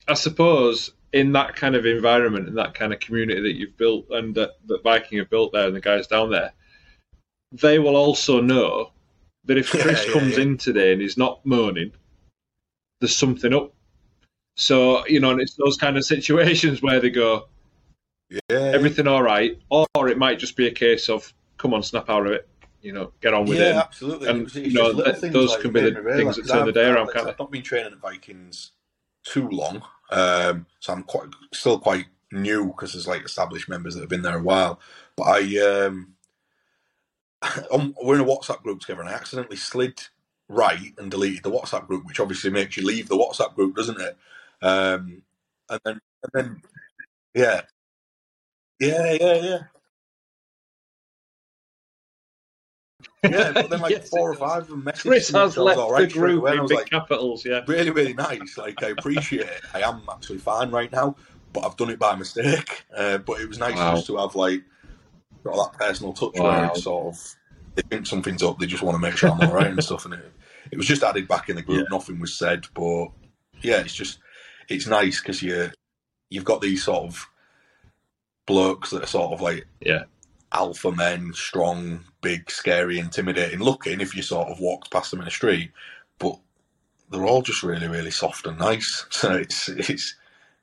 I 0.06 0.14
suppose, 0.14 0.92
in 1.14 1.32
that 1.32 1.56
kind 1.56 1.74
of 1.74 1.86
environment, 1.86 2.46
in 2.46 2.54
that 2.56 2.74
kind 2.74 2.92
of 2.92 3.00
community 3.00 3.40
that 3.40 3.56
you've 3.56 3.76
built 3.78 4.06
and 4.10 4.34
that, 4.34 4.50
that 4.66 4.82
Viking 4.82 5.18
have 5.18 5.30
built 5.30 5.52
there 5.52 5.66
and 5.66 5.74
the 5.74 5.80
guys 5.80 6.06
down 6.06 6.30
there, 6.30 6.52
they 7.52 7.78
will 7.78 7.96
also 7.96 8.40
know 8.40 8.92
that 9.46 9.56
if 9.56 9.70
Chris 9.80 10.06
yeah, 10.06 10.12
comes 10.12 10.36
yeah. 10.36 10.42
in 10.42 10.58
today 10.58 10.92
and 10.92 11.00
he's 11.00 11.16
not 11.16 11.44
moaning, 11.46 11.92
there's 13.00 13.16
something 13.16 13.54
up. 13.54 13.72
So, 14.56 15.06
you 15.06 15.20
know, 15.20 15.30
and 15.30 15.40
it's 15.40 15.54
those 15.54 15.76
kind 15.76 15.96
of 15.96 16.04
situations 16.04 16.82
where 16.82 17.00
they 17.00 17.10
go, 17.10 17.48
yeah, 18.28 18.40
everything 18.50 19.06
all 19.06 19.22
right, 19.22 19.58
or, 19.70 19.86
it 20.08 20.18
might 20.18 20.38
just 20.38 20.56
be 20.56 20.66
a 20.66 20.72
case 20.72 21.08
of, 21.08 21.32
come 21.58 21.74
on, 21.74 21.82
snap 21.82 22.08
out 22.08 22.26
of 22.26 22.32
it 22.32 22.48
you 22.82 22.92
know, 22.92 23.12
get 23.20 23.34
on 23.34 23.46
with 23.46 23.58
yeah, 23.58 23.64
it. 23.64 23.74
Yeah, 23.74 23.80
absolutely. 23.80 24.28
And 24.28 24.42
it's 24.46 24.56
you 24.56 24.72
know, 24.72 24.92
those 24.92 25.50
like 25.50 25.60
can 25.60 25.72
be 25.72 25.80
the 25.80 26.14
things 26.16 26.36
that 26.36 26.48
turn 26.48 26.66
the 26.66 26.72
day 26.72 26.86
around. 26.86 27.10
I've, 27.14 27.28
I've 27.28 27.38
not 27.38 27.50
been 27.50 27.62
training 27.62 27.92
at 27.92 27.98
Vikings 27.98 28.72
too 29.24 29.48
long, 29.48 29.82
um, 30.10 30.66
so 30.80 30.92
I'm 30.92 31.02
quite 31.02 31.28
still 31.52 31.78
quite 31.78 32.06
new 32.32 32.66
because 32.68 32.92
there's 32.92 33.08
like 33.08 33.24
established 33.24 33.68
members 33.68 33.94
that 33.94 34.00
have 34.00 34.08
been 34.08 34.22
there 34.22 34.38
a 34.38 34.42
while. 34.42 34.80
But 35.16 35.24
I, 35.24 35.58
um, 35.58 36.14
I'm, 37.72 37.94
we're 38.02 38.16
in 38.16 38.22
a 38.22 38.24
WhatsApp 38.24 38.62
group 38.62 38.80
together, 38.80 39.02
and 39.02 39.10
I 39.10 39.14
accidentally 39.14 39.56
slid 39.56 40.08
right 40.50 40.92
and 40.98 41.10
deleted 41.10 41.44
the 41.44 41.50
WhatsApp 41.50 41.86
group, 41.86 42.04
which 42.06 42.20
obviously 42.20 42.50
makes 42.50 42.76
you 42.76 42.84
leave 42.84 43.08
the 43.08 43.16
WhatsApp 43.16 43.54
group, 43.54 43.76
doesn't 43.76 44.00
it? 44.00 44.16
Um, 44.60 45.22
and 45.68 45.80
then, 45.84 46.00
and 46.22 46.32
then, 46.34 46.62
yeah, 47.34 47.62
yeah, 48.80 49.12
yeah, 49.12 49.34
yeah. 49.34 49.58
Yeah, 53.22 53.52
but 53.52 53.70
then 53.70 53.80
like 53.80 53.90
yes, 53.90 54.08
four 54.08 54.30
or 54.30 54.34
five 54.34 54.62
of 54.62 54.68
them 54.68 54.82
messaged 54.82 55.02
Chris 55.02 55.30
has 55.30 55.56
left 55.56 55.78
all 55.78 55.92
right 55.92 56.08
the 56.08 56.14
group 56.14 56.46
in 56.48 56.66
big 56.66 56.78
like, 56.78 56.90
capitals. 56.90 57.44
Yeah, 57.44 57.60
really, 57.66 57.90
really 57.90 58.14
nice. 58.14 58.56
Like 58.56 58.82
I 58.82 58.88
appreciate 58.88 59.42
it. 59.42 59.60
I 59.74 59.82
am 59.82 60.02
actually 60.10 60.38
fine 60.38 60.70
right 60.70 60.90
now, 60.90 61.16
but 61.52 61.64
I've 61.64 61.76
done 61.76 61.90
it 61.90 61.98
by 61.98 62.16
mistake. 62.16 62.84
Uh, 62.96 63.18
but 63.18 63.40
it 63.40 63.48
was 63.48 63.58
nice 63.58 63.76
wow. 63.76 63.94
just 63.94 64.08
to 64.08 64.16
have 64.16 64.34
like 64.34 64.62
got 65.44 65.54
that 65.54 65.78
personal 65.78 66.12
touch 66.12 66.32
wow. 66.34 66.44
where 66.44 66.66
it's 66.66 66.82
sort 66.82 67.14
of 67.14 67.36
they 67.76 67.82
think 67.82 68.06
something's 68.06 68.42
up. 68.42 68.58
They 68.58 68.66
just 68.66 68.82
want 68.82 68.96
to 68.96 68.98
make 68.98 69.16
sure 69.16 69.30
I'm 69.30 69.40
all 69.40 69.54
right 69.54 69.68
and 69.68 69.82
stuff. 69.82 70.04
And 70.04 70.14
it, 70.14 70.32
it 70.70 70.76
was 70.76 70.86
just 70.86 71.02
added 71.02 71.28
back 71.28 71.48
in 71.48 71.56
the 71.56 71.62
group. 71.62 71.86
Yeah. 71.90 71.96
Nothing 71.96 72.20
was 72.20 72.34
said, 72.34 72.66
but 72.74 73.08
yeah, 73.62 73.80
it's 73.80 73.94
just 73.94 74.18
it's 74.68 74.86
nice 74.86 75.20
because 75.20 75.42
you 75.42 75.70
you've 76.28 76.44
got 76.44 76.60
these 76.60 76.84
sort 76.84 77.04
of 77.04 77.26
blokes 78.46 78.90
that 78.90 79.04
are 79.04 79.06
sort 79.06 79.32
of 79.32 79.40
like 79.40 79.66
yeah 79.80 80.04
alpha 80.52 80.90
men, 80.92 81.32
strong, 81.34 82.04
big, 82.22 82.50
scary, 82.50 82.98
intimidating 82.98 83.60
looking 83.60 84.00
if 84.00 84.16
you 84.16 84.22
sort 84.22 84.48
of 84.48 84.60
walked 84.60 84.90
past 84.90 85.10
them 85.10 85.20
in 85.20 85.24
the 85.24 85.30
street, 85.30 85.70
but 86.18 86.38
they're 87.10 87.26
all 87.26 87.42
just 87.42 87.62
really, 87.62 87.88
really 87.88 88.10
soft 88.10 88.46
and 88.46 88.58
nice. 88.58 89.06
So 89.10 89.32
it's 89.32 89.68
it's 89.68 90.14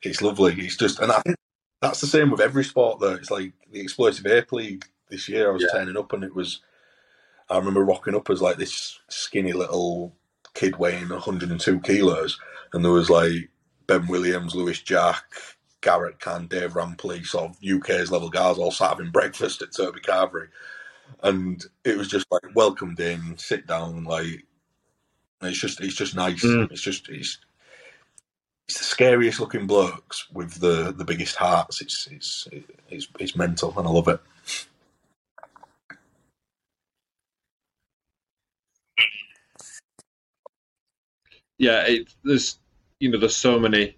it's 0.01 0.21
lovely. 0.21 0.53
It's 0.59 0.77
just, 0.77 0.99
and 0.99 1.11
I 1.11 1.21
think 1.21 1.37
that's 1.81 2.01
the 2.01 2.07
same 2.07 2.31
with 2.31 2.41
every 2.41 2.63
sport. 2.63 2.99
Though 2.99 3.13
it's 3.13 3.31
like 3.31 3.53
the 3.71 3.79
explosive 3.79 4.25
ape 4.25 4.51
league 4.51 4.85
this 5.09 5.29
year. 5.29 5.49
I 5.49 5.53
was 5.53 5.63
yeah. 5.63 5.79
turning 5.79 5.97
up 5.97 6.13
and 6.13 6.23
it 6.23 6.35
was. 6.35 6.61
I 7.49 7.57
remember 7.57 7.83
rocking 7.83 8.15
up 8.15 8.29
as 8.29 8.41
like 8.41 8.57
this 8.57 8.99
skinny 9.09 9.53
little 9.53 10.15
kid 10.53 10.77
weighing 10.77 11.09
102 11.09 11.79
kilos, 11.81 12.39
and 12.73 12.83
there 12.83 12.91
was 12.91 13.09
like 13.09 13.49
Ben 13.87 14.07
Williams, 14.07 14.55
Lewis 14.55 14.81
Jack, 14.81 15.23
Garrett 15.81 16.19
Can, 16.19 16.47
Dave 16.47 16.73
Rampley, 16.73 17.25
sort 17.25 17.51
of 17.51 17.57
UK's 17.63 18.11
level 18.11 18.29
guys 18.29 18.57
all 18.57 18.71
sat 18.71 18.89
having 18.89 19.11
breakfast 19.11 19.61
at 19.61 19.73
Toby 19.75 20.01
Carvery. 20.01 20.49
And 21.23 21.63
it 21.85 21.97
was 21.97 22.09
just 22.09 22.27
like 22.31 22.41
welcomed 22.53 22.99
in, 22.99 23.37
sit 23.37 23.65
down, 23.65 24.03
like 24.03 24.45
it's 25.41 25.59
just 25.59 25.79
it's 25.81 25.95
just 25.95 26.15
nice. 26.15 26.43
Mm. 26.43 26.71
It's 26.71 26.81
just 26.81 27.07
it's 27.09 27.37
it's 28.67 28.77
the 28.79 28.83
scariest 28.83 29.39
looking 29.39 29.67
blokes 29.67 30.27
with 30.33 30.55
the 30.55 30.91
the 30.91 31.05
biggest 31.05 31.35
hearts. 31.35 31.81
It's 31.81 32.07
it's 32.11 32.47
it's 32.89 33.07
it's 33.19 33.35
mental 33.35 33.73
and 33.77 33.87
I 33.87 33.91
love 33.91 34.07
it. 34.07 34.19
Yeah, 41.57 41.83
it, 41.83 42.13
there's 42.23 42.59
you 42.99 43.11
know 43.11 43.19
there's 43.19 43.35
so 43.35 43.59
many 43.59 43.95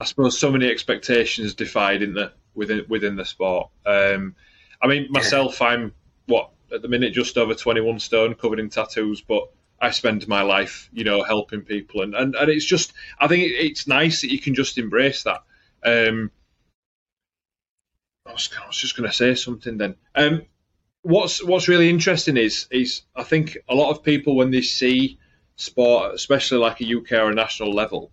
I 0.00 0.04
suppose 0.04 0.38
so 0.38 0.50
many 0.50 0.68
expectations 0.68 1.54
defied 1.54 2.02
in 2.02 2.14
the 2.14 2.32
within 2.54 2.84
within 2.88 3.14
the 3.16 3.24
sport. 3.24 3.70
Um, 3.86 4.34
I 4.82 4.88
mean, 4.88 5.06
myself. 5.10 5.62
I'm 5.62 5.94
what 6.26 6.50
at 6.72 6.82
the 6.82 6.88
minute 6.88 7.12
just 7.12 7.38
over 7.38 7.54
21 7.54 8.00
stone, 8.00 8.34
covered 8.34 8.58
in 8.58 8.68
tattoos, 8.68 9.20
but 9.20 9.48
I 9.80 9.90
spend 9.90 10.26
my 10.26 10.42
life, 10.42 10.88
you 10.92 11.04
know, 11.04 11.22
helping 11.22 11.62
people, 11.62 12.02
and 12.02 12.14
and, 12.14 12.34
and 12.34 12.50
it's 12.50 12.64
just, 12.64 12.92
I 13.18 13.28
think 13.28 13.44
it's 13.46 13.86
nice 13.86 14.22
that 14.22 14.32
you 14.32 14.40
can 14.40 14.54
just 14.54 14.76
embrace 14.76 15.22
that. 15.22 15.42
Um, 15.84 16.30
I 18.26 18.32
was, 18.32 18.50
I 18.60 18.66
was 18.66 18.76
just 18.76 18.96
going 18.96 19.08
to 19.08 19.14
say 19.14 19.34
something 19.34 19.78
then. 19.78 19.96
Um, 20.14 20.42
what's 21.02 21.44
what's 21.44 21.68
really 21.68 21.90
interesting 21.90 22.36
is 22.36 22.66
is 22.70 23.02
I 23.14 23.22
think 23.22 23.58
a 23.68 23.74
lot 23.74 23.90
of 23.90 24.02
people 24.02 24.36
when 24.36 24.50
they 24.50 24.62
see 24.62 25.18
sport, 25.62 26.14
especially 26.14 26.58
like 26.58 26.80
a 26.80 26.96
UK 26.96 27.12
or 27.12 27.30
a 27.30 27.34
national 27.34 27.72
level, 27.72 28.10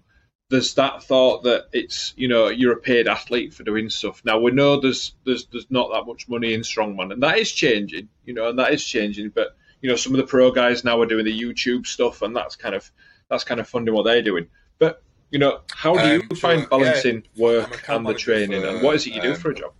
there's 0.49 0.73
that 0.75 1.03
thought 1.03 1.43
that 1.43 1.67
it's 1.71 2.13
you 2.17 2.27
know 2.27 2.47
you're 2.47 2.73
a 2.73 2.79
paid 2.79 3.07
athlete 3.07 3.53
for 3.53 3.63
doing 3.63 3.89
stuff. 3.89 4.21
Now 4.25 4.39
we 4.39 4.51
know 4.51 4.79
there's 4.79 5.13
there's 5.25 5.45
there's 5.45 5.69
not 5.69 5.91
that 5.91 6.07
much 6.07 6.27
money 6.27 6.53
in 6.53 6.61
strongman, 6.61 7.13
and 7.13 7.23
that 7.23 7.37
is 7.37 7.51
changing, 7.51 8.09
you 8.25 8.33
know, 8.33 8.49
and 8.49 8.59
that 8.59 8.73
is 8.73 8.83
changing. 8.83 9.29
But 9.29 9.55
you 9.81 9.89
know, 9.89 9.95
some 9.95 10.13
of 10.13 10.17
the 10.17 10.27
pro 10.27 10.51
guys 10.51 10.83
now 10.83 10.99
are 11.01 11.05
doing 11.05 11.25
the 11.25 11.39
YouTube 11.39 11.85
stuff, 11.85 12.21
and 12.21 12.35
that's 12.35 12.55
kind 12.55 12.75
of 12.75 12.89
that's 13.29 13.43
kind 13.43 13.59
of 13.59 13.69
funding 13.69 13.93
what 13.93 14.03
they're 14.03 14.23
doing. 14.23 14.47
But 14.79 15.03
you 15.29 15.37
know, 15.37 15.61
how 15.71 15.95
do 15.95 16.07
you 16.07 16.21
um, 16.21 16.37
find 16.37 16.69
balancing 16.69 17.23
yeah, 17.35 17.43
work 17.43 17.87
and 17.87 18.05
the 18.05 18.15
training, 18.15 18.61
for, 18.61 18.67
and 18.67 18.81
what 18.81 18.95
is 18.95 19.05
it 19.05 19.13
you 19.13 19.21
do 19.21 19.33
um, 19.33 19.39
for 19.39 19.51
a 19.51 19.55
job? 19.55 19.73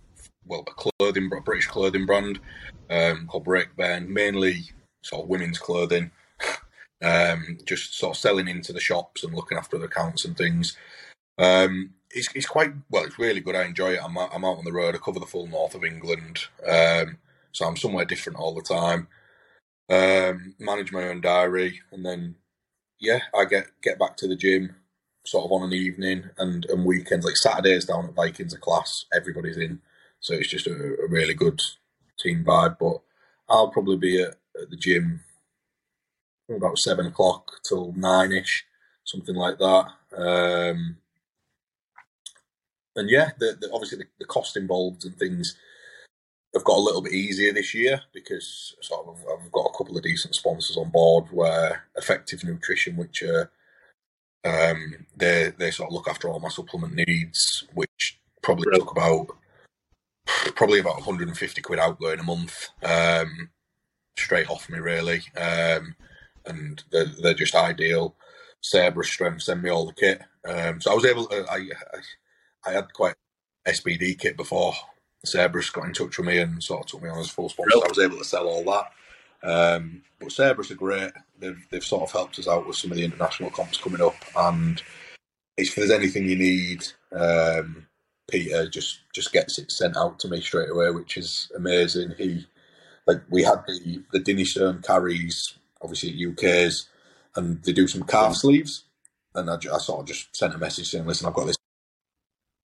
Well, 0.46 0.64
a 0.66 0.90
clothing 1.00 1.30
British 1.44 1.66
clothing 1.66 2.06
brand 2.06 2.38
um, 2.88 3.26
called 3.26 3.44
Brakeburn, 3.44 4.08
mainly 4.08 4.70
sort 5.02 5.24
of 5.24 5.28
women's 5.28 5.58
clothing 5.58 6.12
um, 7.02 7.58
just 7.64 7.94
sort 7.94 8.16
of 8.16 8.20
selling 8.20 8.48
into 8.48 8.72
the 8.72 8.80
shops 8.80 9.24
and 9.24 9.34
looking 9.34 9.58
after 9.58 9.78
the 9.78 9.86
accounts 9.86 10.24
and 10.24 10.36
things. 10.36 10.76
Um, 11.38 11.94
it's, 12.10 12.28
it's 12.34 12.46
quite 12.46 12.72
well. 12.90 13.04
It's 13.04 13.18
really 13.18 13.40
good. 13.40 13.54
I 13.54 13.64
enjoy 13.64 13.94
it. 13.94 14.00
I'm, 14.02 14.16
I'm 14.18 14.44
out 14.44 14.58
on 14.58 14.64
the 14.64 14.72
road. 14.72 14.94
I 14.94 14.98
cover 14.98 15.20
the 15.20 15.26
full 15.26 15.46
north 15.46 15.74
of 15.74 15.84
England, 15.84 16.40
um, 16.66 17.18
so 17.52 17.66
I'm 17.66 17.76
somewhere 17.76 18.04
different 18.04 18.38
all 18.38 18.54
the 18.54 18.62
time. 18.62 19.08
Um, 19.88 20.54
manage 20.58 20.92
my 20.92 21.08
own 21.08 21.20
diary, 21.20 21.80
and 21.90 22.04
then 22.04 22.36
yeah, 22.98 23.20
I 23.34 23.44
get 23.44 23.68
get 23.82 23.98
back 23.98 24.16
to 24.18 24.28
the 24.28 24.36
gym 24.36 24.76
sort 25.24 25.44
of 25.44 25.52
on 25.52 25.62
an 25.62 25.72
evening 25.72 26.30
and, 26.38 26.64
and 26.66 26.84
weekends. 26.84 27.24
Like 27.24 27.36
Saturdays 27.36 27.84
down 27.84 28.06
at 28.06 28.14
Vikings, 28.14 28.54
a 28.54 28.58
class, 28.58 29.04
everybody's 29.12 29.56
in, 29.56 29.80
so 30.20 30.34
it's 30.34 30.48
just 30.48 30.66
a, 30.66 30.72
a 30.72 31.08
really 31.08 31.34
good 31.34 31.60
team 32.18 32.44
vibe. 32.44 32.76
But 32.78 33.00
I'll 33.48 33.70
probably 33.70 33.96
be 33.96 34.22
at, 34.22 34.36
at 34.60 34.70
the 34.70 34.76
gym 34.76 35.20
about 36.56 36.78
seven 36.78 37.06
o'clock 37.06 37.52
till 37.68 37.92
nine 37.96 38.32
ish, 38.32 38.64
something 39.04 39.34
like 39.34 39.58
that. 39.58 39.86
Um, 40.16 40.96
and 42.96 43.08
yeah, 43.08 43.30
the, 43.38 43.56
the, 43.60 43.70
obviously 43.72 43.98
the, 43.98 44.04
the, 44.18 44.24
cost 44.24 44.56
involved 44.56 45.04
and 45.04 45.16
things 45.16 45.56
have 46.52 46.64
got 46.64 46.76
a 46.76 46.80
little 46.80 47.02
bit 47.02 47.12
easier 47.12 47.52
this 47.52 47.74
year 47.74 48.00
because 48.12 48.74
sort 48.82 49.06
of 49.06 49.16
I've 49.32 49.52
got 49.52 49.66
a 49.66 49.78
couple 49.78 49.96
of 49.96 50.02
decent 50.02 50.34
sponsors 50.34 50.76
on 50.76 50.90
board 50.90 51.26
where 51.30 51.84
Effective 51.96 52.42
Nutrition, 52.42 52.96
which 52.96 53.22
are 53.22 53.50
um, 54.44 55.06
they 55.16 55.52
they 55.58 55.70
sort 55.70 55.88
of 55.88 55.94
look 55.94 56.08
after 56.08 56.28
all 56.28 56.40
my 56.40 56.48
supplement 56.48 56.94
needs, 56.94 57.64
which 57.74 58.20
probably 58.42 58.66
really? 58.68 58.80
took 58.80 58.90
about 58.90 59.28
probably 60.54 60.80
about 60.80 60.96
150 60.96 61.62
quid 61.62 61.78
outgoing 61.78 62.20
a 62.20 62.22
month 62.22 62.68
um, 62.82 63.50
straight 64.18 64.48
off 64.48 64.68
me 64.68 64.78
really. 64.78 65.22
Um, 65.36 65.94
and 66.50 66.82
they're, 66.90 67.06
they're 67.06 67.34
just 67.34 67.54
ideal. 67.54 68.14
Cerberus 68.60 69.08
Strength 69.08 69.42
send 69.42 69.62
me 69.62 69.70
all 69.70 69.86
the 69.86 69.94
kit, 69.94 70.22
um, 70.46 70.80
so 70.80 70.92
I 70.92 70.94
was 70.94 71.06
able. 71.06 71.26
To, 71.26 71.46
I, 71.50 71.56
I, 71.56 72.68
I 72.68 72.72
had 72.72 72.92
quite 72.92 73.14
SBD 73.66 74.18
kit 74.18 74.36
before 74.36 74.74
Cerberus 75.24 75.70
got 75.70 75.86
in 75.86 75.92
touch 75.92 76.18
with 76.18 76.26
me 76.26 76.38
and 76.38 76.62
sort 76.62 76.82
of 76.82 76.86
took 76.86 77.02
me 77.02 77.08
on 77.08 77.18
as 77.18 77.30
full 77.30 77.48
sponsor. 77.48 77.70
Really? 77.74 77.84
I 77.84 77.88
was 77.88 77.98
able 77.98 78.18
to 78.18 78.24
sell 78.24 78.48
all 78.48 78.64
that. 78.64 78.90
Um, 79.42 80.02
but 80.18 80.32
Cerberus 80.32 80.70
are 80.70 80.76
great. 80.76 81.12
They've 81.38 81.66
they've 81.70 81.84
sort 81.84 82.02
of 82.02 82.12
helped 82.12 82.38
us 82.38 82.48
out 82.48 82.66
with 82.66 82.76
some 82.76 82.90
of 82.90 82.98
the 82.98 83.04
international 83.04 83.50
comps 83.50 83.78
coming 83.78 84.02
up, 84.02 84.16
and 84.36 84.82
if 85.56 85.74
there's 85.74 85.90
anything 85.90 86.26
you 86.26 86.36
need, 86.36 86.86
um, 87.12 87.86
Peter 88.30 88.68
just 88.68 89.00
just 89.14 89.32
gets 89.32 89.58
it 89.58 89.72
sent 89.72 89.96
out 89.96 90.18
to 90.20 90.28
me 90.28 90.40
straight 90.40 90.70
away, 90.70 90.90
which 90.90 91.16
is 91.16 91.50
amazing. 91.56 92.14
He 92.18 92.46
like 93.06 93.22
we 93.30 93.42
had 93.42 93.64
the 93.66 94.02
the 94.12 94.18
Dinnie 94.18 94.44
Stone 94.44 94.82
carries 94.82 95.54
obviously 95.82 96.10
at 96.10 96.30
UK's, 96.30 96.88
and 97.36 97.62
they 97.62 97.72
do 97.72 97.86
some 97.86 98.02
calf 98.02 98.36
sleeves. 98.36 98.84
And 99.34 99.48
I, 99.48 99.54
I, 99.54 99.78
sort 99.78 100.00
of 100.00 100.06
just 100.06 100.34
sent 100.34 100.54
a 100.54 100.58
message 100.58 100.90
saying, 100.90 101.06
"Listen, 101.06 101.26
I've 101.26 101.34
got 101.34 101.46
this," 101.46 101.56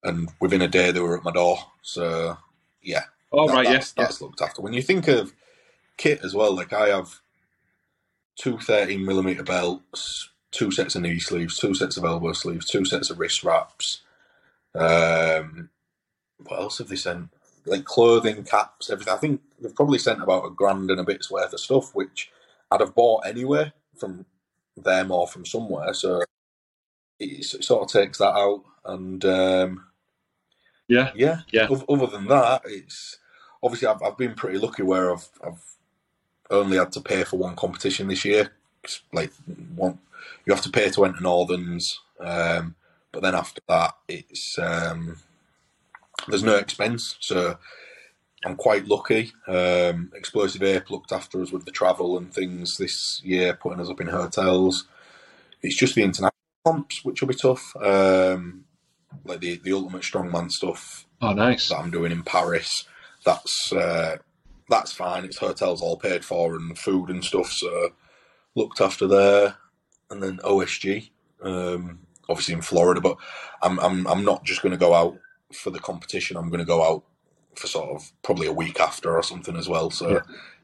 and 0.02 0.30
within 0.40 0.62
a 0.62 0.68
day 0.68 0.90
they 0.90 1.00
were 1.00 1.16
at 1.16 1.24
my 1.24 1.32
door. 1.32 1.58
So 1.82 2.38
yeah, 2.82 3.04
oh 3.32 3.46
that, 3.46 3.52
right, 3.52 3.68
that's, 3.68 3.94
yeah, 3.96 4.04
that's 4.04 4.20
looked 4.20 4.40
after. 4.40 4.62
When 4.62 4.72
you 4.72 4.82
think 4.82 5.08
of 5.08 5.32
kit 5.96 6.20
as 6.24 6.34
well, 6.34 6.54
like 6.54 6.72
I 6.72 6.88
have 6.88 7.20
two 8.36 8.58
13 8.58 9.04
millimeter 9.04 9.42
belts, 9.42 10.30
two 10.50 10.70
sets 10.70 10.94
of 10.94 11.02
knee 11.02 11.18
sleeves, 11.18 11.58
two 11.58 11.74
sets 11.74 11.96
of 11.96 12.04
elbow 12.04 12.32
sleeves, 12.32 12.66
two 12.66 12.84
sets 12.84 13.10
of 13.10 13.18
wrist 13.18 13.44
wraps. 13.44 14.00
Um, 14.74 15.70
what 16.38 16.60
else 16.60 16.78
have 16.78 16.88
they 16.88 16.96
sent? 16.96 17.30
Like 17.66 17.84
clothing, 17.84 18.44
caps, 18.44 18.90
everything. 18.90 19.14
I 19.14 19.18
think 19.18 19.40
they've 19.60 19.74
probably 19.74 19.98
sent 19.98 20.22
about 20.22 20.46
a 20.46 20.50
grand 20.50 20.90
and 20.90 21.00
a 21.00 21.04
bit's 21.04 21.30
worth 21.30 21.52
of 21.52 21.60
stuff, 21.60 21.94
which 21.94 22.30
I'd 22.70 22.80
have 22.80 22.94
bought 22.94 23.26
anyway 23.26 23.72
from 23.98 24.26
them 24.76 25.10
or 25.10 25.26
from 25.26 25.46
somewhere. 25.46 25.94
So 25.94 26.22
it 27.18 27.44
sort 27.44 27.82
of 27.84 27.92
takes 27.92 28.18
that 28.18 28.34
out. 28.34 28.64
And 28.84 29.24
um, 29.24 29.86
yeah, 30.88 31.12
yeah, 31.14 31.40
yeah. 31.52 31.68
Other 31.88 32.06
than 32.06 32.26
that, 32.28 32.62
it's 32.66 33.18
obviously 33.62 33.88
I've, 33.88 34.02
I've 34.02 34.18
been 34.18 34.34
pretty 34.34 34.58
lucky 34.58 34.82
where 34.82 35.12
I've 35.12 35.28
I've 35.44 35.62
only 36.50 36.76
had 36.78 36.92
to 36.92 37.00
pay 37.00 37.24
for 37.24 37.38
one 37.38 37.56
competition 37.56 38.08
this 38.08 38.24
year. 38.24 38.52
Like 39.12 39.32
one, 39.74 39.98
you 40.46 40.52
have 40.54 40.62
to 40.64 40.70
pay 40.70 40.90
to 40.90 41.04
enter 41.04 41.20
Northerns, 41.20 42.00
um, 42.20 42.74
but 43.12 43.22
then 43.22 43.34
after 43.34 43.62
that, 43.68 43.94
it's 44.08 44.58
um, 44.58 45.18
there's 46.28 46.42
no 46.44 46.56
expense. 46.56 47.16
So 47.20 47.58
I'm 48.44 48.56
quite 48.56 48.86
lucky. 48.86 49.32
Um, 49.46 50.12
Explosive 50.14 50.62
Ape 50.62 50.90
looked 50.90 51.12
after 51.12 51.40
us 51.42 51.50
with 51.50 51.64
the 51.64 51.70
travel 51.70 52.18
and 52.18 52.32
things 52.32 52.76
this 52.76 53.20
year, 53.24 53.54
putting 53.54 53.80
us 53.80 53.88
up 53.88 54.00
in 54.00 54.08
hotels. 54.08 54.84
It's 55.62 55.78
just 55.78 55.94
the 55.94 56.02
international 56.02 56.32
comps 56.64 57.04
which 57.04 57.20
will 57.20 57.28
be 57.28 57.34
tough, 57.34 57.74
um, 57.76 58.64
like 59.24 59.40
the 59.40 59.60
the 59.62 59.72
ultimate 59.72 60.02
strongman 60.02 60.50
stuff. 60.50 61.06
Oh, 61.22 61.32
nice! 61.32 61.68
That 61.68 61.78
I'm 61.78 61.90
doing 61.90 62.12
in 62.12 62.22
Paris. 62.22 62.84
That's 63.24 63.72
uh, 63.72 64.16
that's 64.68 64.92
fine. 64.92 65.24
It's 65.24 65.38
hotels 65.38 65.80
all 65.80 65.96
paid 65.96 66.24
for 66.24 66.54
and 66.54 66.76
food 66.76 67.08
and 67.08 67.24
stuff. 67.24 67.50
So 67.50 67.92
looked 68.54 68.80
after 68.80 69.06
there, 69.06 69.56
and 70.10 70.22
then 70.22 70.38
OSG, 70.38 71.10
um, 71.42 72.00
obviously 72.28 72.54
in 72.54 72.62
Florida. 72.62 73.00
But 73.00 73.16
I'm 73.62 73.78
I'm 73.80 74.06
I'm 74.06 74.24
not 74.24 74.44
just 74.44 74.60
going 74.60 74.72
to 74.72 74.78
go 74.78 74.92
out 74.92 75.16
for 75.54 75.70
the 75.70 75.80
competition. 75.80 76.36
I'm 76.36 76.48
going 76.48 76.60
to 76.60 76.66
go 76.66 76.82
out 76.82 77.04
for 77.58 77.66
sort 77.66 77.90
of 77.90 78.12
probably 78.22 78.46
a 78.46 78.52
week 78.52 78.80
after 78.80 79.14
or 79.14 79.22
something 79.22 79.56
as 79.56 79.68
well. 79.68 79.90
So 79.90 80.10
yeah. 80.10 80.20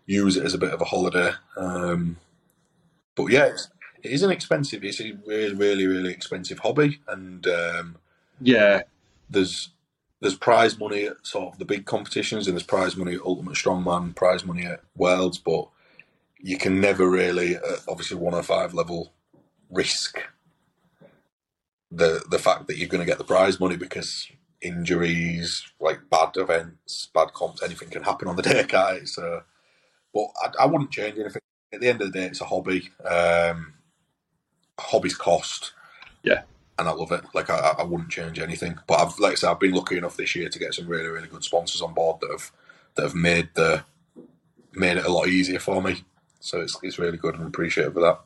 use 0.07 0.37
it 0.37 0.45
as 0.45 0.55
a 0.55 0.59
bit 0.59 0.73
of 0.73 0.81
a 0.81 0.87
holiday. 0.87 1.33
Um, 1.57 2.17
but 3.15 3.27
yeah, 3.27 3.47
it's, 3.47 3.69
it 4.03 4.13
is 4.13 4.23
an 4.23 4.31
expensive. 4.31 4.85
It's 4.85 5.01
a 5.01 5.13
really, 5.27 5.55
really, 5.55 5.87
really 5.87 6.13
expensive 6.13 6.61
hobby, 6.61 7.01
and 7.09 7.47
um, 7.47 7.97
yeah, 8.41 8.83
there's 9.29 9.71
there's 10.21 10.37
prize 10.37 10.79
money 10.79 11.05
at 11.05 11.27
sort 11.27 11.53
of 11.53 11.59
the 11.59 11.65
big 11.65 11.87
competitions, 11.87 12.47
and 12.47 12.57
there's 12.57 12.67
prize 12.67 12.97
money 12.97 13.15
at 13.15 13.23
Ultimate 13.23 13.55
Strongman, 13.55 14.15
prize 14.15 14.45
money 14.45 14.65
at 14.65 14.81
Worlds, 14.97 15.39
but 15.39 15.69
you 16.39 16.57
can 16.57 16.81
never 16.81 17.09
really, 17.09 17.57
at 17.57 17.81
obviously 17.89 18.17
105 18.17 18.73
level, 18.73 19.13
risk 19.71 20.21
the 21.91 22.23
the 22.31 22.39
fact 22.39 22.67
that 22.67 22.77
you're 22.77 22.89
going 22.89 23.01
to 23.01 23.07
get 23.07 23.19
the 23.19 23.25
prize 23.25 23.59
money 23.59 23.77
because 23.77 24.29
injuries, 24.63 25.65
like 25.81 26.01
bad 26.11 26.37
events, 26.37 27.09
bad 27.15 27.33
comps, 27.33 27.63
anything 27.63 27.91
can 27.91 28.03
happen 28.03 28.29
on 28.29 28.37
the 28.37 28.43
day, 28.55 28.65
guys. 28.67 29.15
So, 29.15 29.43
but 30.15 30.27
I, 30.43 30.65
I, 30.65 30.67
wouldn't 30.67 30.91
change 30.91 31.19
anything. 31.19 31.43
At 31.73 31.81
the 31.81 31.89
end 31.89 32.03
of 32.03 32.13
the 32.13 32.19
day, 32.19 32.27
it's 32.27 32.41
a 32.41 32.45
hobby. 32.45 32.91
Um, 33.05 33.75
hobbies 34.79 35.17
cost. 35.17 35.73
Yeah. 36.23 36.43
And 36.79 36.89
I 36.89 36.93
love 36.93 37.13
it. 37.13 37.23
Like 37.35 37.51
I, 37.51 37.75
I 37.79 37.83
wouldn't 37.83 38.11
change 38.11 38.39
anything. 38.39 38.79
But 38.87 39.01
I've, 39.01 39.19
like 39.19 39.33
I 39.33 39.35
said, 39.37 39.51
I've 39.51 39.61
been 39.61 39.73
lucky 39.73 39.99
enough 39.99 40.17
this 40.17 40.35
year 40.35 40.49
to 40.49 40.59
get 40.59 40.75
some 40.75 40.87
really, 40.87 41.09
really 41.09 41.29
good 41.29 41.45
sponsors 41.45 41.83
on 41.83 41.95
board 41.95 42.21
that 42.21 42.31
have 42.31 42.53
that 42.97 43.03
have 43.03 43.15
made 43.15 43.51
the 43.55 43.85
made 44.73 44.97
it 44.97 45.05
a 45.05 45.13
lot 45.13 45.29
easier 45.29 45.59
for 45.59 45.83
me. 45.83 46.05
So 46.41 46.61
it's 46.61 46.79
it's 46.83 46.99
really 46.99 47.19
good 47.19 47.35
and 47.35 47.47
appreciative 47.47 47.97
of 47.97 48.03
that. 48.03 48.21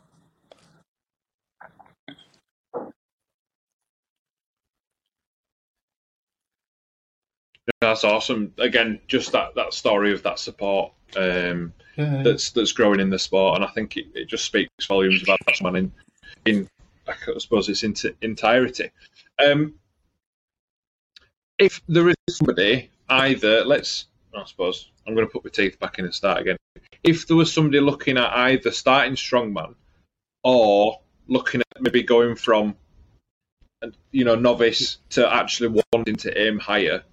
That's 7.88 8.04
awesome. 8.04 8.52
Again, 8.58 9.00
just 9.06 9.32
that, 9.32 9.54
that 9.54 9.74
story 9.74 10.12
of 10.12 10.22
that 10.22 10.38
support 10.38 10.92
um, 11.16 11.72
yeah, 11.96 12.22
that's 12.22 12.50
that's 12.50 12.72
growing 12.72 13.00
in 13.00 13.10
the 13.10 13.18
sport, 13.18 13.56
and 13.56 13.64
I 13.64 13.68
think 13.68 13.96
it, 13.96 14.06
it 14.14 14.28
just 14.28 14.44
speaks 14.44 14.86
volumes 14.86 15.22
about 15.22 15.38
that 15.46 15.62
man 15.62 15.76
in 15.76 15.92
in 16.44 16.68
I 17.06 17.38
suppose 17.38 17.68
its 17.68 17.82
into 17.82 18.14
entirety. 18.22 18.90
Um, 19.44 19.74
if 21.58 21.80
there 21.88 22.08
is 22.08 22.16
somebody, 22.30 22.90
either 23.08 23.64
let's, 23.64 24.06
I 24.34 24.44
suppose 24.44 24.90
I'm 25.06 25.14
going 25.14 25.26
to 25.26 25.32
put 25.32 25.44
my 25.44 25.50
teeth 25.50 25.78
back 25.78 25.98
in 25.98 26.04
and 26.04 26.14
start 26.14 26.40
again. 26.40 26.56
If 27.02 27.26
there 27.26 27.36
was 27.36 27.52
somebody 27.52 27.80
looking 27.80 28.16
at 28.16 28.32
either 28.32 28.72
starting 28.72 29.14
strongman 29.14 29.74
or 30.42 31.00
looking 31.28 31.60
at 31.60 31.82
maybe 31.82 32.02
going 32.02 32.34
from, 32.34 32.74
you 34.10 34.24
know, 34.24 34.34
novice 34.34 34.98
to 35.10 35.32
actually 35.32 35.80
wanting 35.92 36.16
to 36.16 36.40
aim 36.40 36.58
higher, 36.58 37.04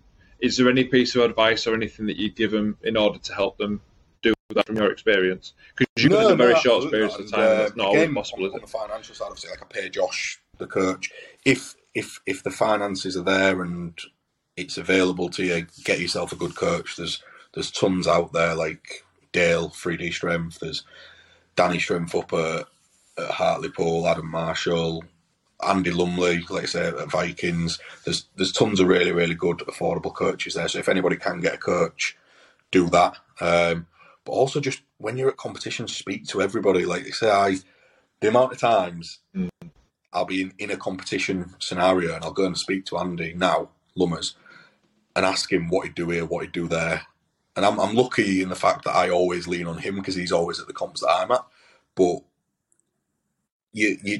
is 0.41 0.57
there 0.57 0.69
any 0.69 0.85
piece 0.85 1.15
of 1.15 1.23
advice 1.23 1.67
or 1.67 1.75
anything 1.75 2.07
that 2.07 2.17
you'd 2.17 2.35
give 2.35 2.51
them 2.51 2.77
in 2.83 2.97
order 2.97 3.19
to 3.19 3.33
help 3.35 3.57
them 3.57 3.81
do 4.21 4.33
that 4.55 4.67
from 4.67 4.77
your 4.77 4.91
experience? 4.91 5.53
Because 5.77 6.03
you've 6.03 6.11
No, 6.11 6.17
got 6.23 6.31
a 6.31 6.35
very 6.35 6.53
no, 6.53 6.59
short 6.59 6.83
experience 6.83 7.15
of 7.17 7.29
time, 7.31 7.51
and 7.51 7.59
that's 7.59 7.75
not 7.75 7.85
uh, 7.85 7.89
always 7.89 8.03
again, 8.03 8.15
possible, 8.15 8.45
on, 8.45 8.49
is 8.49 8.53
on 8.53 8.59
it? 8.59 8.61
the 8.61 8.67
financial 8.67 9.15
side, 9.15 9.25
obviously, 9.27 9.51
like 9.51 9.63
I 9.63 9.65
pay 9.65 9.89
Josh, 9.89 10.39
the 10.57 10.67
coach. 10.67 11.11
If 11.45 11.75
if 11.95 12.21
if 12.25 12.43
the 12.43 12.51
finances 12.51 13.17
are 13.17 13.23
there 13.23 13.61
and 13.63 13.99
it's 14.57 14.77
available 14.77 15.29
to 15.31 15.43
you, 15.43 15.67
get 15.83 15.99
yourself 15.99 16.31
a 16.31 16.37
good 16.37 16.55
coach. 16.55 16.97
There's 16.97 17.23
there's 17.53 17.71
tons 17.71 18.07
out 18.07 18.33
there 18.33 18.55
like 18.55 19.05
Dale, 19.33 19.69
3D 19.69 20.13
Strength. 20.13 20.59
There's 20.59 20.83
Danny 21.55 21.79
Strength 21.79 22.15
up 22.15 22.33
at, 22.33 22.65
at 23.17 23.31
Hartlepool, 23.31 24.07
Adam 24.07 24.29
Marshall, 24.29 25.03
Andy 25.67 25.91
Lumley, 25.91 26.43
like 26.49 26.63
I 26.63 26.67
say, 26.67 26.87
at 26.87 27.11
Vikings. 27.11 27.79
There's 28.05 28.25
there's 28.35 28.51
tons 28.51 28.79
of 28.79 28.87
really 28.87 29.11
really 29.11 29.35
good 29.35 29.59
affordable 29.59 30.13
coaches 30.13 30.55
there. 30.55 30.67
So 30.67 30.79
if 30.79 30.89
anybody 30.89 31.17
can 31.17 31.41
get 31.41 31.55
a 31.55 31.57
coach, 31.57 32.17
do 32.71 32.89
that. 32.89 33.17
Um, 33.39 33.87
but 34.25 34.33
also 34.33 34.59
just 34.59 34.81
when 34.97 35.17
you're 35.17 35.29
at 35.29 35.37
competitions, 35.37 35.95
speak 35.95 36.27
to 36.27 36.41
everybody. 36.41 36.85
Like 36.85 37.05
I 37.07 37.11
say, 37.11 37.31
I 37.31 37.57
the 38.21 38.29
amount 38.29 38.53
of 38.53 38.59
times 38.59 39.19
I'll 40.13 40.25
be 40.25 40.41
in, 40.41 40.53
in 40.57 40.71
a 40.71 40.77
competition 40.77 41.55
scenario 41.59 42.15
and 42.15 42.23
I'll 42.23 42.31
go 42.33 42.45
and 42.45 42.57
speak 42.57 42.85
to 42.87 42.97
Andy 42.97 43.33
now, 43.33 43.69
Lummers, 43.97 44.35
and 45.15 45.25
ask 45.25 45.51
him 45.51 45.69
what 45.69 45.85
he'd 45.87 45.95
do 45.95 46.09
here, 46.09 46.25
what 46.25 46.43
he'd 46.43 46.51
do 46.51 46.67
there. 46.67 47.03
And 47.55 47.65
I'm, 47.65 47.79
I'm 47.79 47.95
lucky 47.95 48.41
in 48.41 48.49
the 48.49 48.55
fact 48.55 48.85
that 48.85 48.95
I 48.95 49.09
always 49.09 49.47
lean 49.47 49.67
on 49.67 49.79
him 49.79 49.95
because 49.95 50.15
he's 50.15 50.31
always 50.31 50.59
at 50.59 50.67
the 50.67 50.73
comps 50.73 51.01
that 51.01 51.11
I'm 51.11 51.31
at. 51.31 51.45
But 51.95 52.19
you 53.73 53.97
you 54.03 54.19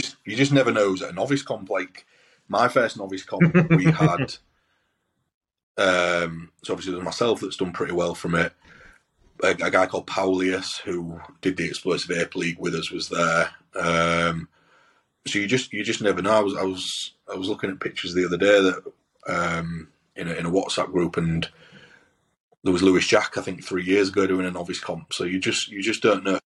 just 0.00 0.16
you 0.24 0.36
just 0.36 0.52
never 0.52 0.72
know 0.72 0.94
at 0.94 1.10
a 1.10 1.12
novice 1.12 1.42
comp. 1.42 1.70
Like 1.70 2.06
my 2.48 2.68
first 2.68 2.96
novice 2.96 3.24
comp, 3.24 3.54
we 3.70 3.84
had 3.92 4.36
um, 5.78 6.50
so 6.64 6.72
obviously 6.72 6.92
there's 6.92 7.04
myself 7.04 7.40
that's 7.40 7.56
done 7.56 7.72
pretty 7.72 7.92
well 7.92 8.14
from 8.14 8.34
it. 8.34 8.52
A, 9.44 9.50
a 9.50 9.70
guy 9.70 9.86
called 9.86 10.08
Paulius 10.08 10.80
who 10.80 11.20
did 11.40 11.56
the 11.56 11.64
explosive 11.64 12.10
ape 12.10 12.34
league 12.34 12.58
with 12.58 12.74
us 12.74 12.90
was 12.90 13.08
there. 13.08 13.50
Um, 13.76 14.48
so 15.26 15.38
you 15.38 15.46
just 15.46 15.72
you 15.72 15.84
just 15.84 16.02
never 16.02 16.20
know. 16.20 16.32
I 16.32 16.40
was 16.40 16.56
I 16.56 16.64
was 16.64 17.14
I 17.32 17.36
was 17.36 17.48
looking 17.48 17.70
at 17.70 17.80
pictures 17.80 18.12
the 18.12 18.26
other 18.26 18.36
day 18.36 18.60
that 18.60 18.82
um, 19.28 19.88
in 20.16 20.26
a, 20.26 20.32
in 20.32 20.46
a 20.46 20.50
WhatsApp 20.50 20.90
group 20.90 21.16
and 21.16 21.48
there 22.64 22.72
was 22.72 22.82
Lewis 22.82 23.06
Jack 23.06 23.38
I 23.38 23.42
think 23.42 23.62
three 23.62 23.84
years 23.84 24.08
ago 24.08 24.26
doing 24.26 24.46
a 24.46 24.50
novice 24.50 24.80
comp. 24.80 25.12
So 25.12 25.22
you 25.22 25.38
just 25.38 25.68
you 25.68 25.80
just 25.80 26.02
don't 26.02 26.24
know 26.24 26.40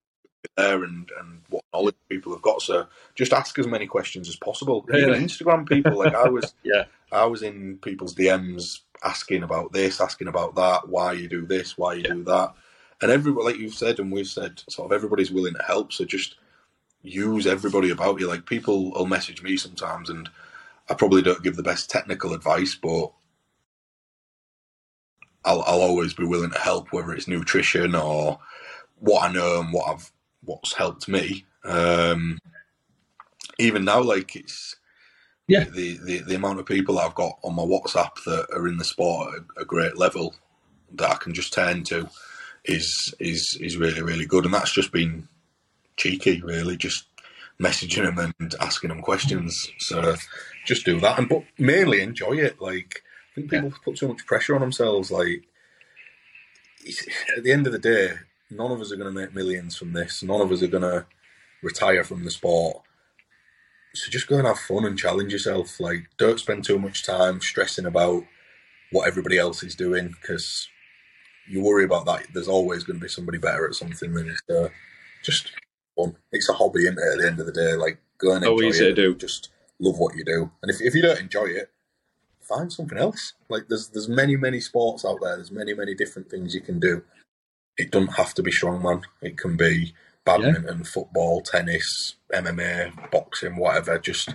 there 0.56 0.84
and 0.84 1.10
and 1.18 1.40
what 1.48 1.64
knowledge 1.72 1.94
people 2.08 2.32
have 2.32 2.42
got. 2.42 2.62
So 2.62 2.86
just 3.14 3.32
ask 3.32 3.58
as 3.58 3.66
many 3.66 3.86
questions 3.86 4.28
as 4.28 4.36
possible. 4.36 4.84
Really? 4.86 5.02
Even 5.02 5.24
Instagram 5.24 5.68
people 5.68 5.98
like 5.98 6.14
I 6.14 6.28
was 6.28 6.54
Yeah. 6.62 6.84
I 7.10 7.26
was 7.26 7.42
in 7.42 7.78
people's 7.78 8.14
DMs 8.14 8.80
asking 9.04 9.42
about 9.42 9.72
this, 9.72 10.00
asking 10.00 10.28
about 10.28 10.54
that, 10.54 10.88
why 10.88 11.12
you 11.12 11.28
do 11.28 11.44
this, 11.44 11.76
why 11.76 11.94
you 11.94 12.02
do 12.02 12.24
that. 12.24 12.54
And 13.00 13.10
everybody, 13.10 13.44
like 13.44 13.58
you've 13.58 13.74
said, 13.74 13.98
and 13.98 14.12
we've 14.12 14.28
said, 14.28 14.62
sort 14.68 14.86
of 14.86 14.94
everybody's 14.94 15.32
willing 15.32 15.54
to 15.54 15.62
help. 15.62 15.92
So 15.92 16.04
just 16.04 16.36
use 17.02 17.46
everybody 17.46 17.90
about 17.90 18.20
you. 18.20 18.28
Like 18.28 18.46
people 18.46 18.92
will 18.92 19.06
message 19.06 19.42
me 19.42 19.56
sometimes, 19.56 20.08
and 20.08 20.30
I 20.88 20.94
probably 20.94 21.20
don't 21.20 21.42
give 21.42 21.56
the 21.56 21.62
best 21.62 21.90
technical 21.90 22.32
advice, 22.32 22.78
but 22.80 23.12
I'll, 25.44 25.62
I'll 25.62 25.82
always 25.82 26.14
be 26.14 26.24
willing 26.24 26.52
to 26.52 26.58
help, 26.58 26.92
whether 26.92 27.12
it's 27.12 27.28
nutrition 27.28 27.94
or 27.94 28.38
what 29.00 29.28
I 29.28 29.32
know 29.32 29.60
and 29.60 29.72
what 29.72 29.90
I've 29.90 30.12
what's 30.44 30.74
helped 30.74 31.08
me. 31.08 31.44
Um, 31.64 32.38
even 33.58 33.84
now, 33.84 34.00
like 34.02 34.34
it's 34.36 34.76
Yeah. 35.46 35.64
the, 35.64 35.98
the 36.04 36.18
the 36.22 36.34
amount 36.34 36.60
of 36.60 36.66
people 36.66 36.98
I've 36.98 37.14
got 37.14 37.38
on 37.42 37.54
my 37.54 37.62
WhatsApp 37.62 38.22
that 38.24 38.46
are 38.52 38.66
in 38.68 38.78
the 38.78 38.84
sport 38.84 39.34
at 39.34 39.62
a, 39.62 39.64
great 39.64 39.96
level 39.96 40.34
that 40.94 41.10
I 41.10 41.14
can 41.16 41.34
just 41.34 41.52
turn 41.52 41.84
to 41.84 42.08
is 42.64 43.14
is 43.20 43.56
is 43.60 43.76
really 43.76 44.02
really 44.02 44.26
good, 44.26 44.44
and 44.44 44.54
that's 44.54 44.72
just 44.72 44.92
been 44.92 45.28
cheeky, 45.96 46.40
really, 46.42 46.76
just 46.76 47.06
messaging 47.60 48.16
them 48.16 48.34
and 48.40 48.54
asking 48.60 48.88
them 48.88 49.02
questions. 49.02 49.70
So 49.78 50.14
just 50.64 50.84
do 50.84 50.98
that, 51.00 51.18
and 51.18 51.28
but 51.28 51.44
mainly 51.58 52.00
enjoy 52.00 52.32
it. 52.32 52.60
Like 52.60 53.02
I 53.32 53.34
think 53.34 53.50
people 53.50 53.72
put 53.84 53.98
so 53.98 54.08
much 54.08 54.26
pressure 54.26 54.54
on 54.54 54.60
themselves. 54.60 55.10
Like 55.10 55.44
at 57.36 57.44
the 57.44 57.52
end 57.52 57.66
of 57.66 57.72
the 57.72 57.78
day, 57.78 58.14
none 58.52 58.70
of 58.70 58.80
us 58.80 58.92
are 58.92 58.96
going 58.96 59.12
to 59.12 59.20
make 59.20 59.34
millions 59.34 59.76
from 59.76 59.92
this. 59.92 60.22
None 60.22 60.40
of 60.40 60.50
us 60.52 60.62
are 60.62 60.68
going 60.68 60.82
to 60.82 61.06
retire 61.62 62.04
from 62.04 62.24
the 62.24 62.30
sport. 62.30 62.82
So 63.94 64.10
just 64.10 64.26
go 64.26 64.38
and 64.38 64.46
have 64.46 64.58
fun 64.58 64.84
and 64.84 64.98
challenge 64.98 65.32
yourself. 65.32 65.78
Like, 65.78 66.08
don't 66.16 66.40
spend 66.40 66.64
too 66.64 66.78
much 66.78 67.04
time 67.04 67.40
stressing 67.40 67.86
about 67.86 68.24
what 68.90 69.06
everybody 69.06 69.38
else 69.38 69.62
is 69.62 69.74
doing 69.74 70.08
because 70.08 70.68
you 71.48 71.62
worry 71.62 71.84
about 71.84 72.06
that. 72.06 72.26
There's 72.32 72.48
always 72.48 72.84
going 72.84 72.98
to 72.98 73.02
be 73.02 73.08
somebody 73.08 73.38
better 73.38 73.66
at 73.66 73.74
something 73.74 74.12
than 74.14 74.26
you. 74.26 74.36
So 74.48 74.70
just 75.22 75.50
fun. 75.96 76.16
It's 76.30 76.48
a 76.48 76.54
hobby, 76.54 76.82
isn't 76.82 76.98
it? 76.98 77.12
At 77.12 77.18
the 77.18 77.26
end 77.26 77.40
of 77.40 77.46
the 77.46 77.52
day, 77.52 77.74
like 77.74 77.98
go 78.18 78.32
and 78.32 78.44
enjoy 78.44 78.68
easy 78.68 78.84
it. 78.84 78.94
to 78.94 78.94
do. 78.94 79.14
Just 79.14 79.50
love 79.78 79.98
what 79.98 80.14
you 80.16 80.24
do. 80.24 80.50
And 80.62 80.70
if 80.70 80.80
if 80.80 80.94
you 80.94 81.02
don't 81.02 81.20
enjoy 81.20 81.46
it, 81.46 81.70
find 82.40 82.72
something 82.72 82.98
else. 82.98 83.34
Like 83.48 83.64
there's 83.68 83.88
there's 83.88 84.08
many 84.08 84.36
many 84.36 84.60
sports 84.60 85.04
out 85.04 85.18
there. 85.20 85.36
There's 85.36 85.50
many 85.50 85.74
many 85.74 85.94
different 85.94 86.30
things 86.30 86.54
you 86.54 86.60
can 86.60 86.78
do. 86.78 87.02
It 87.76 87.90
doesn't 87.90 88.14
have 88.14 88.34
to 88.34 88.42
be 88.42 88.52
strongman. 88.52 89.02
It 89.20 89.38
can 89.38 89.56
be 89.56 89.94
badminton, 90.24 90.84
football, 90.84 91.40
tennis, 91.42 92.16
MMA, 92.32 93.10
boxing, 93.10 93.56
whatever. 93.56 93.98
Just, 93.98 94.34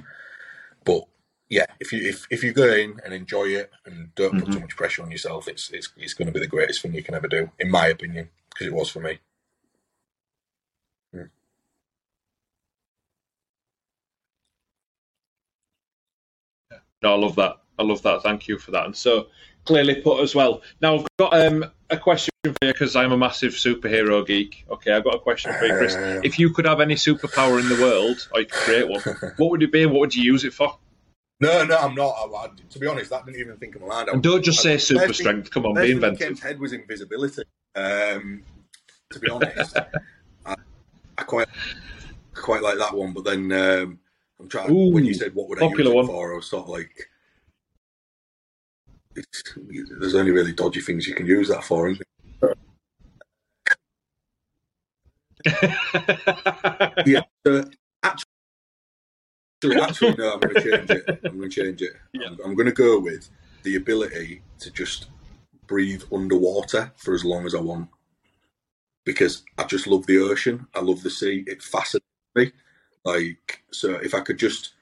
but 0.86 1.04
yeah, 1.50 1.66
if 1.80 1.94
you 1.94 2.02
if, 2.10 2.26
if 2.30 2.44
you 2.44 2.52
go 2.52 2.68
in 2.74 3.00
and 3.06 3.14
enjoy 3.14 3.46
it 3.46 3.72
and 3.86 4.14
don't 4.16 4.38
put 4.38 4.50
Mhm. 4.50 4.54
too 4.54 4.60
much 4.62 4.76
pressure 4.76 5.04
on 5.04 5.12
yourself, 5.12 5.48
it's 5.48 5.70
it's 5.72 5.90
it's 5.98 6.14
going 6.14 6.26
to 6.28 6.32
be 6.34 6.40
the 6.40 6.48
greatest 6.48 6.82
thing 6.82 6.94
you 6.94 7.04
can 7.04 7.16
ever 7.16 7.28
do, 7.28 7.52
in 7.60 7.70
my 7.72 7.88
opinion, 7.88 8.30
because 8.50 8.68
it 8.68 8.74
was 8.74 8.90
for 8.90 9.00
me. 9.02 9.20
No, 17.04 17.14
I 17.14 17.18
love 17.18 17.36
that. 17.36 17.58
I 17.80 17.84
love 17.84 18.02
that. 18.04 18.24
Thank 18.24 18.48
you 18.48 18.58
for 18.58 18.72
that. 18.72 18.86
And 18.86 18.96
so 18.96 19.28
clearly 19.66 20.02
put 20.02 20.22
as 20.22 20.34
well. 20.34 20.62
Now 20.82 20.96
I've 20.96 21.08
got 21.18 21.34
um, 21.40 21.66
a 21.90 21.98
question 21.98 22.32
for 22.44 22.50
you 22.62 22.74
because 22.74 22.96
I'm 22.96 23.12
a 23.12 23.18
massive 23.18 23.54
superhero 23.54 24.26
geek. 24.26 24.66
Okay, 24.70 24.92
I've 24.92 25.04
got 25.04 25.16
a 25.16 25.20
question 25.20 25.54
for 25.54 25.66
you, 25.66 25.74
Chris. 25.78 25.96
If 26.24 26.40
you 26.40 26.52
could 26.52 26.66
have 26.66 26.80
any 26.82 26.96
superpower 26.96 27.60
in 27.60 27.70
the 27.70 27.82
world, 27.82 28.28
or 28.34 28.42
you 28.42 28.46
could 28.48 28.62
create 28.62 28.88
one, 28.90 29.02
what 29.38 29.52
would 29.52 29.64
it 29.64 29.72
be 29.72 29.84
and 29.84 29.92
what 29.92 30.02
would 30.02 30.16
you 30.16 30.24
use 30.24 30.44
it 30.44 30.54
for? 30.54 30.78
No, 31.40 31.64
no, 31.64 31.78
I'm 31.78 31.94
not. 31.94 32.10
I, 32.10 32.26
I, 32.26 32.48
to 32.72 32.80
be 32.80 32.88
honest, 32.88 33.12
that 33.12 33.26
didn't 33.26 33.40
even 33.40 33.58
think 33.58 33.76
of 33.76 33.82
my 33.82 33.88
mind. 33.88 34.10
And 34.10 34.24
don't 34.24 34.44
just 34.44 34.62
say 34.62 34.74
I- 34.74 34.78
super 34.78 35.02
I 35.02 35.06
think- 35.06 35.16
strength. 35.16 35.52
Come 35.52 35.66
on, 35.66 35.76
be 35.76 35.82
thing 35.82 35.92
inventive. 35.92 36.40
to 36.40 36.44
head 36.44 36.60
was 36.60 36.74
invisibility. 36.74 37.44
Um, 37.76 38.44
to 39.12 39.20
be 39.20 39.30
honest, 39.30 39.78
I, 40.46 40.56
I 41.18 41.24
quite 41.24 41.48
quite 42.34 42.64
like 42.64 42.78
that 42.80 42.96
one. 42.96 43.14
But 43.14 43.24
then 43.26 43.52
um, 43.52 44.00
I'm 44.40 44.50
trying. 44.50 44.72
Ooh, 44.72 44.92
when 44.92 45.06
you 45.06 45.14
said 45.14 45.36
what 45.36 45.48
would 45.48 45.62
I 45.62 45.68
use 45.68 45.80
it 45.80 45.94
one. 45.94 46.08
for, 46.08 46.34
I 46.34 46.36
was 46.38 46.48
sort 46.50 46.64
of 46.64 46.70
like, 46.70 47.08
there's 50.00 50.16
only 50.16 50.32
really 50.32 50.54
dodgy 50.54 50.82
things 50.82 51.08
you 51.08 51.16
can 51.16 51.26
use 51.26 51.48
that 51.50 51.64
for. 51.64 51.94
Yeah. 57.06 57.22
So 57.46 57.64
actually, 58.04 59.82
actually, 59.82 60.16
no. 60.16 60.34
I'm 60.34 60.40
going 60.40 60.56
to 60.56 60.62
change 60.62 60.90
it. 60.90 61.20
I'm 61.24 61.38
going 61.38 61.50
to 61.50 61.64
change 61.64 61.82
it. 61.82 61.94
Yeah. 62.14 62.28
I'm, 62.28 62.38
I'm 62.46 62.56
going 62.56 62.68
to 62.68 62.74
go 62.74 63.00
with 63.00 63.30
the 63.64 63.76
ability 63.76 64.42
to 64.60 64.72
just 64.72 65.08
breathe 65.68 66.04
underwater 66.14 66.92
for 66.98 67.14
as 67.14 67.24
long 67.26 67.46
as 67.46 67.56
I 67.56 67.62
want, 67.62 67.90
because 69.06 69.44
I 69.58 69.64
just 69.64 69.88
love 69.88 70.06
the 70.06 70.20
ocean. 70.20 70.68
I 70.76 70.82
love 70.82 71.04
the 71.04 71.10
sea. 71.10 71.44
It 71.48 71.62
fascinates 71.62 72.06
me. 72.36 72.52
Like, 73.06 73.64
so 73.72 73.94
if 73.96 74.14
I 74.14 74.20
could 74.20 74.38
just 74.38 74.74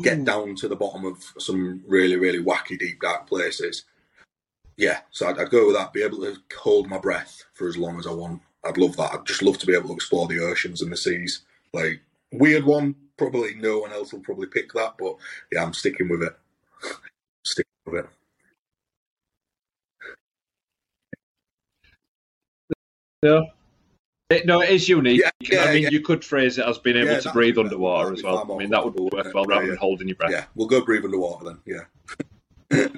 get 0.00 0.24
down 0.24 0.54
to 0.56 0.68
the 0.68 0.76
bottom 0.76 1.04
of 1.04 1.22
some 1.38 1.82
really, 1.86 2.16
really 2.16 2.42
wacky, 2.42 2.78
deep, 2.78 3.00
dark 3.00 3.26
places. 3.26 3.84
Yeah, 4.76 5.00
so 5.10 5.28
I'd, 5.28 5.38
I'd 5.38 5.50
go 5.50 5.66
with 5.66 5.76
that. 5.76 5.92
Be 5.92 6.02
able 6.02 6.18
to 6.18 6.36
hold 6.56 6.88
my 6.88 6.98
breath 6.98 7.44
for 7.52 7.68
as 7.68 7.76
long 7.76 7.98
as 7.98 8.06
I 8.06 8.12
want. 8.12 8.40
I'd 8.64 8.78
love 8.78 8.96
that. 8.96 9.12
I'd 9.12 9.26
just 9.26 9.42
love 9.42 9.58
to 9.58 9.66
be 9.66 9.74
able 9.74 9.88
to 9.88 9.94
explore 9.94 10.26
the 10.28 10.40
oceans 10.40 10.80
and 10.80 10.90
the 10.90 10.96
seas. 10.96 11.42
Like 11.72 12.00
weird 12.32 12.64
one. 12.64 12.94
Probably 13.18 13.54
no 13.54 13.78
one 13.80 13.92
else 13.92 14.12
will 14.12 14.20
probably 14.20 14.46
pick 14.46 14.72
that, 14.72 14.94
but 14.98 15.16
yeah, 15.52 15.62
I'm 15.62 15.74
sticking 15.74 16.08
with 16.08 16.22
it. 16.22 16.32
sticking 17.44 17.70
with 17.86 18.06
it. 18.06 18.10
Yeah. 23.22 23.40
It, 24.32 24.46
no, 24.46 24.62
it 24.62 24.70
is 24.70 24.88
unique. 24.88 25.20
Yeah, 25.20 25.30
yeah, 25.40 25.64
I 25.64 25.74
mean, 25.74 25.82
yeah. 25.82 25.90
you 25.90 26.00
could 26.00 26.24
phrase 26.24 26.56
it 26.56 26.64
as 26.66 26.78
being 26.78 26.96
able 26.96 27.20
to 27.20 27.32
breathe 27.32 27.58
underwater 27.58 28.12
as 28.12 28.22
well. 28.22 28.50
I 28.50 28.56
mean, 28.56 28.70
that 28.70 28.82
would 28.84 28.94
work 28.94 29.34
well 29.34 29.44
rather 29.44 29.66
than 29.66 29.76
holding 29.76 30.08
your 30.08 30.16
breath. 30.16 30.30
Yeah, 30.30 30.46
we'll 30.54 30.68
go 30.68 30.82
breathe 30.84 31.04
underwater 31.04 31.44
then. 31.44 31.58
Yeah. 31.66 31.80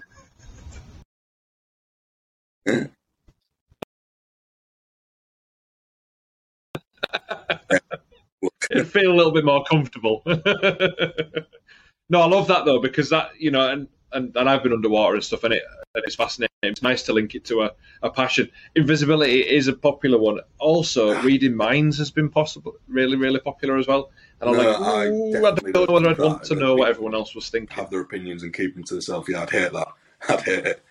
Feel 8.84 9.12
a 9.12 9.14
little 9.14 9.32
bit 9.32 9.44
more 9.44 9.64
comfortable. 9.64 10.22
no, 10.26 12.20
I 12.20 12.26
love 12.26 12.48
that 12.48 12.64
though 12.64 12.80
because 12.80 13.10
that 13.10 13.32
you 13.38 13.50
know, 13.50 13.70
and 13.70 13.88
and, 14.14 14.34
and 14.36 14.48
I've 14.48 14.62
been 14.62 14.72
underwater 14.72 15.14
and 15.14 15.24
stuff, 15.24 15.44
and 15.44 15.54
it 15.54 15.62
and 15.94 16.04
it's 16.04 16.14
fascinating. 16.16 16.50
It's 16.62 16.82
nice 16.82 17.02
to 17.04 17.12
link 17.12 17.34
it 17.34 17.44
to 17.46 17.62
a, 17.62 17.70
a 18.02 18.10
passion. 18.10 18.50
Invisibility 18.74 19.40
is 19.40 19.68
a 19.68 19.72
popular 19.72 20.18
one. 20.18 20.40
Also, 20.58 21.14
ah. 21.14 21.20
reading 21.22 21.54
minds 21.54 21.98
has 21.98 22.10
been 22.10 22.30
possible, 22.30 22.74
really, 22.88 23.16
really 23.16 23.40
popular 23.40 23.76
as 23.76 23.86
well. 23.86 24.10
And 24.40 24.50
I'm 24.50 24.56
No, 24.56 24.70
like, 24.70 24.80
I 24.80 25.02
I, 25.02 25.70
don't 25.72 25.88
know 25.88 25.94
whether 25.94 26.08
I'd 26.08 26.18
want 26.18 26.44
to 26.44 26.54
know 26.54 26.74
what 26.74 26.88
everyone 26.88 27.14
else 27.14 27.34
was 27.34 27.50
thinking. 27.50 27.76
Have 27.76 27.90
their 27.90 28.00
opinions 28.00 28.42
and 28.42 28.52
keep 28.54 28.74
them 28.74 28.84
to 28.84 28.94
themselves. 28.94 29.28
Yeah, 29.28 29.42
I'd 29.42 29.50
hate 29.50 29.72
that. 29.72 29.88
I'd 30.28 30.40
hate 30.40 30.66
it. 30.66 30.82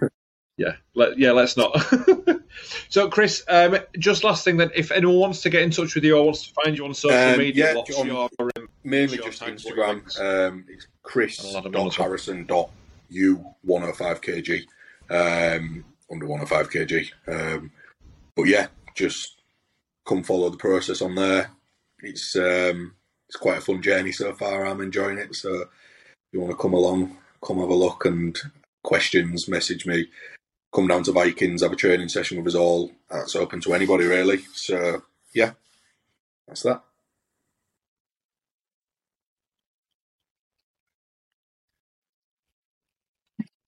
Yeah, 0.60 0.72
let, 0.94 1.18
yeah, 1.18 1.32
let's 1.32 1.56
not. 1.56 1.74
So, 2.88 3.08
Chris, 3.08 3.44
um, 3.48 3.78
just 3.98 4.24
last 4.24 4.44
thing 4.44 4.56
then, 4.56 4.70
if 4.74 4.90
anyone 4.90 5.18
wants 5.18 5.42
to 5.42 5.50
get 5.50 5.62
in 5.62 5.70
touch 5.70 5.94
with 5.94 6.04
you 6.04 6.16
or 6.16 6.24
wants 6.24 6.46
to 6.48 6.52
find 6.64 6.76
you 6.76 6.84
on 6.84 6.94
social 6.94 7.16
Um, 7.18 7.38
media, 7.38 7.74
yeah, 7.74 7.80
on- 7.98 8.06
your 8.06 8.28
um, 8.56 8.68
Mainly 8.84 9.16
Sure, 9.16 9.26
just 9.26 9.40
your 9.40 9.50
Instagram. 9.50 10.20
Um, 10.48 10.64
it's 10.68 10.86
Chris 11.02 11.38
And 11.38 11.48
I'll 11.48 11.58
add 11.58 11.64
them 11.64 11.76
on 11.76 11.84
dot 11.84 11.92
as 11.92 11.98
well. 11.98 12.08
Harrison 12.08 12.46
dot 12.46 12.70
U 13.10 13.44
one 13.62 13.82
hundred 13.82 13.96
five 13.96 14.20
kg. 14.20 14.64
Um, 15.10 15.84
under 16.10 16.26
one 16.26 16.38
hundred 16.38 16.48
five 16.48 16.70
kg. 16.70 17.10
Um, 17.28 17.70
but 18.36 18.44
yeah, 18.44 18.68
just 18.94 19.40
come 20.06 20.22
follow 20.22 20.48
the 20.50 20.56
process 20.56 21.02
on 21.02 21.14
there. 21.14 21.50
It's 22.02 22.34
um, 22.36 22.94
it's 23.28 23.36
quite 23.36 23.58
a 23.58 23.60
fun 23.60 23.82
journey 23.82 24.12
so 24.12 24.32
far. 24.34 24.66
I'm 24.66 24.80
enjoying 24.80 25.18
it. 25.18 25.34
So 25.34 25.52
if 25.62 25.68
you 26.32 26.40
want 26.40 26.52
to 26.52 26.56
come 26.56 26.72
along, 26.72 27.16
come 27.44 27.58
have 27.58 27.68
a 27.68 27.74
look 27.74 28.04
and 28.06 28.36
questions, 28.82 29.48
message 29.48 29.84
me. 29.86 30.08
Come 30.74 30.86
down 30.86 31.02
to 31.04 31.12
Vikings, 31.12 31.62
have 31.62 31.72
a 31.72 31.76
training 31.76 32.08
session 32.08 32.38
with 32.38 32.54
us 32.54 32.54
all. 32.54 32.92
That's 33.10 33.34
open 33.34 33.60
to 33.62 33.74
anybody 33.74 34.04
really. 34.04 34.38
So 34.54 35.02
yeah, 35.34 35.52
that's 36.46 36.62
that. 36.62 36.82